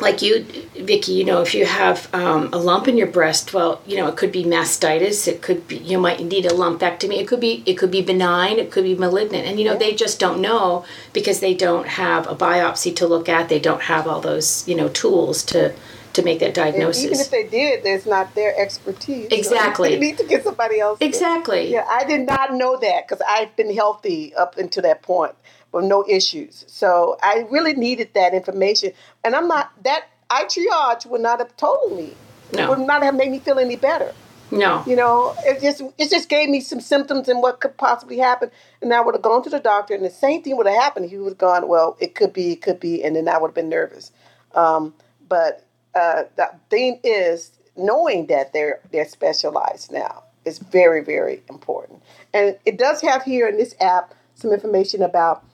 like 0.00 0.22
you, 0.22 0.44
Vicki, 0.76 1.12
you 1.12 1.24
know, 1.24 1.42
if 1.42 1.54
you 1.54 1.66
have 1.66 2.12
um, 2.14 2.50
a 2.52 2.58
lump 2.58 2.88
in 2.88 2.96
your 2.96 3.06
breast, 3.06 3.52
well, 3.52 3.82
you 3.86 3.96
know, 3.96 4.06
it 4.08 4.16
could 4.16 4.30
be 4.30 4.44
mastitis. 4.44 5.26
It 5.26 5.42
could 5.42 5.66
be 5.66 5.78
you 5.78 5.98
might 5.98 6.22
need 6.22 6.46
a 6.46 6.50
lumpectomy. 6.50 7.18
It 7.18 7.26
could 7.26 7.40
be 7.40 7.62
it 7.66 7.74
could 7.74 7.90
be 7.90 8.02
benign. 8.02 8.58
It 8.58 8.70
could 8.70 8.84
be 8.84 8.94
malignant, 8.94 9.46
and 9.46 9.58
you 9.58 9.64
know 9.64 9.76
they 9.76 9.94
just 9.94 10.20
don't 10.20 10.40
know 10.40 10.84
because 11.12 11.40
they 11.40 11.54
don't 11.54 11.86
have 11.86 12.26
a 12.28 12.34
biopsy 12.34 12.94
to 12.96 13.06
look 13.06 13.28
at. 13.28 13.48
They 13.48 13.58
don't 13.58 13.82
have 13.82 14.06
all 14.06 14.20
those 14.20 14.66
you 14.68 14.74
know 14.76 14.88
tools 14.88 15.42
to 15.46 15.74
to 16.14 16.22
make 16.22 16.40
that 16.40 16.54
diagnosis. 16.54 17.04
And 17.04 17.12
even 17.12 17.20
if 17.20 17.30
they 17.30 17.46
did, 17.46 17.84
there's 17.84 18.06
not 18.06 18.34
their 18.34 18.58
expertise. 18.58 19.28
Exactly. 19.30 19.90
So 19.90 19.94
they 20.00 20.00
need 20.00 20.18
to 20.18 20.26
get 20.26 20.44
somebody 20.44 20.80
else. 20.80 20.98
Exactly. 21.00 21.72
Yeah, 21.72 21.86
I 21.88 22.04
did 22.04 22.26
not 22.26 22.54
know 22.54 22.76
that 22.76 23.08
because 23.08 23.24
I've 23.28 23.54
been 23.56 23.74
healthy 23.74 24.34
up 24.34 24.58
until 24.58 24.82
that 24.82 25.02
point 25.02 25.34
with 25.78 25.86
no 25.86 26.04
issues. 26.08 26.64
So 26.68 27.16
I 27.22 27.46
really 27.50 27.74
needed 27.74 28.10
that 28.14 28.34
information. 28.34 28.92
And 29.24 29.34
I'm 29.34 29.48
not 29.48 29.72
that 29.84 30.04
iTriage 30.30 31.06
would 31.06 31.20
not 31.20 31.38
have 31.38 31.56
told 31.56 31.96
me. 31.96 32.14
No. 32.52 32.64
It 32.64 32.68
would 32.70 32.86
not 32.86 33.02
have 33.02 33.14
made 33.14 33.30
me 33.30 33.38
feel 33.38 33.58
any 33.58 33.76
better. 33.76 34.12
No. 34.50 34.82
You 34.86 34.96
know, 34.96 35.34
it 35.40 35.60
just 35.60 35.82
it 35.98 36.10
just 36.10 36.28
gave 36.28 36.48
me 36.48 36.60
some 36.60 36.80
symptoms 36.80 37.28
and 37.28 37.42
what 37.42 37.60
could 37.60 37.76
possibly 37.76 38.18
happen. 38.18 38.50
And 38.80 38.92
I 38.92 39.00
would 39.00 39.14
have 39.14 39.22
gone 39.22 39.42
to 39.44 39.50
the 39.50 39.60
doctor 39.60 39.94
and 39.94 40.04
the 40.04 40.10
same 40.10 40.42
thing 40.42 40.56
would 40.56 40.66
have 40.66 40.80
happened. 40.80 41.10
He 41.10 41.18
would 41.18 41.30
have 41.30 41.38
gone, 41.38 41.68
Well, 41.68 41.96
it 42.00 42.14
could 42.14 42.32
be, 42.32 42.52
it 42.52 42.62
could 42.62 42.80
be, 42.80 43.04
and 43.04 43.14
then 43.16 43.28
I 43.28 43.38
would 43.38 43.48
have 43.48 43.54
been 43.54 43.68
nervous. 43.68 44.10
Um, 44.54 44.94
but 45.28 45.64
uh, 45.94 46.24
the 46.36 46.50
thing 46.70 47.00
is 47.04 47.52
knowing 47.76 48.26
that 48.26 48.52
they're 48.52 48.80
they're 48.90 49.08
specialized 49.08 49.92
now 49.92 50.24
is 50.44 50.58
very, 50.58 51.04
very 51.04 51.42
important. 51.48 52.02
And 52.34 52.58
it 52.64 52.78
does 52.78 53.00
have 53.02 53.22
here 53.22 53.46
in 53.46 53.56
this 53.56 53.74
app 53.80 54.14
some 54.34 54.52
information 54.52 55.02
about 55.02 55.44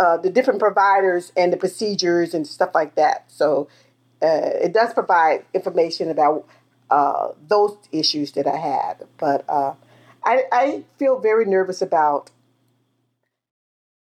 uh, 0.00 0.16
the 0.16 0.30
different 0.30 0.60
providers 0.60 1.32
and 1.36 1.52
the 1.52 1.56
procedures 1.56 2.34
and 2.34 2.46
stuff 2.46 2.70
like 2.74 2.94
that. 2.94 3.24
So 3.28 3.68
uh, 4.22 4.50
it 4.62 4.72
does 4.72 4.94
provide 4.94 5.44
information 5.54 6.10
about 6.10 6.46
uh, 6.90 7.28
those 7.48 7.76
issues 7.92 8.32
that 8.32 8.46
I 8.46 8.56
had. 8.56 9.06
But 9.18 9.44
uh, 9.48 9.74
I, 10.24 10.44
I 10.52 10.84
feel 10.98 11.18
very 11.18 11.44
nervous 11.44 11.82
about 11.82 12.30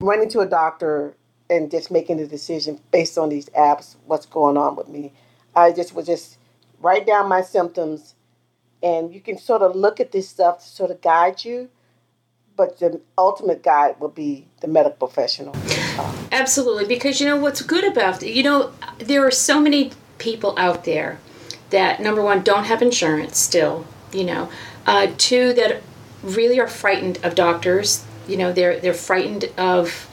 running 0.01 0.29
to 0.31 0.41
a 0.41 0.47
doctor 0.47 1.15
and 1.51 1.71
just 1.71 1.91
making 1.91 2.17
the 2.17 2.27
decision 2.27 2.81
based 2.91 3.19
on 3.19 3.29
these 3.29 3.49
apps, 3.51 3.97
what's 4.07 4.27
going 4.27 4.57
on 4.57 4.77
with 4.77 4.89
me. 4.89 5.13
I 5.55 5.73
just 5.73 5.95
would 5.95 6.07
just 6.07 6.39
write 6.81 7.07
down 7.07 7.29
my 7.29 7.43
symptoms, 7.43 8.15
and 8.83 9.15
you 9.15 9.21
can 9.21 9.39
sort 9.39 9.63
of 9.63 9.77
look 9.77 10.01
at 10.01 10.13
this 10.13 10.29
stuff 10.29 10.61
to 10.61 10.67
sort 10.67 10.91
of 10.91 11.01
guide 11.01 11.45
you 11.45 11.69
but 12.57 12.79
the 12.79 13.01
ultimate 13.19 13.63
guide 13.63 13.99
will 14.01 14.09
be 14.09 14.47
the 14.61 14.69
medical 14.69 15.09
professional. 15.09 15.55
Absolutely, 16.33 16.87
because 16.87 17.21
you 17.21 17.27
know 17.27 17.37
what's 17.37 17.63
good 17.63 17.85
about 17.85 18.23
it? 18.23 18.33
you 18.33 18.43
know 18.43 18.73
there 18.99 19.27
are 19.27 19.31
so 19.31 19.61
many 19.61 19.93
people 20.19 20.55
out 20.59 20.85
there 20.85 21.19
that 21.71 22.01
number 22.01 22.23
one 22.23 22.43
don't 22.43 22.65
have 22.65 22.83
insurance 22.83 23.39
still, 23.39 23.87
you 24.13 24.25
know, 24.25 24.49
uh, 24.87 25.09
two 25.19 25.53
that 25.55 25.83
really 26.23 26.61
are 26.61 26.69
frightened 26.69 27.19
of 27.25 27.35
doctors. 27.35 28.05
You 28.29 28.37
know, 28.37 28.53
they're 28.53 28.79
they're 28.79 28.95
frightened 28.95 29.51
of 29.59 30.09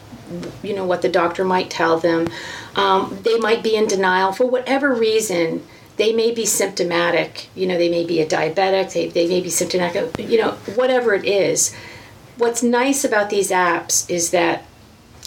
you 0.63 0.75
know 0.75 0.85
what 0.85 1.01
the 1.01 1.09
doctor 1.09 1.43
might 1.43 1.69
tell 1.69 1.99
them. 1.99 2.27
Um, 2.75 3.19
they 3.23 3.37
might 3.37 3.63
be 3.63 3.75
in 3.75 3.87
denial 3.87 4.31
for 4.31 4.45
whatever 4.45 4.93
reason. 4.93 5.65
They 5.97 6.13
may 6.13 6.31
be 6.31 6.45
symptomatic. 6.45 7.49
You 7.53 7.67
know, 7.67 7.77
they 7.77 7.89
may 7.89 8.05
be 8.05 8.21
a 8.21 8.25
diabetic. 8.25 8.93
They, 8.93 9.09
they 9.09 9.27
may 9.27 9.41
be 9.41 9.49
symptomatic. 9.49 10.17
You 10.17 10.39
know, 10.39 10.51
whatever 10.75 11.13
it 11.13 11.25
is 11.25 11.75
what's 12.41 12.63
nice 12.63 13.05
about 13.05 13.29
these 13.29 13.51
apps 13.51 14.09
is 14.09 14.31
that 14.31 14.65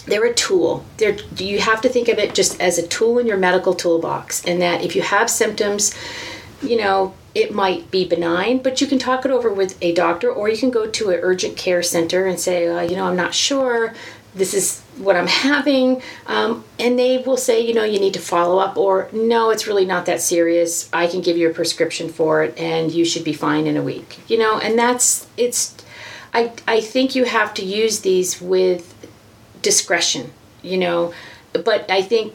they're 0.06 0.24
a 0.26 0.34
tool. 0.34 0.84
They're, 0.96 1.16
you 1.38 1.60
have 1.60 1.80
to 1.82 1.88
think 1.88 2.08
of 2.08 2.18
it 2.18 2.34
just 2.34 2.60
as 2.60 2.76
a 2.76 2.86
tool 2.86 3.20
in 3.20 3.26
your 3.26 3.36
medical 3.38 3.72
toolbox, 3.72 4.44
and 4.44 4.60
that 4.60 4.82
if 4.82 4.96
you 4.96 5.02
have 5.02 5.30
symptoms, 5.30 5.94
you 6.60 6.76
know, 6.76 7.14
it 7.32 7.54
might 7.54 7.88
be 7.92 8.04
benign, 8.04 8.58
but 8.58 8.80
you 8.80 8.88
can 8.88 8.98
talk 8.98 9.24
it 9.24 9.30
over 9.30 9.52
with 9.52 9.78
a 9.80 9.94
doctor, 9.94 10.30
or 10.30 10.48
you 10.48 10.58
can 10.58 10.70
go 10.70 10.88
to 10.88 11.10
an 11.10 11.20
urgent 11.22 11.56
care 11.56 11.84
center 11.84 12.26
and 12.26 12.38
say, 12.40 12.66
uh, 12.66 12.80
you 12.82 12.96
know, 12.96 13.06
I'm 13.06 13.16
not 13.16 13.32
sure. 13.32 13.94
This 14.34 14.52
is 14.52 14.80
what 14.98 15.14
I'm 15.14 15.28
having, 15.28 16.02
um, 16.26 16.64
and 16.80 16.98
they 16.98 17.18
will 17.18 17.36
say, 17.36 17.60
you 17.60 17.74
know, 17.74 17.84
you 17.84 18.00
need 18.00 18.14
to 18.14 18.20
follow 18.20 18.58
up, 18.58 18.76
or 18.76 19.08
no, 19.12 19.50
it's 19.50 19.68
really 19.68 19.86
not 19.86 20.06
that 20.06 20.20
serious. 20.20 20.90
I 20.92 21.06
can 21.06 21.20
give 21.20 21.36
you 21.36 21.48
a 21.48 21.54
prescription 21.54 22.08
for 22.08 22.42
it, 22.42 22.58
and 22.58 22.90
you 22.90 23.04
should 23.04 23.22
be 23.22 23.32
fine 23.32 23.68
in 23.68 23.76
a 23.76 23.82
week. 23.82 24.18
You 24.26 24.38
know, 24.38 24.58
and 24.58 24.76
that's 24.76 25.28
it's. 25.36 25.76
I 26.34 26.52
I 26.66 26.80
think 26.80 27.14
you 27.14 27.24
have 27.24 27.54
to 27.54 27.64
use 27.64 28.00
these 28.00 28.40
with 28.40 28.94
discretion, 29.62 30.32
you 30.62 30.76
know. 30.76 31.14
But 31.52 31.90
I 31.90 32.02
think 32.02 32.34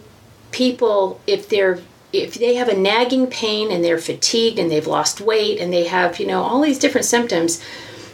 people, 0.52 1.20
if 1.28 1.50
they're 1.50 1.80
if 2.12 2.36
they 2.36 2.56
have 2.56 2.70
a 2.70 2.76
nagging 2.76 3.28
pain 3.28 3.72
and 3.72 3.84
they're 3.84 4.00
fatigued 4.00 4.58
and 4.58 4.72
they've 4.72 4.88
lost 4.88 5.22
weight 5.22 5.60
and 5.60 5.72
they 5.72 5.86
have 5.86 6.20
you 6.20 6.26
know 6.26 6.42
all 6.42 6.62
these 6.62 6.80
different 6.80 7.06
symptoms, 7.06 7.62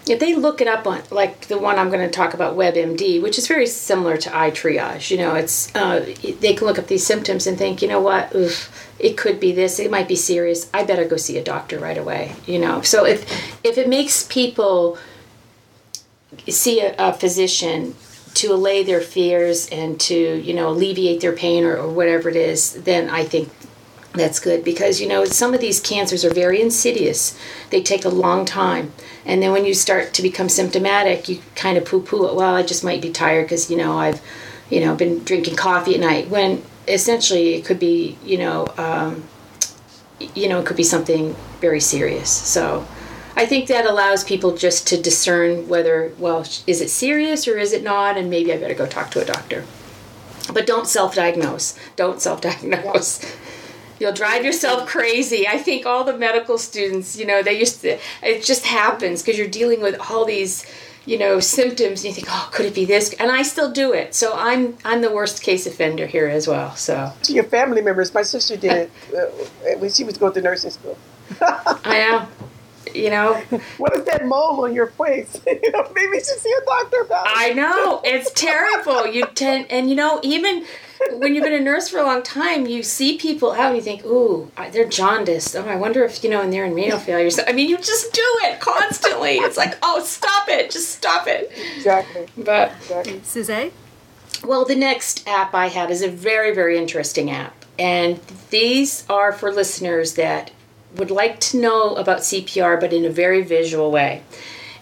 if 0.07 0.19
they 0.19 0.36
look 0.36 0.61
it 0.61 0.67
up 0.67 0.86
on 0.88 1.01
like 1.11 1.47
the 1.47 1.57
one 1.57 1.77
I'm 1.77 1.89
going 1.89 2.05
to 2.05 2.11
talk 2.11 2.33
about 2.33 2.57
WebMD, 2.57 3.21
which 3.21 3.38
is 3.38 3.47
very 3.47 3.67
similar 3.67 4.17
to 4.17 4.29
iTriage, 4.29 5.11
you 5.11 5.17
know, 5.17 5.36
it's 5.36 5.73
uh, 5.75 6.05
they 6.39 6.53
can 6.53 6.67
look 6.67 6.79
up 6.79 6.88
these 6.88 7.05
symptoms 7.05 7.47
and 7.47 7.57
think, 7.57 7.81
you 7.81 7.88
know 7.88 8.01
what, 8.01 8.33
Oof, 8.36 8.71
it 8.99 9.17
could 9.17 9.39
be 9.39 9.51
this, 9.51 9.79
it 9.79 9.91
might 9.91 10.07
be 10.07 10.15
serious. 10.15 10.69
I 10.73 10.83
better 10.83 11.05
go 11.05 11.17
see 11.17 11.38
a 11.38 11.43
doctor 11.43 11.79
right 11.79 11.97
away, 11.97 12.36
you 12.45 12.59
know. 12.59 12.81
So 12.81 13.05
if 13.05 13.21
if 13.63 13.77
it 13.77 13.88
makes 13.88 14.23
people 14.23 14.97
see 16.47 16.81
a, 16.81 16.95
a 16.97 17.13
physician 17.13 17.95
to 18.36 18.47
allay 18.47 18.83
their 18.83 19.01
fears 19.01 19.67
and 19.69 19.99
to 19.99 20.15
you 20.15 20.53
know 20.53 20.69
alleviate 20.69 21.21
their 21.21 21.33
pain 21.33 21.63
or, 21.63 21.77
or 21.77 21.89
whatever 21.89 22.29
it 22.29 22.36
is 22.36 22.73
then 22.83 23.09
i 23.09 23.23
think 23.23 23.49
that's 24.15 24.39
good. 24.39 24.63
Because 24.63 24.99
you 24.99 25.07
know 25.07 25.25
some 25.25 25.53
of 25.53 25.61
these 25.61 25.79
cancers 25.79 26.25
are 26.25 26.33
very 26.33 26.61
insidious. 26.61 27.38
They 27.69 27.81
take 27.81 28.05
a 28.05 28.09
long 28.09 28.45
time. 28.45 28.93
And 29.25 29.41
then 29.41 29.51
when 29.51 29.65
you 29.65 29.73
start 29.73 30.13
to 30.13 30.21
become 30.21 30.49
symptomatic 30.49 31.27
you 31.29 31.41
kind 31.55 31.77
of 31.77 31.86
poo-poo 31.86 32.27
it. 32.27 32.36
Well 32.36 32.55
i 32.55 32.63
just 32.63 32.83
might 32.83 33.01
be 33.01 33.11
tired 33.11 33.45
because 33.45 33.69
you 33.69 33.77
know 33.77 33.97
i've 33.97 34.21
you 34.69 34.79
know 34.79 34.95
been 34.95 35.23
drinking 35.23 35.55
coffee 35.55 35.95
at 35.95 35.99
night. 35.99 36.29
When 36.29 36.63
essentially 36.88 37.55
it 37.55 37.65
could 37.65 37.79
be 37.79 38.17
you 38.23 38.38
know 38.38 38.67
um, 38.77 39.23
you 40.33 40.47
know 40.47 40.59
it 40.59 40.65
could 40.65 40.77
be 40.77 40.83
something 40.83 41.36
very 41.61 41.79
serious. 41.79 42.29
So 42.29 42.88
I 43.36 43.45
think 43.45 43.67
that 43.67 43.86
allows 43.86 44.23
people 44.23 44.55
just 44.55 44.88
to 44.88 45.01
discern 45.01 45.67
whether, 45.67 46.13
well, 46.17 46.41
is 46.41 46.81
it 46.81 46.89
serious 46.89 47.47
or 47.47 47.57
is 47.57 47.73
it 47.73 47.83
not, 47.83 48.17
and 48.17 48.29
maybe 48.29 48.53
I 48.53 48.57
better 48.57 48.73
go 48.73 48.86
talk 48.86 49.11
to 49.11 49.21
a 49.21 49.25
doctor. 49.25 49.65
But 50.53 50.65
don't 50.65 50.88
self 50.88 51.15
diagnose. 51.15 51.77
Don't 51.95 52.21
self 52.21 52.39
diagnose. 52.41 53.25
You'll 53.99 54.13
drive 54.13 54.43
yourself 54.43 54.88
crazy. 54.88 55.47
I 55.47 55.57
think 55.57 55.86
all 55.86 56.03
the 56.03 56.17
medical 56.17 56.57
students, 56.57 57.17
you 57.17 57.25
know, 57.25 57.41
they 57.41 57.57
used 57.57 57.81
to, 57.81 57.97
it 58.21 58.43
just 58.43 58.65
happens 58.65 59.21
because 59.21 59.38
you're 59.38 59.47
dealing 59.47 59.81
with 59.81 59.97
all 60.11 60.25
these, 60.25 60.65
you 61.05 61.17
know, 61.17 61.39
symptoms 61.39 62.03
and 62.03 62.09
you 62.09 62.13
think, 62.13 62.27
oh, 62.29 62.49
could 62.51 62.65
it 62.65 62.75
be 62.75 62.83
this? 62.83 63.13
And 63.13 63.31
I 63.31 63.41
still 63.41 63.71
do 63.71 63.93
it. 63.93 64.13
So 64.13 64.33
I'm 64.36 64.77
I'm 64.83 65.01
the 65.01 65.11
worst 65.11 65.41
case 65.41 65.65
offender 65.65 66.07
here 66.07 66.27
as 66.27 66.45
well. 66.47 66.75
So 66.75 67.13
your 67.27 67.45
family 67.45 67.81
members, 67.81 68.13
my 68.13 68.21
sister 68.21 68.57
did 68.57 68.71
it 68.71 68.91
uh, 69.15 69.77
when 69.79 69.89
she 69.89 70.03
was 70.03 70.17
going 70.17 70.33
to 70.33 70.41
nursing 70.41 70.71
school. 70.71 70.97
I 71.41 71.99
know 72.09 72.45
you 72.95 73.09
know. 73.09 73.35
what 73.77 73.95
is 73.95 74.05
that 74.05 74.25
mole 74.25 74.63
on 74.63 74.73
your 74.73 74.87
face? 74.87 75.39
you 75.47 75.71
know, 75.71 75.91
maybe 75.95 76.17
you 76.17 76.23
should 76.23 76.39
see 76.39 76.53
a 76.61 76.65
doctor 76.65 77.01
about 77.01 77.25
it. 77.27 77.33
I 77.35 77.53
know 77.53 78.01
it's 78.03 78.31
terrible. 78.31 79.07
You 79.07 79.25
tend, 79.27 79.67
and 79.69 79.89
you 79.89 79.95
know, 79.95 80.19
even 80.23 80.65
when 81.13 81.35
you've 81.35 81.43
been 81.43 81.53
a 81.53 81.61
nurse 81.61 81.89
for 81.89 81.99
a 81.99 82.03
long 82.03 82.23
time, 82.23 82.65
you 82.65 82.83
see 82.83 83.17
people 83.17 83.51
out 83.51 83.67
and 83.67 83.75
you 83.75 83.81
think, 83.81 84.05
"Ooh, 84.05 84.51
they're 84.71 84.87
jaundiced." 84.87 85.55
Oh, 85.55 85.65
I 85.65 85.75
wonder 85.75 86.03
if 86.03 86.23
you 86.23 86.29
know, 86.29 86.41
and 86.41 86.51
they're 86.51 86.65
in 86.65 86.73
renal 86.73 86.99
failure. 86.99 87.29
So, 87.29 87.43
I 87.47 87.53
mean, 87.53 87.69
you 87.69 87.77
just 87.77 88.13
do 88.13 88.25
it 88.43 88.59
constantly. 88.59 89.35
It's 89.35 89.57
like, 89.57 89.77
oh, 89.83 90.03
stop 90.03 90.49
it, 90.49 90.71
just 90.71 90.89
stop 90.89 91.27
it. 91.27 91.51
Exactly. 91.75 92.27
But 92.37 92.71
exactly. 92.81 93.21
Suzanne. 93.23 93.71
Well, 94.43 94.65
the 94.65 94.75
next 94.75 95.27
app 95.27 95.55
I 95.55 95.67
have 95.67 95.89
is 95.89 96.01
a 96.01 96.09
very, 96.09 96.53
very 96.53 96.77
interesting 96.77 97.31
app. 97.31 97.65
And 97.79 98.19
these 98.49 99.05
are 99.09 99.33
for 99.33 99.51
listeners 99.51 100.13
that 100.15 100.51
would 100.97 101.11
like 101.11 101.39
to 101.41 101.59
know 101.59 101.95
about 101.95 102.19
CPR, 102.19 102.79
but 102.79 102.93
in 102.93 103.05
a 103.05 103.09
very 103.09 103.41
visual 103.41 103.91
way. 103.91 104.23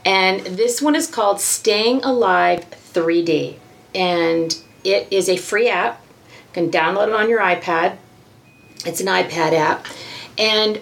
And 0.05 0.41
this 0.41 0.81
one 0.81 0.95
is 0.95 1.07
called 1.07 1.39
Staying 1.39 2.03
Alive 2.03 2.65
3D. 2.93 3.57
And 3.95 4.57
it 4.83 5.07
is 5.11 5.29
a 5.29 5.37
free 5.37 5.69
app. 5.69 6.01
You 6.27 6.53
can 6.53 6.71
download 6.71 7.07
it 7.07 7.13
on 7.13 7.29
your 7.29 7.39
iPad. 7.39 7.97
It's 8.85 8.99
an 8.99 9.07
iPad 9.07 9.53
app. 9.53 9.85
And 10.37 10.81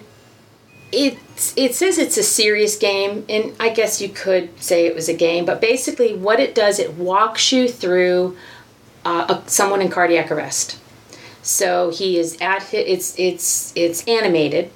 it, 0.90 1.18
it 1.56 1.74
says 1.74 1.98
it's 1.98 2.18
a 2.18 2.22
serious 2.22 2.76
game, 2.76 3.24
and 3.28 3.54
I 3.58 3.70
guess 3.70 4.00
you 4.00 4.10
could 4.10 4.62
say 4.62 4.86
it 4.86 4.94
was 4.94 5.08
a 5.08 5.14
game, 5.14 5.46
but 5.46 5.60
basically, 5.60 6.14
what 6.14 6.38
it 6.38 6.54
does, 6.54 6.78
it 6.78 6.94
walks 6.94 7.50
you 7.50 7.68
through 7.68 8.36
uh, 9.04 9.40
a, 9.42 9.50
someone 9.50 9.80
in 9.80 9.88
cardiac 9.88 10.30
arrest. 10.30 10.78
So 11.42 11.90
he 11.90 12.18
is 12.18 12.36
at 12.40 12.72
it's 12.72 13.18
it's 13.18 13.72
it's 13.74 14.06
animated, 14.06 14.70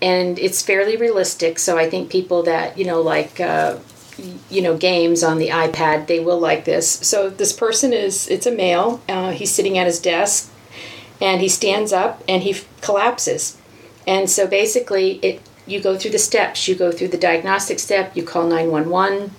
and 0.00 0.38
it's 0.38 0.62
fairly 0.62 0.96
realistic. 0.96 1.58
So 1.58 1.78
I 1.78 1.88
think 1.88 2.10
people 2.10 2.42
that 2.44 2.78
you 2.78 2.84
know 2.84 3.00
like 3.00 3.40
uh, 3.40 3.78
you 4.48 4.62
know 4.62 4.76
games 4.76 5.22
on 5.22 5.38
the 5.38 5.48
iPad, 5.48 6.06
they 6.06 6.20
will 6.20 6.38
like 6.38 6.64
this. 6.64 6.90
So 6.90 7.30
this 7.30 7.52
person 7.52 7.92
is 7.92 8.28
it's 8.28 8.46
a 8.46 8.54
male. 8.54 9.00
Uh, 9.08 9.32
he's 9.32 9.52
sitting 9.52 9.78
at 9.78 9.86
his 9.86 10.00
desk, 10.00 10.50
and 11.20 11.40
he 11.40 11.48
stands 11.48 11.92
up 11.92 12.22
and 12.28 12.42
he 12.42 12.56
collapses. 12.80 13.56
And 14.06 14.28
so 14.28 14.46
basically, 14.46 15.18
it 15.22 15.42
you 15.66 15.80
go 15.80 15.96
through 15.96 16.12
the 16.12 16.18
steps. 16.18 16.66
You 16.68 16.74
go 16.74 16.90
through 16.90 17.08
the 17.08 17.18
diagnostic 17.18 17.78
step. 17.78 18.16
You 18.16 18.24
call 18.24 18.46
nine 18.46 18.70
one 18.70 18.88
one 18.90 19.32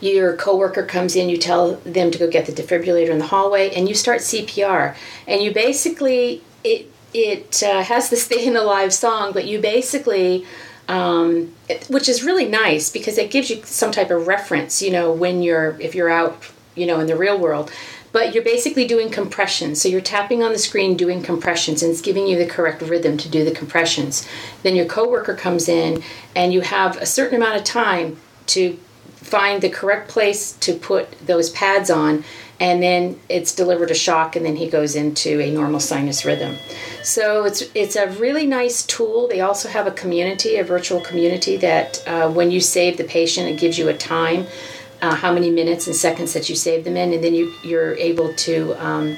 your 0.00 0.34
coworker 0.36 0.84
comes 0.84 1.14
in, 1.14 1.28
you 1.28 1.36
tell 1.36 1.74
them 1.76 2.10
to 2.10 2.18
go 2.18 2.28
get 2.28 2.46
the 2.46 2.52
defibrillator 2.52 3.10
in 3.10 3.18
the 3.18 3.26
hallway, 3.26 3.70
and 3.70 3.88
you 3.88 3.94
start 3.94 4.20
CPR. 4.20 4.96
And 5.26 5.42
you 5.42 5.52
basically 5.52 6.42
it 6.64 6.90
it 7.12 7.62
uh, 7.62 7.82
has 7.82 8.10
the 8.10 8.16
Staying 8.16 8.56
Alive 8.56 8.92
song, 8.92 9.32
but 9.32 9.46
you 9.46 9.60
basically, 9.60 10.46
um, 10.88 11.52
it, 11.68 11.86
which 11.88 12.08
is 12.08 12.22
really 12.22 12.46
nice 12.46 12.90
because 12.90 13.18
it 13.18 13.30
gives 13.30 13.50
you 13.50 13.62
some 13.64 13.92
type 13.92 14.10
of 14.10 14.26
reference, 14.26 14.80
you 14.82 14.90
know, 14.90 15.12
when 15.12 15.42
you're, 15.42 15.80
if 15.80 15.94
you're 15.94 16.10
out, 16.10 16.42
you 16.74 16.86
know, 16.86 17.00
in 17.00 17.06
the 17.06 17.16
real 17.16 17.38
world. 17.38 17.70
But 18.12 18.34
you're 18.34 18.44
basically 18.44 18.86
doing 18.86 19.08
compressions. 19.08 19.80
So 19.80 19.88
you're 19.88 20.00
tapping 20.00 20.42
on 20.42 20.52
the 20.52 20.58
screen 20.58 20.96
doing 20.96 21.22
compressions 21.22 21.82
and 21.82 21.92
it's 21.92 22.00
giving 22.00 22.26
you 22.26 22.36
the 22.36 22.46
correct 22.46 22.82
rhythm 22.82 23.16
to 23.18 23.28
do 23.28 23.44
the 23.44 23.52
compressions. 23.52 24.26
Then 24.64 24.74
your 24.74 24.86
coworker 24.86 25.34
comes 25.34 25.68
in 25.68 26.02
and 26.34 26.52
you 26.52 26.62
have 26.62 26.96
a 26.96 27.06
certain 27.06 27.36
amount 27.36 27.56
of 27.56 27.64
time 27.64 28.16
to 28.46 28.76
find 29.14 29.62
the 29.62 29.68
correct 29.68 30.08
place 30.08 30.52
to 30.52 30.74
put 30.74 31.24
those 31.24 31.50
pads 31.50 31.88
on 31.88 32.24
and 32.60 32.82
then 32.82 33.18
it's 33.30 33.54
delivered 33.54 33.90
a 33.90 33.94
shock 33.94 34.36
and 34.36 34.44
then 34.44 34.54
he 34.54 34.68
goes 34.68 34.94
into 34.94 35.40
a 35.40 35.50
normal 35.50 35.80
sinus 35.80 36.26
rhythm. 36.26 36.56
So 37.02 37.46
it's 37.46 37.62
it's 37.74 37.96
a 37.96 38.10
really 38.10 38.46
nice 38.46 38.84
tool. 38.84 39.26
They 39.28 39.40
also 39.40 39.68
have 39.70 39.86
a 39.86 39.90
community 39.90 40.56
a 40.56 40.64
virtual 40.64 41.00
community 41.00 41.56
that 41.56 42.06
uh, 42.06 42.30
when 42.30 42.50
you 42.50 42.60
save 42.60 42.98
the 42.98 43.04
patient 43.04 43.48
it 43.48 43.58
gives 43.58 43.78
you 43.78 43.88
a 43.88 43.96
time 43.96 44.46
uh, 45.00 45.14
how 45.14 45.32
many 45.32 45.50
minutes 45.50 45.86
and 45.86 45.96
seconds 45.96 46.34
that 46.34 46.50
you 46.50 46.54
save 46.54 46.84
them 46.84 46.96
in 46.96 47.14
and 47.14 47.24
then 47.24 47.34
you 47.34 47.52
you're 47.64 47.94
able 47.94 48.32
to 48.34 48.74
um, 48.84 49.16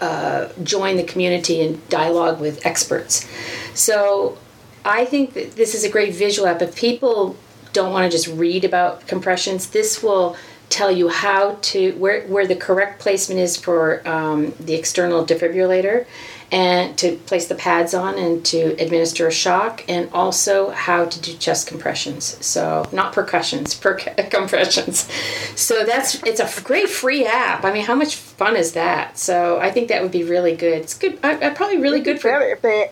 uh, 0.00 0.48
join 0.62 0.96
the 0.96 1.04
community 1.04 1.60
and 1.60 1.86
dialogue 1.90 2.40
with 2.40 2.64
experts. 2.64 3.28
So 3.74 4.38
i 4.86 5.04
think 5.04 5.34
that 5.34 5.56
this 5.56 5.74
is 5.74 5.84
a 5.84 5.90
great 5.90 6.14
visual 6.14 6.48
app. 6.48 6.62
If 6.62 6.74
people 6.76 7.36
don't 7.74 7.92
want 7.92 8.10
to 8.10 8.16
just 8.16 8.28
read 8.28 8.64
about 8.64 9.06
compressions 9.06 9.68
this 9.68 10.02
will 10.02 10.34
tell 10.68 10.90
you 10.90 11.08
how 11.08 11.58
to 11.62 11.92
where 11.92 12.26
where 12.26 12.46
the 12.46 12.56
correct 12.56 13.00
placement 13.00 13.40
is 13.40 13.56
for 13.56 14.06
um, 14.06 14.52
the 14.58 14.74
external 14.74 15.24
defibrillator 15.24 16.06
and 16.52 16.96
to 16.96 17.16
place 17.26 17.48
the 17.48 17.54
pads 17.54 17.92
on 17.92 18.16
and 18.16 18.44
to 18.44 18.80
administer 18.80 19.26
a 19.26 19.32
shock 19.32 19.84
and 19.88 20.08
also 20.12 20.70
how 20.70 21.04
to 21.04 21.20
do 21.20 21.36
chest 21.36 21.66
compressions. 21.66 22.44
So 22.44 22.88
not 22.92 23.12
percussions 23.12 23.74
per 23.74 23.94
compressions. 24.30 25.10
So 25.56 25.84
that's 25.84 26.22
it's 26.22 26.40
a 26.40 26.62
great 26.62 26.88
free 26.88 27.26
app. 27.26 27.64
I 27.64 27.72
mean 27.72 27.84
how 27.84 27.94
much 27.94 28.16
fun 28.16 28.56
is 28.56 28.72
that? 28.72 29.18
So 29.18 29.58
i 29.60 29.70
think 29.70 29.88
that 29.88 30.02
would 30.02 30.12
be 30.12 30.24
really 30.24 30.56
good. 30.56 30.82
It's 30.82 30.94
good 30.94 31.18
I, 31.22 31.48
I 31.48 31.50
probably 31.50 31.78
really 31.78 32.00
good 32.00 32.20
for 32.20 32.28
if 32.40 32.62
they 32.62 32.90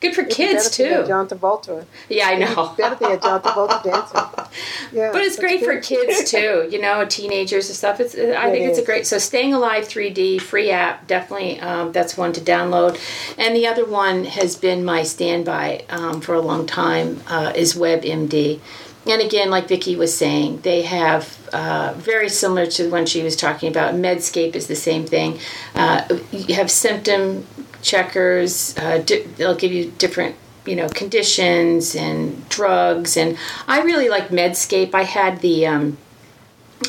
Good 0.00 0.14
for 0.14 0.24
kids 0.24 0.70
too. 0.70 1.04
John 1.06 1.26
Travolta. 1.28 1.84
Yeah, 2.08 2.28
I 2.28 2.36
know. 2.36 2.74
It's 2.78 2.98
better 2.98 3.16
John 3.16 3.42
Travolta 3.42 3.82
dancer. 3.82 4.48
Yeah, 4.92 5.10
but 5.12 5.20
it's 5.20 5.38
great 5.38 5.62
for 5.62 5.78
kids 5.80 6.30
too. 6.30 6.66
You 6.70 6.80
know, 6.80 7.04
teenagers 7.04 7.68
and 7.68 7.76
stuff. 7.76 8.00
It's 8.00 8.14
I 8.14 8.50
think 8.50 8.64
it's 8.66 8.78
a 8.78 8.84
great. 8.84 9.06
So, 9.06 9.18
Staying 9.18 9.52
Alive 9.52 9.84
3D 9.86 10.40
free 10.40 10.70
app. 10.70 11.06
Definitely, 11.06 11.60
um, 11.60 11.92
that's 11.92 12.16
one 12.16 12.32
to 12.34 12.40
download. 12.40 12.98
And 13.36 13.54
the 13.54 13.66
other 13.66 13.84
one 13.84 14.24
has 14.24 14.56
been 14.56 14.84
my 14.84 15.02
standby 15.02 15.84
um, 15.90 16.20
for 16.22 16.34
a 16.34 16.40
long 16.40 16.66
time. 16.66 17.20
Uh, 17.28 17.52
is 17.54 17.74
WebMD. 17.74 18.60
and 19.06 19.20
again, 19.20 19.50
like 19.50 19.68
Vicki 19.68 19.94
was 19.96 20.16
saying, 20.16 20.60
they 20.62 20.82
have 20.82 21.48
uh, 21.52 21.92
very 21.96 22.28
similar 22.28 22.66
to 22.66 22.84
the 22.84 22.90
one 22.90 23.04
she 23.06 23.22
was 23.22 23.36
talking 23.36 23.68
about. 23.68 23.94
Medscape 23.94 24.54
is 24.54 24.68
the 24.68 24.76
same 24.76 25.04
thing. 25.04 25.38
Uh, 25.74 26.06
you 26.32 26.54
have 26.54 26.70
symptom 26.70 27.46
checkers. 27.86 28.76
Uh, 28.76 28.98
di- 28.98 29.22
they'll 29.36 29.54
give 29.54 29.72
you 29.72 29.92
different, 29.98 30.34
you 30.66 30.76
know, 30.76 30.88
conditions 30.88 31.94
and 31.94 32.46
drugs. 32.48 33.16
And 33.16 33.38
I 33.66 33.82
really 33.82 34.08
like 34.08 34.28
Medscape. 34.28 34.94
I 34.94 35.02
had 35.02 35.40
the 35.40 35.66
um, 35.66 35.98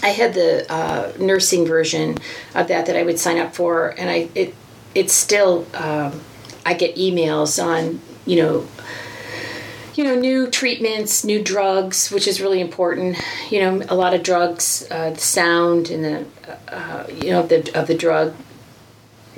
I 0.03 0.09
had 0.09 0.33
the 0.33 0.69
uh, 0.71 1.13
nursing 1.19 1.65
version 1.65 2.17
of 2.55 2.67
that 2.67 2.87
that 2.87 2.95
I 2.95 3.03
would 3.03 3.19
sign 3.19 3.37
up 3.37 3.55
for, 3.55 3.89
and 3.89 4.09
I 4.09 4.29
it 4.35 4.55
it's 4.95 5.13
still 5.13 5.65
um, 5.73 6.19
I 6.65 6.73
get 6.73 6.95
emails 6.95 7.63
on 7.63 8.01
you 8.25 8.43
know 8.43 8.67
you 9.97 10.03
know, 10.03 10.13
new 10.13 10.47
treatments, 10.47 11.23
new 11.23 11.43
drugs, 11.43 12.11
which 12.11 12.27
is 12.27 12.39
really 12.39 12.61
important. 12.61 13.17
You 13.49 13.61
know, 13.61 13.85
a 13.89 13.95
lot 13.95 14.13
of 14.13 14.21
drugs, 14.21 14.87
uh, 14.91 15.09
the 15.09 15.19
sound 15.19 15.89
and 15.89 16.03
the, 16.03 16.25
uh, 16.67 17.07
you 17.09 17.31
know, 17.31 17.39
of 17.39 17.49
the 17.49 17.71
of 17.73 17.87
the 17.87 17.95
drug 17.95 18.35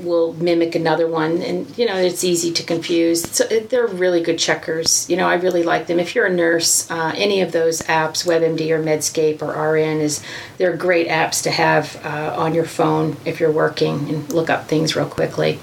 will 0.03 0.33
mimic 0.33 0.75
another 0.75 1.07
one, 1.07 1.41
and 1.41 1.77
you 1.77 1.85
know, 1.85 1.95
it's 1.95 2.23
easy 2.23 2.51
to 2.53 2.63
confuse. 2.63 3.29
So 3.29 3.45
they're 3.45 3.87
really 3.87 4.21
good 4.21 4.39
checkers. 4.39 5.09
You 5.09 5.17
know, 5.17 5.27
I 5.27 5.35
really 5.35 5.63
like 5.63 5.87
them. 5.87 5.99
If 5.99 6.15
you're 6.15 6.25
a 6.25 6.33
nurse, 6.33 6.89
uh, 6.89 7.13
any 7.15 7.41
of 7.41 7.51
those 7.51 7.81
apps, 7.83 8.25
WebMD 8.25 8.69
or 8.71 8.81
Medscape 8.83 9.41
or 9.41 9.51
RN, 9.73 10.01
is 10.01 10.23
they're 10.57 10.75
great 10.75 11.07
apps 11.07 11.43
to 11.43 11.51
have 11.51 12.03
uh, 12.05 12.35
on 12.37 12.53
your 12.53 12.65
phone 12.65 13.17
if 13.25 13.39
you're 13.39 13.51
working 13.51 14.09
and 14.09 14.31
look 14.31 14.49
up 14.49 14.67
things 14.67 14.95
real 14.95 15.07
quickly. 15.07 15.59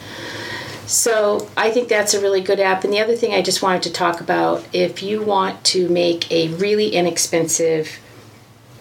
So 0.86 1.48
I 1.56 1.72
think 1.72 1.88
that's 1.88 2.14
a 2.14 2.20
really 2.20 2.40
good 2.40 2.60
app. 2.60 2.84
And 2.84 2.92
the 2.92 3.00
other 3.00 3.16
thing 3.16 3.34
I 3.34 3.42
just 3.42 3.60
wanted 3.60 3.82
to 3.84 3.92
talk 3.92 4.20
about 4.20 4.64
if 4.72 5.02
you 5.02 5.20
want 5.20 5.64
to 5.64 5.88
make 5.88 6.30
a 6.30 6.48
really 6.48 6.90
inexpensive 6.90 7.98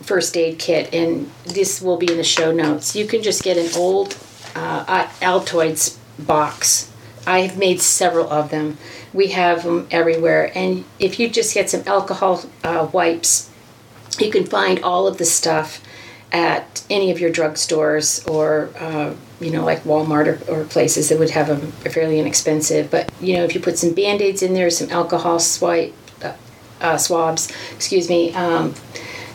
first 0.01 0.37
aid 0.37 0.59
kit, 0.59 0.93
and 0.93 1.31
this 1.45 1.81
will 1.81 1.97
be 1.97 2.11
in 2.11 2.17
the 2.17 2.23
show 2.23 2.51
notes, 2.51 2.95
you 2.95 3.07
can 3.07 3.23
just 3.23 3.43
get 3.43 3.57
an 3.57 3.69
old 3.75 4.15
uh, 4.55 5.07
Altoids 5.21 5.97
box. 6.17 6.91
I've 7.27 7.57
made 7.57 7.81
several 7.81 8.29
of 8.29 8.49
them. 8.51 8.77
We 9.13 9.29
have 9.29 9.63
them 9.63 9.87
everywhere. 9.91 10.51
And 10.55 10.85
if 10.99 11.19
you 11.19 11.29
just 11.29 11.53
get 11.53 11.69
some 11.69 11.83
alcohol 11.85 12.43
uh, 12.63 12.89
wipes, 12.91 13.49
you 14.19 14.31
can 14.31 14.45
find 14.45 14.81
all 14.83 15.07
of 15.07 15.17
the 15.17 15.25
stuff 15.25 15.81
at 16.31 16.83
any 16.89 17.11
of 17.11 17.19
your 17.19 17.31
drugstores 17.31 18.29
or 18.29 18.69
uh, 18.79 19.13
you 19.39 19.51
know 19.51 19.63
like 19.63 19.83
Walmart 19.83 20.47
or, 20.47 20.51
or, 20.51 20.65
places 20.65 21.09
that 21.09 21.19
would 21.19 21.29
have 21.29 21.47
them 21.47 21.71
fairly 21.71 22.19
inexpensive. 22.19 22.91
But 22.91 23.11
you 23.21 23.37
know 23.37 23.43
if 23.43 23.55
you 23.55 23.61
put 23.61 23.77
some 23.77 23.93
band 23.93 24.21
aids 24.21 24.41
in 24.41 24.53
there, 24.53 24.69
some 24.69 24.89
alcohol 24.89 25.39
swipe 25.39 25.93
uh, 26.23 26.33
uh, 26.81 26.97
swabs, 26.97 27.51
excuse 27.73 28.09
me. 28.09 28.33
Um, 28.33 28.73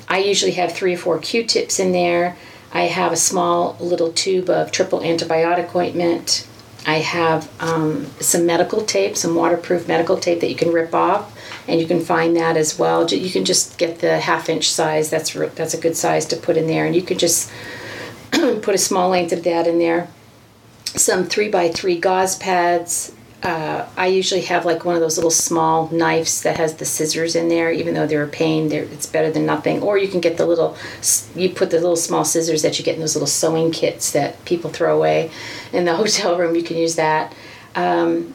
I 0.08 0.18
usually 0.18 0.52
have 0.52 0.72
three 0.72 0.94
or 0.94 0.98
four 0.98 1.18
Q-tips 1.18 1.78
in 1.78 1.92
there. 1.92 2.36
I 2.72 2.82
have 2.82 3.12
a 3.12 3.16
small 3.16 3.76
little 3.80 4.12
tube 4.12 4.48
of 4.48 4.70
triple 4.70 5.00
antibiotic 5.00 5.74
ointment. 5.74 6.46
I 6.86 6.96
have 6.96 7.50
um, 7.60 8.06
some 8.20 8.46
medical 8.46 8.82
tape, 8.82 9.16
some 9.16 9.34
waterproof 9.34 9.86
medical 9.86 10.16
tape 10.16 10.40
that 10.40 10.48
you 10.48 10.56
can 10.56 10.72
rip 10.72 10.94
off 10.94 11.36
and 11.68 11.80
you 11.80 11.86
can 11.86 12.00
find 12.00 12.36
that 12.36 12.56
as 12.56 12.78
well. 12.78 13.08
You 13.08 13.30
can 13.30 13.44
just 13.44 13.78
get 13.78 14.00
the 14.00 14.18
half 14.18 14.48
inch 14.48 14.70
size. 14.70 15.10
That's 15.10 15.32
that's 15.32 15.74
a 15.74 15.80
good 15.80 15.96
size 15.96 16.26
to 16.26 16.36
put 16.36 16.56
in 16.56 16.66
there, 16.66 16.86
and 16.86 16.94
you 16.94 17.02
can 17.02 17.18
just 17.18 17.50
put 18.30 18.74
a 18.74 18.78
small 18.78 19.10
length 19.10 19.32
of 19.32 19.44
that 19.44 19.66
in 19.66 19.78
there. 19.78 20.08
Some 20.84 21.24
three 21.24 21.48
by 21.48 21.68
three 21.68 21.98
gauze 21.98 22.36
pads. 22.36 23.12
Uh, 23.42 23.88
I 23.96 24.08
usually 24.08 24.42
have 24.42 24.66
like 24.66 24.84
one 24.84 24.94
of 24.94 25.00
those 25.00 25.16
little 25.16 25.30
small 25.30 25.88
knives 25.88 26.42
that 26.42 26.58
has 26.58 26.74
the 26.74 26.84
scissors 26.84 27.34
in 27.34 27.48
there. 27.48 27.70
Even 27.70 27.94
though 27.94 28.06
they're 28.06 28.24
a 28.24 28.28
pain, 28.28 28.68
they're, 28.68 28.84
it's 28.84 29.06
better 29.06 29.30
than 29.30 29.46
nothing. 29.46 29.82
Or 29.82 29.96
you 29.96 30.08
can 30.08 30.20
get 30.20 30.36
the 30.36 30.46
little, 30.46 30.76
you 31.34 31.48
put 31.48 31.70
the 31.70 31.78
little 31.80 31.96
small 31.96 32.24
scissors 32.24 32.62
that 32.62 32.78
you 32.78 32.84
get 32.84 32.96
in 32.96 33.00
those 33.00 33.14
little 33.14 33.26
sewing 33.26 33.72
kits 33.72 34.12
that 34.12 34.44
people 34.44 34.70
throw 34.70 34.94
away 34.94 35.30
in 35.72 35.86
the 35.86 35.96
hotel 35.96 36.36
room. 36.38 36.54
You 36.54 36.62
can 36.62 36.76
use 36.76 36.96
that. 36.96 37.34
Um, 37.74 38.34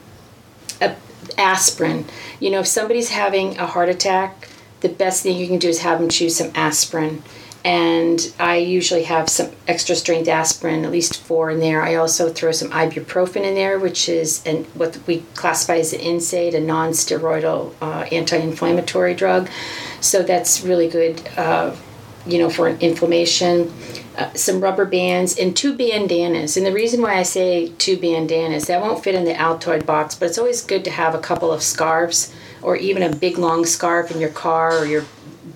a 0.81 0.95
aspirin. 1.37 2.05
You 2.39 2.49
know, 2.51 2.59
if 2.59 2.67
somebody's 2.67 3.09
having 3.09 3.57
a 3.57 3.67
heart 3.67 3.89
attack, 3.89 4.49
the 4.81 4.89
best 4.89 5.23
thing 5.23 5.37
you 5.37 5.47
can 5.47 5.59
do 5.59 5.69
is 5.69 5.79
have 5.81 5.99
them 5.99 6.09
choose 6.09 6.35
some 6.35 6.51
aspirin. 6.55 7.23
And 7.65 8.31
I 8.39 8.57
usually 8.57 9.05
have 9.05 9.27
some 9.27 9.49
extra 9.67 9.95
strength 9.95 10.27
aspirin, 10.27 10.85
at 10.85 10.91
least 10.91 11.19
four 11.23 11.49
in 11.49 11.59
there. 11.59 11.81
I 11.81 11.95
also 11.95 12.31
throw 12.31 12.51
some 12.51 12.69
ibuprofen 12.69 13.43
in 13.43 13.55
there, 13.55 13.79
which 13.79 14.07
is 14.07 14.45
an, 14.45 14.65
what 14.75 14.99
we 15.07 15.21
classify 15.33 15.77
as 15.77 15.91
an 15.91 15.99
NSAID, 16.01 16.53
a 16.53 16.59
non 16.59 16.91
steroidal 16.91 17.73
uh, 17.81 18.05
anti 18.11 18.37
inflammatory 18.37 19.15
drug. 19.15 19.49
So 19.99 20.21
that's 20.21 20.61
really 20.61 20.87
good, 20.87 21.27
uh, 21.37 21.75
you 22.27 22.37
know, 22.37 22.51
for 22.51 22.69
inflammation. 22.69 23.73
Uh, 24.15 24.31
some 24.33 24.61
rubber 24.61 24.85
bands 24.85 25.35
and 25.37 25.57
two 25.57 25.75
bandanas. 25.75 26.55
And 26.55 26.65
the 26.67 26.71
reason 26.71 27.01
why 27.01 27.17
I 27.17 27.23
say 27.23 27.69
two 27.79 27.97
bandanas, 27.97 28.67
that 28.67 28.79
won't 28.79 29.03
fit 29.03 29.15
in 29.15 29.25
the 29.25 29.33
Altoid 29.33 29.87
box, 29.87 30.13
but 30.13 30.27
it's 30.27 30.37
always 30.37 30.61
good 30.61 30.85
to 30.85 30.91
have 30.91 31.15
a 31.15 31.19
couple 31.19 31.51
of 31.51 31.63
scarves 31.63 32.33
or 32.61 32.77
even 32.77 33.03
a 33.03 33.13
big 33.13 33.37
long 33.39 33.65
scarf 33.65 34.11
in 34.11 34.21
your 34.21 34.29
car 34.29 34.77
or 34.77 34.85
your 34.85 35.03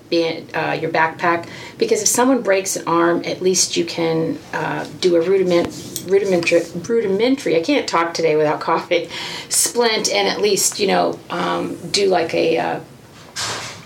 band, 0.09 0.55
uh, 0.55 0.77
your 0.79 0.91
backpack 0.91 1.47
because 1.77 2.01
if 2.01 2.07
someone 2.07 2.41
breaks 2.41 2.75
an 2.75 2.87
arm, 2.87 3.21
at 3.25 3.41
least 3.41 3.77
you 3.77 3.85
can 3.85 4.37
uh, 4.53 4.87
do 4.99 5.15
a 5.15 5.21
rudiment, 5.21 6.03
rudimentary, 6.07 6.61
rudimentary. 6.87 7.55
I 7.55 7.61
can't 7.61 7.87
talk 7.87 8.13
today 8.13 8.35
without 8.35 8.59
coughing. 8.69 9.09
Splint 9.49 10.11
and 10.11 10.27
at 10.27 10.41
least 10.41 10.79
you 10.79 10.87
know 10.87 11.19
um, 11.29 11.75
do 11.91 12.07
like 12.07 12.33
a 12.33 12.57
uh, 12.57 12.79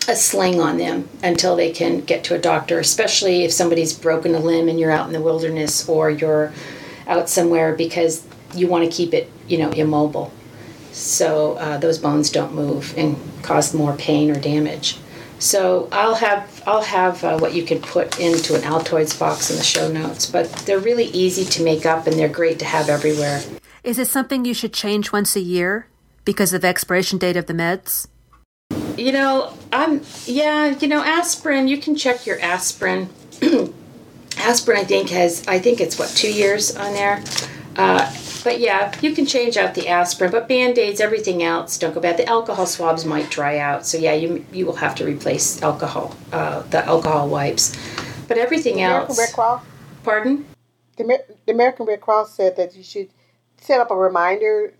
a 0.07 0.15
sling 0.15 0.59
on 0.59 0.77
them 0.77 1.07
until 1.21 1.55
they 1.55 1.71
can 1.71 2.01
get 2.01 2.23
to 2.25 2.35
a 2.35 2.39
doctor, 2.39 2.79
especially 2.79 3.43
if 3.43 3.51
somebody's 3.51 3.93
broken 3.93 4.35
a 4.35 4.39
limb 4.39 4.67
and 4.67 4.79
you're 4.79 4.91
out 4.91 5.07
in 5.07 5.13
the 5.13 5.21
wilderness 5.21 5.87
or 5.87 6.09
you're 6.09 6.51
out 7.07 7.29
somewhere 7.29 7.73
because 7.73 8.25
you 8.53 8.67
want 8.67 8.83
to 8.83 8.89
keep 8.89 9.13
it, 9.13 9.29
you 9.47 9.57
know, 9.57 9.71
immobile. 9.71 10.31
So 10.91 11.55
uh, 11.55 11.77
those 11.77 11.97
bones 11.97 12.29
don't 12.29 12.53
move 12.53 12.93
and 12.97 13.17
cause 13.41 13.73
more 13.73 13.93
pain 13.95 14.29
or 14.29 14.39
damage. 14.39 14.97
So 15.43 15.89
I'll 15.91 16.15
have 16.15 16.63
I'll 16.65 16.81
have 16.81 17.21
uh, 17.21 17.37
what 17.37 17.53
you 17.53 17.63
can 17.63 17.81
put 17.81 18.17
into 18.17 18.55
an 18.55 18.61
Altoids 18.61 19.19
box 19.19 19.51
in 19.51 19.57
the 19.57 19.63
show 19.63 19.91
notes, 19.91 20.25
but 20.25 20.49
they're 20.65 20.79
really 20.79 21.07
easy 21.07 21.43
to 21.43 21.63
make 21.63 21.85
up 21.85 22.07
and 22.07 22.17
they're 22.17 22.29
great 22.29 22.59
to 22.59 22.65
have 22.65 22.87
everywhere. 22.87 23.41
Is 23.83 23.99
it 23.99 24.07
something 24.07 24.45
you 24.45 24.53
should 24.53 24.71
change 24.71 25.11
once 25.11 25.35
a 25.35 25.41
year 25.41 25.87
because 26.23 26.53
of 26.53 26.63
expiration 26.63 27.19
date 27.19 27.35
of 27.35 27.47
the 27.47 27.53
meds? 27.53 28.07
You 28.97 29.11
know, 29.11 29.53
I'm 29.73 30.01
yeah. 30.25 30.77
You 30.79 30.87
know, 30.87 31.03
aspirin. 31.03 31.67
You 31.67 31.77
can 31.77 31.97
check 31.97 32.25
your 32.25 32.39
aspirin. 32.39 33.09
aspirin, 34.37 34.77
I 34.77 34.85
think 34.85 35.09
has. 35.09 35.45
I 35.45 35.59
think 35.59 35.81
it's 35.81 35.99
what 35.99 36.07
two 36.07 36.31
years 36.31 36.77
on 36.77 36.93
there. 36.93 37.21
Uh, 37.75 38.09
but 38.43 38.59
yeah, 38.59 38.93
you 39.01 39.13
can 39.13 39.25
change 39.25 39.57
out 39.57 39.75
the 39.75 39.87
aspirin. 39.87 40.31
But 40.31 40.47
band 40.47 40.77
aids, 40.77 40.99
everything 40.99 41.43
else, 41.43 41.77
don't 41.77 41.93
go 41.93 41.99
bad. 41.99 42.17
The 42.17 42.27
alcohol 42.27 42.65
swabs 42.65 43.05
might 43.05 43.29
dry 43.29 43.57
out, 43.57 43.85
so 43.85 43.97
yeah, 43.97 44.13
you 44.13 44.45
you 44.51 44.65
will 44.65 44.75
have 44.75 44.95
to 44.95 45.05
replace 45.05 45.61
alcohol, 45.61 46.15
uh, 46.31 46.61
the 46.63 46.85
alcohol 46.85 47.29
wipes. 47.29 47.75
But 48.27 48.37
everything 48.37 48.75
the 48.75 48.83
else. 48.83 49.17
American 49.17 49.17
Red 49.17 49.33
Cross. 49.33 49.65
Pardon. 50.03 50.45
The, 50.97 51.25
the 51.45 51.51
American 51.51 51.85
Red 51.85 52.01
Cross 52.01 52.35
said 52.35 52.57
that 52.57 52.75
you 52.75 52.83
should 52.83 53.09
set 53.57 53.79
up 53.79 53.89
a 53.91 53.95
reminder 53.95 54.73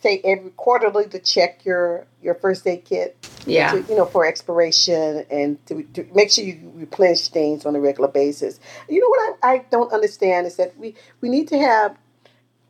say 0.00 0.20
every 0.24 0.50
quarterly 0.50 1.06
to 1.08 1.18
check 1.18 1.64
your 1.64 2.06
your 2.20 2.34
first 2.34 2.66
aid 2.66 2.84
kit. 2.84 3.16
Yeah. 3.46 3.72
To, 3.72 3.82
you 3.88 3.96
know, 3.96 4.06
for 4.06 4.24
expiration 4.24 5.24
and 5.30 5.64
to, 5.66 5.82
to, 5.94 6.06
make 6.14 6.30
sure 6.30 6.44
you 6.44 6.72
replenish 6.74 7.28
things 7.28 7.66
on 7.66 7.74
a 7.74 7.80
regular 7.80 8.08
basis. 8.08 8.60
You 8.88 9.00
know 9.00 9.08
what 9.08 9.38
I, 9.42 9.54
I 9.54 9.58
don't 9.70 9.92
understand 9.92 10.46
is 10.46 10.56
that 10.56 10.76
we 10.78 10.94
we 11.20 11.28
need 11.28 11.48
to 11.48 11.58
have 11.58 11.96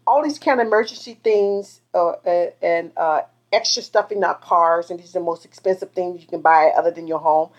all 0.07 0.23
these 0.23 0.39
kind 0.39 0.61
of 0.61 0.67
emergency 0.67 1.19
things 1.23 1.81
uh, 1.95 2.13
and 2.61 2.93
uh, 2.97 3.23
extra 3.53 3.83
stuff 3.83 4.11
in 4.11 4.23
our 4.25 4.35
cars, 4.35 4.91
and 4.91 4.99
these 4.99 5.11
are 5.11 5.21
the 5.21 5.25
most 5.25 5.45
expensive 5.45 5.93
things 5.93 6.21
you 6.21 6.27
can 6.27 6.41
buy 6.41 6.73
other 6.77 6.91
than 6.91 7.07
your 7.07 7.19
home, 7.19 7.51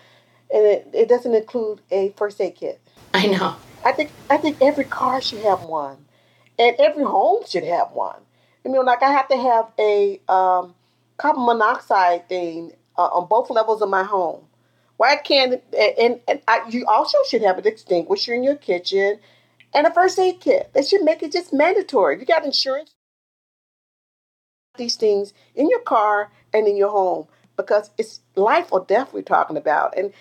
and 0.52 0.64
it, 0.64 0.88
it 0.92 1.08
doesn't 1.08 1.34
include 1.34 1.80
a 1.90 2.10
first 2.16 2.40
aid 2.40 2.56
kit. 2.56 2.80
I 3.12 3.26
know. 3.26 3.56
I 3.84 3.92
think 3.92 4.10
I 4.30 4.36
think 4.36 4.60
every 4.60 4.84
car 4.84 5.20
should 5.20 5.40
have 5.40 5.62
one, 5.64 6.04
and 6.58 6.76
every 6.78 7.04
home 7.04 7.44
should 7.46 7.64
have 7.64 7.92
one. 7.92 8.20
I 8.64 8.68
mean, 8.68 8.84
like 8.84 9.02
I 9.02 9.12
have 9.12 9.28
to 9.28 9.36
have 9.36 9.70
a 9.78 10.20
um, 10.28 10.74
carbon 11.16 11.44
monoxide 11.44 12.28
thing 12.28 12.72
uh, 12.96 13.06
on 13.06 13.28
both 13.28 13.50
levels 13.50 13.82
of 13.82 13.88
my 13.90 14.02
home. 14.02 14.44
Why 14.96 15.16
can't 15.16 15.62
and, 15.76 16.20
and 16.28 16.40
I, 16.46 16.68
you 16.68 16.86
also 16.86 17.18
should 17.28 17.42
have 17.42 17.58
an 17.58 17.66
extinguisher 17.66 18.32
in 18.34 18.44
your 18.44 18.56
kitchen 18.56 19.18
and 19.74 19.86
a 19.86 19.92
first 19.92 20.18
aid 20.18 20.40
kit. 20.40 20.70
They 20.72 20.82
should 20.82 21.02
make 21.02 21.22
it 21.22 21.32
just 21.32 21.52
mandatory. 21.52 22.18
You 22.18 22.24
got 22.24 22.44
insurance. 22.44 22.94
These 24.76 24.96
things 24.96 25.32
in 25.54 25.68
your 25.68 25.80
car 25.80 26.30
and 26.52 26.66
in 26.66 26.76
your 26.76 26.90
home 26.90 27.26
because 27.56 27.90
it's 27.98 28.20
life 28.34 28.72
or 28.72 28.84
death 28.84 29.12
we're 29.12 29.22
talking 29.22 29.56
about. 29.56 29.96
And 29.96 30.12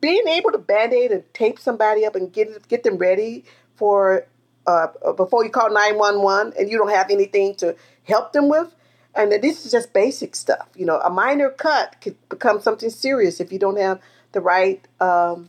being 0.00 0.26
able 0.28 0.52
to 0.52 0.58
band 0.58 0.92
aid 0.92 1.12
and 1.12 1.22
tape 1.34 1.58
somebody 1.58 2.04
up 2.06 2.14
and 2.14 2.32
get 2.32 2.68
get 2.68 2.82
them 2.82 2.98
ready 2.98 3.44
for 3.76 4.26
uh, 4.66 4.88
before 5.16 5.44
you 5.44 5.50
call 5.50 5.72
911 5.72 6.52
and 6.58 6.70
you 6.70 6.78
don't 6.78 6.90
have 6.90 7.10
anything 7.10 7.54
to 7.56 7.74
help 8.04 8.32
them 8.32 8.48
with. 8.48 8.74
And 9.14 9.32
this 9.32 9.64
is 9.64 9.72
just 9.72 9.92
basic 9.92 10.36
stuff. 10.36 10.68
You 10.76 10.86
know, 10.86 11.00
a 11.00 11.10
minor 11.10 11.50
cut 11.50 11.96
could 12.00 12.16
become 12.28 12.60
something 12.60 12.90
serious 12.90 13.40
if 13.40 13.52
you 13.52 13.58
don't 13.58 13.78
have 13.78 14.00
the 14.32 14.40
right 14.40 14.86
um, 15.00 15.48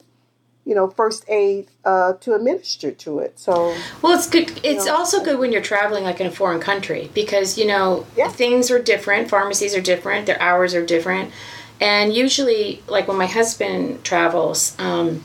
you 0.69 0.75
know 0.75 0.87
first 0.87 1.25
aid 1.27 1.67
uh, 1.83 2.13
to 2.13 2.35
administer 2.35 2.91
to 2.91 3.17
it. 3.17 3.39
So 3.39 3.75
well, 4.03 4.15
it's 4.15 4.29
good. 4.29 4.61
It's 4.63 4.85
know, 4.85 4.95
also 4.95 5.23
good 5.23 5.39
when 5.39 5.51
you're 5.51 5.63
traveling 5.63 6.03
like 6.03 6.21
in 6.21 6.27
a 6.27 6.31
foreign 6.31 6.61
country 6.61 7.09
because 7.15 7.57
you 7.57 7.65
know 7.65 8.05
yeah. 8.15 8.29
things 8.29 8.69
are 8.69 8.79
different. 8.79 9.31
Pharmacies 9.31 9.75
are 9.75 9.81
different. 9.81 10.27
Their 10.27 10.39
hours 10.39 10.75
are 10.75 10.85
different, 10.85 11.31
and 11.81 12.13
usually, 12.13 12.83
like 12.87 13.07
when 13.07 13.17
my 13.17 13.25
husband 13.25 14.03
travels, 14.03 14.75
um, 14.77 15.23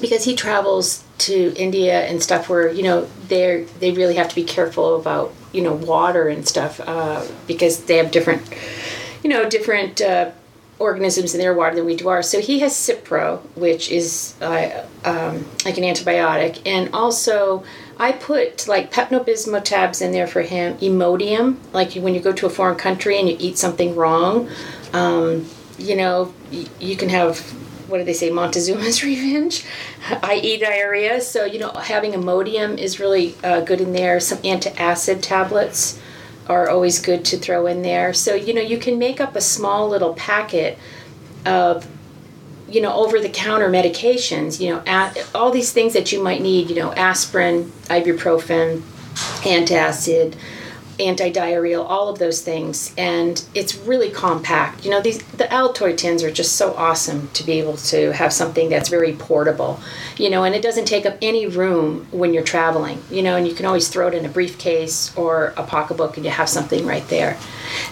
because 0.00 0.24
he 0.24 0.36
travels 0.36 1.02
to 1.26 1.52
India 1.56 2.06
and 2.06 2.22
stuff 2.22 2.48
where 2.48 2.70
you 2.70 2.84
know 2.84 3.08
they're 3.26 3.64
they 3.80 3.90
really 3.90 4.14
have 4.14 4.28
to 4.28 4.34
be 4.36 4.44
careful 4.44 5.00
about 5.00 5.34
you 5.52 5.60
know 5.60 5.74
water 5.74 6.28
and 6.28 6.46
stuff 6.46 6.80
uh, 6.86 7.26
because 7.48 7.82
they 7.86 7.96
have 7.96 8.12
different 8.12 8.42
you 9.24 9.30
know 9.30 9.50
different 9.50 10.00
uh, 10.00 10.30
organisms 10.78 11.34
in 11.34 11.40
their 11.40 11.54
water 11.54 11.76
than 11.76 11.84
we 11.84 11.96
do 11.96 12.08
ours. 12.08 12.28
So 12.28 12.40
he 12.40 12.60
has 12.60 12.72
Cipro, 12.72 13.40
which 13.56 13.90
is 13.90 14.34
uh, 14.40 14.84
um, 15.04 15.46
like 15.64 15.76
an 15.78 15.84
antibiotic, 15.84 16.62
and 16.66 16.90
also 16.92 17.64
I 17.98 18.12
put 18.12 18.68
like 18.68 18.92
Pepto 18.92 19.24
Bismol 19.24 19.64
tabs 19.64 20.00
in 20.00 20.12
there 20.12 20.26
for 20.26 20.42
him. 20.42 20.76
Imodium, 20.78 21.56
like 21.72 21.94
when 21.94 22.14
you 22.14 22.20
go 22.20 22.32
to 22.32 22.46
a 22.46 22.50
foreign 22.50 22.76
country 22.76 23.18
and 23.18 23.28
you 23.28 23.36
eat 23.38 23.58
something 23.58 23.96
wrong, 23.96 24.48
um, 24.92 25.46
you 25.78 25.96
know 25.96 26.32
you 26.50 26.96
can 26.96 27.08
have 27.08 27.40
what 27.88 27.98
do 27.98 28.04
they 28.04 28.12
say 28.12 28.30
Montezuma's 28.30 29.02
revenge, 29.04 29.64
i.e. 30.22 30.58
diarrhea. 30.58 31.20
So 31.20 31.44
you 31.44 31.58
know 31.58 31.70
having 31.70 32.12
Imodium 32.12 32.78
is 32.78 33.00
really 33.00 33.34
uh, 33.42 33.62
good 33.62 33.80
in 33.80 33.92
there. 33.92 34.20
Some 34.20 34.38
antacid 34.38 35.22
tablets 35.22 36.00
are 36.48 36.68
always 36.68 37.00
good 37.00 37.24
to 37.26 37.36
throw 37.36 37.66
in 37.66 37.82
there. 37.82 38.12
So, 38.14 38.34
you 38.34 38.54
know, 38.54 38.60
you 38.60 38.78
can 38.78 38.98
make 38.98 39.20
up 39.20 39.36
a 39.36 39.40
small 39.40 39.88
little 39.88 40.14
packet 40.14 40.78
of, 41.44 41.86
you 42.68 42.80
know, 42.80 42.92
over 42.94 43.20
the 43.20 43.28
counter 43.28 43.68
medications, 43.68 44.60
you 44.60 44.70
know, 44.74 45.12
all 45.34 45.50
these 45.50 45.72
things 45.72 45.92
that 45.92 46.12
you 46.12 46.22
might 46.22 46.40
need, 46.40 46.70
you 46.70 46.76
know, 46.76 46.92
aspirin, 46.92 47.72
ibuprofen, 47.86 48.80
antacid, 49.42 50.34
anti-diarrheal, 51.00 51.84
all 51.88 52.08
of 52.08 52.18
those 52.18 52.42
things, 52.42 52.92
and 52.98 53.44
it's 53.54 53.76
really 53.76 54.10
compact. 54.10 54.84
You 54.84 54.90
know, 54.90 55.00
these 55.00 55.22
the 55.22 55.44
Altoid 55.44 55.96
tins 55.96 56.22
are 56.22 56.30
just 56.30 56.56
so 56.56 56.74
awesome 56.74 57.28
to 57.34 57.44
be 57.44 57.58
able 57.58 57.76
to 57.76 58.12
have 58.12 58.32
something 58.32 58.68
that's 58.68 58.88
very 58.88 59.12
portable. 59.12 59.80
You 60.16 60.30
know, 60.30 60.44
and 60.44 60.54
it 60.54 60.62
doesn't 60.62 60.86
take 60.86 61.06
up 61.06 61.16
any 61.22 61.46
room 61.46 62.06
when 62.10 62.34
you're 62.34 62.42
traveling. 62.42 63.02
You 63.10 63.22
know, 63.22 63.36
and 63.36 63.46
you 63.46 63.54
can 63.54 63.66
always 63.66 63.88
throw 63.88 64.08
it 64.08 64.14
in 64.14 64.24
a 64.24 64.28
briefcase 64.28 65.16
or 65.16 65.54
a 65.56 65.62
pocketbook, 65.62 66.16
and 66.16 66.24
you 66.24 66.32
have 66.32 66.48
something 66.48 66.86
right 66.86 67.06
there. 67.08 67.38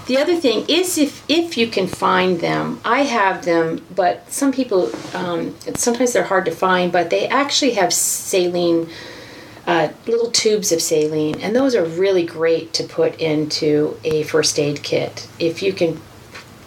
The 0.06 0.18
other 0.18 0.36
thing 0.36 0.64
is 0.68 0.98
if 0.98 1.24
if 1.28 1.56
you 1.56 1.66
can 1.66 1.86
find 1.86 2.40
them, 2.40 2.80
I 2.84 3.02
have 3.02 3.44
them, 3.44 3.84
but 3.94 4.30
some 4.32 4.52
people 4.52 4.90
um, 5.14 5.54
sometimes 5.74 6.12
they're 6.12 6.24
hard 6.24 6.44
to 6.46 6.50
find, 6.50 6.92
but 6.92 7.10
they 7.10 7.28
actually 7.28 7.72
have 7.72 7.92
saline 7.92 8.88
uh, 9.66 9.88
little 10.06 10.30
tubes 10.30 10.70
of 10.70 10.80
saline, 10.80 11.40
and 11.40 11.54
those 11.54 11.74
are 11.74 11.84
really 11.84 12.24
great 12.24 12.72
to 12.74 12.84
put 12.84 13.20
into 13.20 13.98
a 14.04 14.22
first 14.22 14.58
aid 14.58 14.82
kit. 14.82 15.28
If 15.38 15.62
you 15.62 15.72
can, 15.72 16.00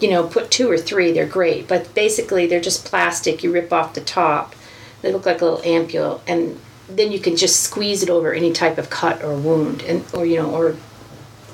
you 0.02 0.10
know, 0.10 0.28
put 0.28 0.52
two 0.52 0.70
or 0.70 0.78
three, 0.78 1.12
they're 1.12 1.26
great. 1.26 1.68
But 1.68 1.94
basically, 1.96 2.46
they're 2.46 2.60
just 2.60 2.86
plastic. 2.86 3.44
You 3.44 3.54
rip 3.54 3.72
off 3.72 3.94
the 3.94 4.02
top. 4.02 4.54
They 5.02 5.14
look 5.14 5.26
like 5.26 5.42
a 5.42 5.46
little 5.46 5.62
ampule, 5.62 6.20
and 6.28 6.60
then 6.90 7.12
you 7.12 7.20
can 7.20 7.38
just 7.38 7.62
squeeze 7.62 8.04
it 8.04 8.10
over 8.10 8.34
any 8.34 8.52
type 8.52 8.78
of 8.78 8.90
cut 8.90 9.24
or 9.24 9.34
wound, 9.34 9.82
and 9.84 10.04
or 10.14 10.26
you 10.26 10.36
know, 10.38 10.54
or 10.54 10.76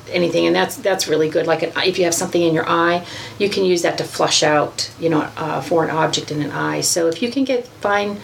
anything 0.10 0.46
and 0.46 0.56
that's 0.56 0.78
that's 0.78 1.08
really 1.08 1.28
good 1.28 1.48
like 1.48 1.64
an, 1.64 1.72
if 1.78 1.98
you 1.98 2.04
have 2.04 2.14
something 2.14 2.43
in 2.43 2.54
your 2.54 2.68
eye 2.70 3.06
you 3.39 3.50
can 3.50 3.66
use 3.66 3.82
that 3.82 3.98
to 3.98 4.04
flush 4.04 4.43
out 4.43 4.91
you 5.00 5.10
know 5.10 5.30
a 5.36 5.62
foreign 5.62 5.89
object 5.89 6.32
in 6.32 6.43
an 6.43 6.52
eye 6.52 6.80
so 6.80 7.08
if 7.08 7.22
you 7.22 7.32
can 7.32 7.43
get 7.43 7.68
find 7.68 8.20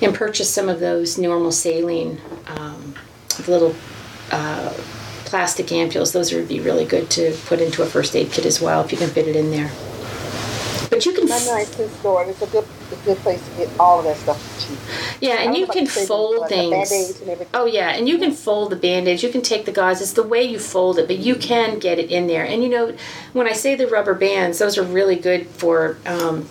and 0.00 0.14
purchase 0.14 0.50
some 0.50 0.68
of 0.68 0.80
those 0.80 1.18
normal 1.18 1.50
saline 1.50 2.20
um, 2.48 2.94
little 3.46 3.74
uh, 4.30 4.72
plastic 5.24 5.66
ampules. 5.66 6.12
Those 6.12 6.32
would 6.32 6.48
be 6.48 6.60
really 6.60 6.84
good 6.84 7.10
to 7.10 7.36
put 7.46 7.60
into 7.60 7.82
a 7.82 7.86
first 7.86 8.16
aid 8.16 8.32
kit 8.32 8.46
as 8.46 8.60
well 8.60 8.84
if 8.84 8.92
you 8.92 8.98
can 8.98 9.10
fit 9.10 9.28
it 9.28 9.36
in 9.36 9.50
there. 9.50 9.70
But 10.90 11.04
you 11.04 11.12
can. 11.12 11.28
My 11.28 11.38
nice 11.38 11.68
store. 11.98 12.24
It's 12.24 12.40
a 12.40 12.46
good, 12.46 12.64
a 12.92 12.96
good 13.04 13.18
place 13.18 13.46
to 13.46 13.56
get 13.56 13.78
all 13.78 13.98
of 13.98 14.04
that 14.06 14.16
stuff 14.16 14.66
cheap. 14.66 14.78
Yeah, 15.20 15.34
and 15.34 15.54
you 15.56 15.66
can 15.66 15.86
fold 15.86 16.48
things. 16.48 17.22
Oh 17.52 17.66
yeah, 17.66 17.90
and 17.90 18.08
you 18.08 18.18
can 18.18 18.32
fold 18.32 18.70
the 18.70 18.76
band-aids. 18.76 19.22
You 19.22 19.28
can 19.28 19.42
take 19.42 19.66
the 19.66 19.72
gauze. 19.72 20.00
It's 20.00 20.14
the 20.14 20.22
way 20.22 20.42
you 20.42 20.58
fold 20.58 20.98
it, 20.98 21.06
but 21.06 21.18
you 21.18 21.34
can 21.34 21.78
get 21.78 21.98
it 21.98 22.10
in 22.10 22.26
there. 22.26 22.44
And 22.44 22.62
you 22.62 22.70
know, 22.70 22.96
when 23.34 23.46
I 23.46 23.52
say 23.52 23.74
the 23.74 23.86
rubber 23.86 24.14
bands, 24.14 24.58
those 24.58 24.78
are 24.78 24.82
really 24.82 25.16
good 25.16 25.46
for 25.46 25.98
um, 26.06 26.48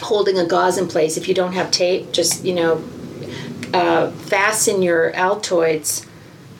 holding 0.00 0.36
a 0.38 0.46
gauze 0.46 0.78
in 0.78 0.88
place. 0.88 1.16
If 1.16 1.28
you 1.28 1.34
don't 1.34 1.52
have 1.52 1.70
tape, 1.70 2.12
just 2.12 2.44
you 2.44 2.54
know, 2.54 2.82
uh, 3.76 4.10
fasten 4.10 4.82
your 4.82 5.12
Altoids 5.12 6.06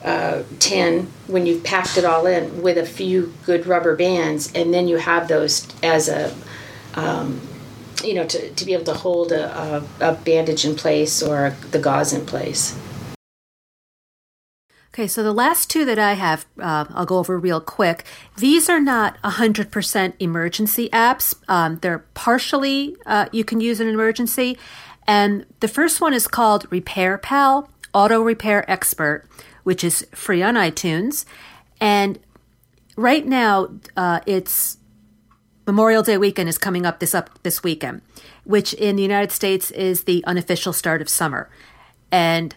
uh, 0.03 0.43
tin 0.59 1.07
when 1.27 1.45
you've 1.45 1.63
packed 1.63 1.97
it 1.97 2.05
all 2.05 2.25
in 2.25 2.61
with 2.61 2.77
a 2.77 2.85
few 2.85 3.33
good 3.45 3.65
rubber 3.65 3.95
bands, 3.95 4.51
and 4.53 4.73
then 4.73 4.87
you 4.87 4.97
have 4.97 5.27
those 5.27 5.67
as 5.81 6.07
a 6.07 6.33
um, 6.93 7.41
you 8.03 8.13
know 8.13 8.25
to, 8.25 8.49
to 8.51 8.65
be 8.65 8.73
able 8.73 8.85
to 8.85 8.93
hold 8.93 9.31
a, 9.31 9.83
a, 9.99 10.11
a 10.11 10.13
bandage 10.13 10.63
in 10.65 10.75
place 10.75 11.23
or 11.23 11.55
the 11.71 11.79
gauze 11.79 12.13
in 12.13 12.25
place. 12.25 12.77
Okay, 14.93 15.07
so 15.07 15.21
the 15.21 15.33
last 15.33 15.69
two 15.69 15.85
that 15.85 15.99
I 15.99 16.13
have, 16.13 16.47
uh, 16.59 16.85
I'll 16.89 17.05
go 17.05 17.19
over 17.19 17.37
real 17.37 17.61
quick. 17.61 18.03
These 18.37 18.67
are 18.67 18.79
not 18.79 19.21
100% 19.21 20.13
emergency 20.17 20.89
apps. 20.89 21.35
Um, 21.47 21.77
they're 21.83 21.99
partially, 22.15 22.95
uh, 23.05 23.27
you 23.31 23.43
can 23.43 23.61
use 23.61 23.79
an 23.79 23.87
emergency. 23.89 24.57
And 25.07 25.45
the 25.61 25.67
first 25.67 26.01
one 26.01 26.13
is 26.13 26.27
called 26.27 26.69
RepairPal 26.69 27.69
Auto 27.93 28.21
Repair 28.21 28.69
Expert, 28.69 29.25
which 29.63 29.83
is 29.83 30.05
free 30.13 30.43
on 30.43 30.55
iTunes. 30.55 31.25
And 31.79 32.19
right 32.97 33.25
now, 33.25 33.69
uh, 33.95 34.19
it's 34.25 34.77
Memorial 35.65 36.03
Day 36.03 36.17
weekend 36.17 36.49
is 36.49 36.57
coming 36.57 36.85
up 36.85 36.99
this 36.99 37.15
up 37.15 37.29
this 37.43 37.63
weekend, 37.63 38.01
which 38.43 38.73
in 38.73 38.95
the 38.95 39.03
United 39.03 39.31
States 39.31 39.71
is 39.71 40.03
the 40.03 40.23
unofficial 40.25 40.73
start 40.73 41.01
of 41.01 41.09
summer. 41.09 41.49
And 42.11 42.55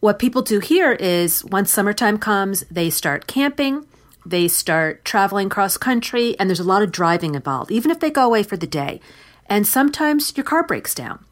what 0.00 0.18
people 0.18 0.42
do 0.42 0.60
here 0.60 0.92
is 0.92 1.44
once 1.44 1.70
summertime 1.72 2.18
comes, 2.18 2.64
they 2.70 2.90
start 2.90 3.26
camping, 3.26 3.86
they 4.26 4.48
start 4.48 5.04
traveling 5.04 5.48
cross 5.48 5.76
country, 5.76 6.38
and 6.38 6.48
there's 6.48 6.60
a 6.60 6.64
lot 6.64 6.82
of 6.82 6.92
driving 6.92 7.34
involved, 7.34 7.70
even 7.70 7.90
if 7.90 8.00
they 8.00 8.10
go 8.10 8.24
away 8.26 8.42
for 8.42 8.56
the 8.56 8.66
day. 8.66 9.00
And 9.46 9.66
sometimes 9.66 10.36
your 10.36 10.44
car 10.44 10.62
breaks 10.62 10.94
down. 10.94 11.24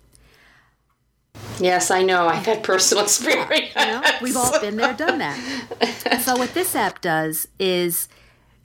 Yes, 1.58 1.90
I 1.90 2.02
know. 2.02 2.26
I've 2.28 2.46
had 2.46 2.62
personal 2.62 3.04
experience. 3.04 3.74
you 3.74 3.86
know, 3.86 4.02
we've 4.20 4.36
all 4.36 4.60
been 4.60 4.76
there, 4.76 4.92
done 4.94 5.18
that. 5.18 6.22
so 6.22 6.36
what 6.36 6.54
this 6.54 6.74
app 6.74 7.00
does 7.00 7.48
is 7.58 8.08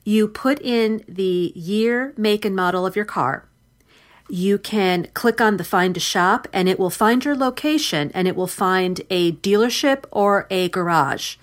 you 0.04 0.28
put 0.28 0.60
in 0.60 1.04
the 1.08 1.52
year, 1.54 2.12
make, 2.16 2.44
and 2.44 2.56
model 2.56 2.84
of 2.84 2.96
your 2.96 3.04
car 3.04 3.48
you 4.32 4.56
can 4.56 5.06
click 5.12 5.42
on 5.42 5.58
the 5.58 5.64
find 5.64 5.94
a 5.94 6.00
shop 6.00 6.48
and 6.54 6.66
it 6.66 6.78
will 6.78 6.88
find 6.88 7.22
your 7.22 7.36
location 7.36 8.10
and 8.14 8.26
it 8.26 8.34
will 8.34 8.46
find 8.46 9.02
a 9.10 9.32
dealership 9.32 10.04
or 10.10 10.46
a 10.48 10.70
garage 10.70 11.36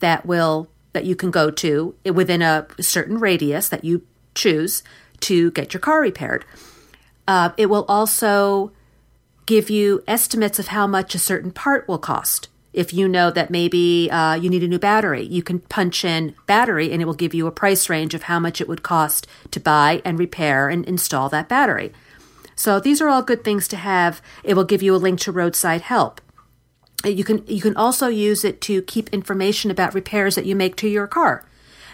that 0.00 0.26
will 0.26 0.68
that 0.92 1.06
you 1.06 1.16
can 1.16 1.30
go 1.30 1.50
to 1.50 1.94
within 2.12 2.42
a 2.42 2.66
certain 2.80 3.18
radius 3.18 3.70
that 3.70 3.82
you 3.82 4.02
choose 4.34 4.82
to 5.20 5.50
get 5.52 5.72
your 5.72 5.80
car 5.80 6.02
repaired. 6.02 6.44
Uh, 7.26 7.50
it 7.56 7.66
will 7.66 7.86
also 7.88 8.70
give 9.46 9.70
you 9.70 10.02
estimates 10.06 10.58
of 10.58 10.68
how 10.68 10.86
much 10.86 11.14
a 11.14 11.18
certain 11.18 11.50
part 11.50 11.86
will 11.88 11.98
cost. 11.98 12.48
If 12.72 12.92
you 12.92 13.06
know 13.06 13.30
that 13.30 13.50
maybe 13.50 14.10
uh, 14.10 14.34
you 14.34 14.50
need 14.50 14.64
a 14.64 14.68
new 14.68 14.80
battery, 14.80 15.22
you 15.22 15.42
can 15.42 15.60
punch 15.60 16.04
in 16.04 16.34
battery 16.46 16.90
and 16.92 17.00
it 17.00 17.04
will 17.04 17.14
give 17.14 17.32
you 17.32 17.46
a 17.46 17.52
price 17.52 17.88
range 17.88 18.14
of 18.14 18.24
how 18.24 18.40
much 18.40 18.60
it 18.60 18.68
would 18.68 18.82
cost 18.82 19.28
to 19.52 19.60
buy 19.60 20.02
and 20.04 20.18
repair 20.18 20.68
and 20.68 20.84
install 20.86 21.28
that 21.28 21.48
battery. 21.48 21.92
So 22.56 22.80
these 22.80 23.00
are 23.00 23.08
all 23.08 23.22
good 23.22 23.44
things 23.44 23.68
to 23.68 23.76
have. 23.76 24.20
It 24.42 24.54
will 24.54 24.64
give 24.64 24.82
you 24.82 24.94
a 24.94 24.96
link 24.96 25.20
to 25.20 25.32
roadside 25.32 25.82
help. 25.82 26.20
You 27.04 27.22
can 27.22 27.46
you 27.46 27.60
can 27.60 27.76
also 27.76 28.08
use 28.08 28.44
it 28.44 28.60
to 28.62 28.82
keep 28.82 29.08
information 29.10 29.70
about 29.70 29.94
repairs 29.94 30.36
that 30.36 30.46
you 30.46 30.56
make 30.56 30.74
to 30.76 30.88
your 30.88 31.06
car. 31.06 31.44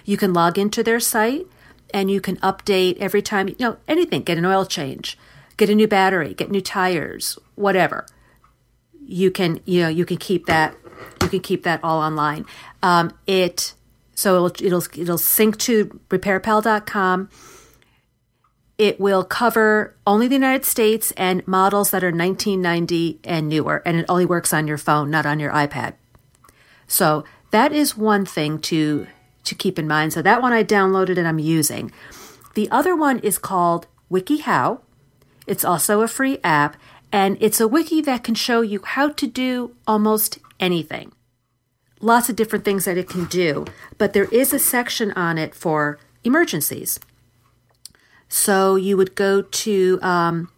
You 0.05 0.17
can 0.17 0.33
log 0.33 0.57
into 0.57 0.83
their 0.83 1.01
site 1.01 1.47
and 1.93 2.11
you 2.11 2.21
can 2.21 2.37
update 2.37 2.97
every 2.99 3.21
time 3.21 3.49
you 3.49 3.57
know 3.59 3.77
anything, 3.89 4.23
get 4.23 4.39
an 4.39 4.47
oil 4.47 4.65
change, 4.65 5.19
get 5.61 5.71
a 5.71 5.75
new 5.75 5.87
battery, 5.87 6.35
get 6.35 6.51
new 6.51 6.61
tires, 6.61 7.39
whatever. 7.55 8.07
You 9.05 9.31
can 9.31 9.61
you 9.65 9.83
know 9.83 9.89
you 9.89 10.05
can 10.05 10.17
keep 10.17 10.47
that 10.47 10.75
you 11.23 11.29
can 11.29 11.41
keep 11.41 11.63
that 11.65 11.81
all 11.85 12.01
online. 12.01 12.47
Um, 12.83 13.13
it 13.27 13.75
so 14.15 14.47
it'll 14.47 14.67
it'll 14.67 15.01
it'll 15.01 15.19
sync 15.19 15.59
to 15.59 16.01
repairpal.com 16.09 17.29
it 18.81 18.99
will 18.99 19.25
cover 19.25 19.95
only 20.07 20.27
the 20.27 20.37
United 20.37 20.65
States 20.65 21.13
and 21.19 21.47
models 21.47 21.91
that 21.91 22.03
are 22.03 22.07
1990 22.07 23.21
and 23.25 23.47
newer, 23.47 23.83
and 23.85 23.99
it 23.99 24.07
only 24.09 24.25
works 24.25 24.55
on 24.55 24.67
your 24.67 24.79
phone, 24.79 25.11
not 25.11 25.27
on 25.27 25.39
your 25.39 25.53
iPad. 25.53 25.97
So 26.87 27.25
that 27.51 27.75
is 27.75 27.95
one 27.95 28.25
thing 28.25 28.59
to 28.61 29.07
to 29.45 29.55
keep 29.55 29.79
in 29.79 29.87
mind. 29.87 30.15
So 30.15 30.23
that 30.23 30.41
one 30.41 30.55
I 30.55 30.65
downloaded 30.65 31.19
and 31.19 31.29
I'm 31.29 31.39
using. 31.39 31.93
The 32.55 32.71
other 32.71 32.97
one 32.97 33.19
is 33.19 33.37
called 33.37 33.87
WikiHow. 34.11 34.81
It's 35.47 35.65
also 35.65 36.03
a 36.03 36.09
free 36.09 36.39
app, 36.45 36.77
And 37.13 37.37
it's 37.41 37.61
a 37.61 37.67
wiki 37.67 38.01
that 38.03 38.23
can 38.23 38.37
show 38.37 38.61
you 38.61 38.81
how 38.85 39.09
to 39.09 39.27
do 39.27 39.75
almost 39.85 40.39
anything. 40.61 41.11
Lots 42.01 42.29
of 42.29 42.37
different 42.37 42.65
things 42.65 42.85
that 42.85 42.97
it 42.97 43.09
can 43.09 43.25
do, 43.25 43.65
but 43.99 44.13
there 44.13 44.27
is 44.27 44.53
a 44.53 44.61
section 44.61 45.11
on 45.13 45.37
it 45.37 45.53
for 45.53 45.99
emergencies. 46.23 47.01
So 48.29 48.77
you 48.77 48.97
would 48.97 49.17
go 49.17 49.43
to, 49.43 49.99
um, 50.03 50.51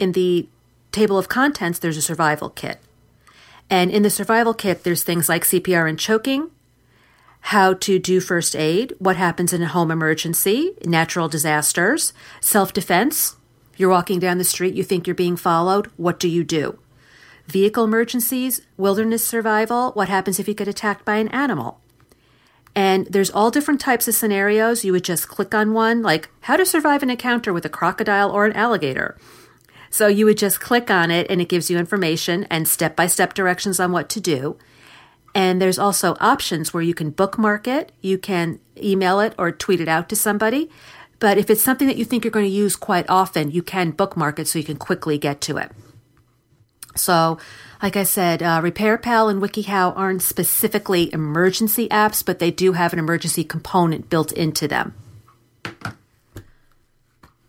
in 0.00 0.12
the 0.12 0.48
table 0.90 1.16
of 1.16 1.28
contents, 1.28 1.78
there's 1.78 1.96
a 1.96 2.02
survival 2.02 2.50
kit. 2.50 2.80
And 3.70 3.90
in 3.90 4.02
the 4.02 4.10
survival 4.10 4.52
kit, 4.52 4.82
there's 4.82 5.04
things 5.04 5.28
like 5.28 5.44
CPR 5.44 5.88
and 5.88 5.98
choking, 5.98 6.50
how 7.54 7.74
to 7.74 7.98
do 7.98 8.20
first 8.20 8.56
aid, 8.56 8.94
what 8.98 9.16
happens 9.16 9.52
in 9.52 9.62
a 9.62 9.68
home 9.68 9.90
emergency, 9.90 10.72
natural 10.84 11.28
disasters, 11.28 12.12
self 12.40 12.72
defense. 12.72 13.36
You're 13.76 13.90
walking 13.90 14.18
down 14.18 14.38
the 14.38 14.44
street, 14.44 14.74
you 14.74 14.84
think 14.84 15.06
you're 15.06 15.14
being 15.14 15.36
followed, 15.36 15.90
what 15.96 16.20
do 16.20 16.28
you 16.28 16.44
do? 16.44 16.78
Vehicle 17.46 17.84
emergencies, 17.84 18.62
wilderness 18.76 19.24
survival, 19.24 19.92
what 19.92 20.08
happens 20.08 20.38
if 20.38 20.48
you 20.48 20.54
get 20.54 20.68
attacked 20.68 21.04
by 21.04 21.16
an 21.16 21.28
animal? 21.28 21.80
And 22.74 23.06
there's 23.06 23.30
all 23.30 23.50
different 23.50 23.80
types 23.80 24.08
of 24.08 24.14
scenarios. 24.14 24.84
You 24.84 24.92
would 24.92 25.04
just 25.04 25.28
click 25.28 25.54
on 25.54 25.72
one, 25.72 26.02
like 26.02 26.28
how 26.42 26.56
to 26.56 26.66
survive 26.66 27.02
an 27.02 27.10
encounter 27.10 27.52
with 27.52 27.64
a 27.64 27.68
crocodile 27.68 28.30
or 28.30 28.46
an 28.46 28.52
alligator. 28.54 29.16
So 29.90 30.08
you 30.08 30.24
would 30.24 30.38
just 30.38 30.60
click 30.60 30.90
on 30.90 31.12
it 31.12 31.28
and 31.30 31.40
it 31.40 31.48
gives 31.48 31.70
you 31.70 31.78
information 31.78 32.44
and 32.50 32.66
step 32.66 32.96
by 32.96 33.06
step 33.06 33.32
directions 33.32 33.78
on 33.78 33.92
what 33.92 34.08
to 34.10 34.20
do. 34.20 34.58
And 35.36 35.60
there's 35.62 35.78
also 35.78 36.16
options 36.20 36.74
where 36.74 36.82
you 36.82 36.94
can 36.94 37.10
bookmark 37.10 37.68
it, 37.68 37.92
you 38.00 38.18
can 38.18 38.58
email 38.76 39.20
it 39.20 39.34
or 39.38 39.52
tweet 39.52 39.80
it 39.80 39.88
out 39.88 40.08
to 40.08 40.16
somebody. 40.16 40.70
But 41.24 41.38
if 41.38 41.48
it's 41.48 41.62
something 41.62 41.88
that 41.88 41.96
you 41.96 42.04
think 42.04 42.22
you're 42.22 42.30
going 42.30 42.44
to 42.44 42.50
use 42.50 42.76
quite 42.76 43.08
often, 43.08 43.50
you 43.50 43.62
can 43.62 43.92
bookmark 43.92 44.38
it 44.38 44.46
so 44.46 44.58
you 44.58 44.64
can 44.66 44.76
quickly 44.76 45.16
get 45.16 45.40
to 45.40 45.56
it. 45.56 45.72
So, 46.96 47.38
like 47.82 47.96
I 47.96 48.02
said, 48.02 48.42
uh, 48.42 48.60
RepairPal 48.60 49.30
and 49.30 49.40
WikiHow 49.40 49.96
aren't 49.96 50.20
specifically 50.20 51.10
emergency 51.14 51.88
apps, 51.88 52.22
but 52.22 52.40
they 52.40 52.50
do 52.50 52.74
have 52.74 52.92
an 52.92 52.98
emergency 52.98 53.42
component 53.42 54.10
built 54.10 54.32
into 54.32 54.68
them. 54.68 54.92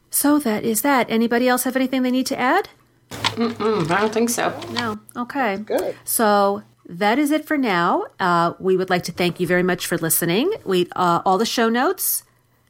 So 0.09 0.39
that 0.39 0.63
is 0.63 0.81
that. 0.83 1.07
Anybody 1.09 1.49
else 1.49 1.65
have 1.65 1.75
anything 1.75 2.01
they 2.01 2.11
need 2.11 2.27
to 2.27 2.39
add? 2.39 2.69
Mm-mm, 3.11 3.91
I 3.91 3.99
don't 3.99 4.13
think 4.13 4.29
so. 4.29 4.57
No. 4.71 5.01
Okay. 5.17 5.57
Good. 5.57 5.97
So 6.05 6.63
that 6.85 7.19
is 7.19 7.29
it 7.29 7.43
for 7.43 7.57
now. 7.57 8.05
Uh, 8.21 8.53
we 8.57 8.77
would 8.77 8.89
like 8.89 9.03
to 9.03 9.11
thank 9.11 9.41
you 9.41 9.47
very 9.47 9.63
much 9.63 9.85
for 9.85 9.97
listening. 9.97 10.53
We 10.63 10.87
uh, 10.95 11.21
all 11.25 11.37
the 11.37 11.45
show 11.45 11.67
notes 11.67 12.23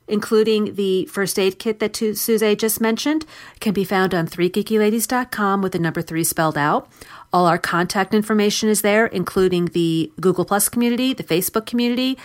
including 0.08 0.76
the 0.76 1.06
first 1.06 1.40
aid 1.40 1.60
kit 1.60 1.80
that 1.80 1.96
Suze 1.96 2.58
just 2.58 2.80
mentioned, 2.80 3.26
can 3.60 3.74
be 3.74 3.84
found 3.84 4.14
on 4.14 4.28
3geekyladies.com 4.28 5.62
with 5.62 5.72
the 5.72 5.80
number 5.80 6.02
3 6.02 6.24
spelled 6.24 6.58
out. 6.58 6.90
All 7.34 7.48
our 7.48 7.58
contact 7.58 8.14
information 8.14 8.70
is 8.70 8.82
there, 8.82 9.08
including 9.08 9.66
the 9.66 10.12
Google 10.22 10.46
Plus 10.46 10.70
community, 10.70 11.14
the 11.14 11.24
Facebook 11.24 11.66
community, 11.66 12.18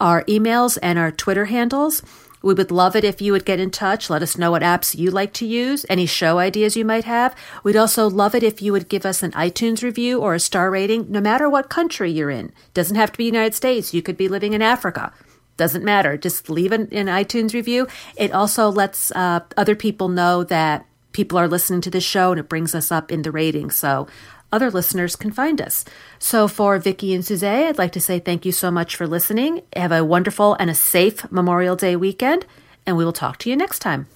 our 0.00 0.24
emails, 0.24 0.78
and 0.82 0.98
our 0.98 1.10
Twitter 1.10 1.46
handles. 1.46 2.02
We 2.42 2.54
would 2.54 2.70
love 2.70 2.94
it 2.94 3.02
if 3.02 3.20
you 3.20 3.32
would 3.32 3.44
get 3.44 3.58
in 3.58 3.70
touch. 3.70 4.08
Let 4.08 4.22
us 4.22 4.38
know 4.38 4.52
what 4.52 4.62
apps 4.62 4.96
you 4.96 5.10
like 5.10 5.32
to 5.34 5.46
use, 5.46 5.84
any 5.88 6.06
show 6.06 6.38
ideas 6.38 6.76
you 6.76 6.84
might 6.84 7.04
have. 7.04 7.34
We'd 7.64 7.76
also 7.76 8.08
love 8.08 8.34
it 8.34 8.44
if 8.44 8.62
you 8.62 8.72
would 8.72 8.88
give 8.88 9.04
us 9.04 9.22
an 9.22 9.32
iTunes 9.32 9.82
review 9.82 10.20
or 10.20 10.34
a 10.34 10.40
star 10.40 10.70
rating, 10.70 11.10
no 11.10 11.20
matter 11.20 11.50
what 11.50 11.70
country 11.70 12.10
you're 12.12 12.30
in. 12.30 12.52
Doesn't 12.72 12.94
have 12.94 13.10
to 13.10 13.18
be 13.18 13.24
United 13.24 13.54
States. 13.54 13.92
You 13.92 14.00
could 14.00 14.16
be 14.16 14.28
living 14.28 14.52
in 14.52 14.62
Africa. 14.62 15.12
Doesn't 15.56 15.84
matter. 15.84 16.16
Just 16.16 16.50
leave 16.50 16.72
an, 16.72 16.88
an 16.92 17.06
iTunes 17.06 17.54
review. 17.54 17.86
It 18.16 18.32
also 18.32 18.68
lets 18.70 19.10
uh, 19.12 19.40
other 19.56 19.74
people 19.74 20.08
know 20.08 20.44
that 20.44 20.86
people 21.12 21.38
are 21.38 21.48
listening 21.48 21.80
to 21.80 21.90
this 21.90 22.04
show 22.04 22.32
and 22.32 22.38
it 22.38 22.48
brings 22.48 22.74
us 22.74 22.92
up 22.92 23.10
in 23.10 23.22
the 23.22 23.32
ratings. 23.32 23.74
So 23.74 24.06
other 24.52 24.70
listeners 24.70 25.16
can 25.16 25.32
find 25.32 25.60
us. 25.60 25.84
So 26.18 26.46
for 26.46 26.78
Vicki 26.78 27.14
and 27.14 27.24
Suze, 27.24 27.42
I'd 27.42 27.78
like 27.78 27.92
to 27.92 28.00
say 28.00 28.18
thank 28.18 28.44
you 28.44 28.52
so 28.52 28.70
much 28.70 28.94
for 28.94 29.06
listening. 29.06 29.62
Have 29.74 29.92
a 29.92 30.04
wonderful 30.04 30.54
and 30.54 30.70
a 30.70 30.74
safe 30.74 31.30
Memorial 31.32 31.76
Day 31.76 31.96
weekend, 31.96 32.46
and 32.84 32.96
we 32.96 33.04
will 33.04 33.12
talk 33.12 33.38
to 33.38 33.50
you 33.50 33.56
next 33.56 33.80
time. 33.80 34.06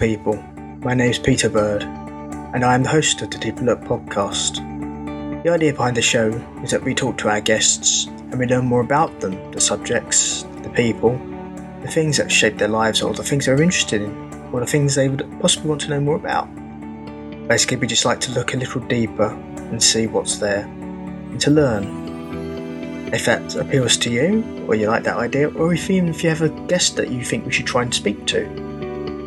People. 0.00 0.42
My 0.82 0.94
name 0.94 1.10
is 1.10 1.18
Peter 1.18 1.50
Bird, 1.50 1.82
and 1.82 2.64
I 2.64 2.74
am 2.74 2.84
the 2.84 2.88
host 2.88 3.20
of 3.20 3.30
the 3.30 3.36
Deep 3.36 3.60
Look 3.60 3.82
podcast. 3.82 4.54
The 5.42 5.50
idea 5.50 5.74
behind 5.74 5.94
the 5.94 6.00
show 6.00 6.30
is 6.64 6.70
that 6.70 6.82
we 6.82 6.94
talk 6.94 7.18
to 7.18 7.28
our 7.28 7.42
guests 7.42 8.06
and 8.06 8.38
we 8.38 8.46
learn 8.46 8.64
more 8.64 8.80
about 8.80 9.20
them, 9.20 9.52
the 9.52 9.60
subjects, 9.60 10.44
the 10.62 10.70
people, 10.70 11.18
the 11.82 11.90
things 11.90 12.16
that 12.16 12.32
shape 12.32 12.56
their 12.56 12.68
lives, 12.68 13.02
or 13.02 13.12
the 13.12 13.22
things 13.22 13.44
they're 13.44 13.60
interested 13.60 14.00
in, 14.00 14.50
or 14.54 14.60
the 14.60 14.66
things 14.66 14.94
they 14.94 15.10
would 15.10 15.38
possibly 15.38 15.68
want 15.68 15.82
to 15.82 15.90
know 15.90 16.00
more 16.00 16.16
about. 16.16 16.48
Basically, 17.46 17.76
we 17.76 17.86
just 17.86 18.06
like 18.06 18.20
to 18.20 18.32
look 18.32 18.54
a 18.54 18.56
little 18.56 18.80
deeper 18.80 19.28
and 19.28 19.82
see 19.82 20.06
what's 20.06 20.38
there, 20.38 20.64
and 20.64 21.38
to 21.42 21.50
learn. 21.50 23.10
If 23.12 23.26
that 23.26 23.54
appeals 23.54 23.98
to 23.98 24.10
you, 24.10 24.64
or 24.66 24.76
you 24.76 24.86
like 24.86 25.02
that 25.02 25.18
idea, 25.18 25.50
or 25.50 25.74
if 25.74 25.90
even 25.90 26.08
if 26.08 26.24
you 26.24 26.30
have 26.30 26.40
a 26.40 26.48
guest 26.68 26.96
that 26.96 27.10
you 27.10 27.22
think 27.22 27.44
we 27.44 27.52
should 27.52 27.66
try 27.66 27.82
and 27.82 27.92
speak 27.92 28.24
to, 28.28 28.46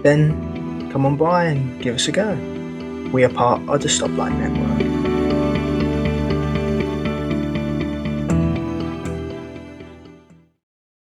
then 0.04 0.53
come 0.94 1.08
on 1.08 1.18
by 1.18 1.46
and 1.46 1.82
give 1.82 1.96
us 1.96 2.08
a 2.08 2.12
go. 2.12 2.36
We 3.12 3.24
are 3.24 3.30
part 3.30 3.68
of 3.68 3.82
the 3.82 3.88
Stoplight 3.88 4.38
Network. 4.38 4.93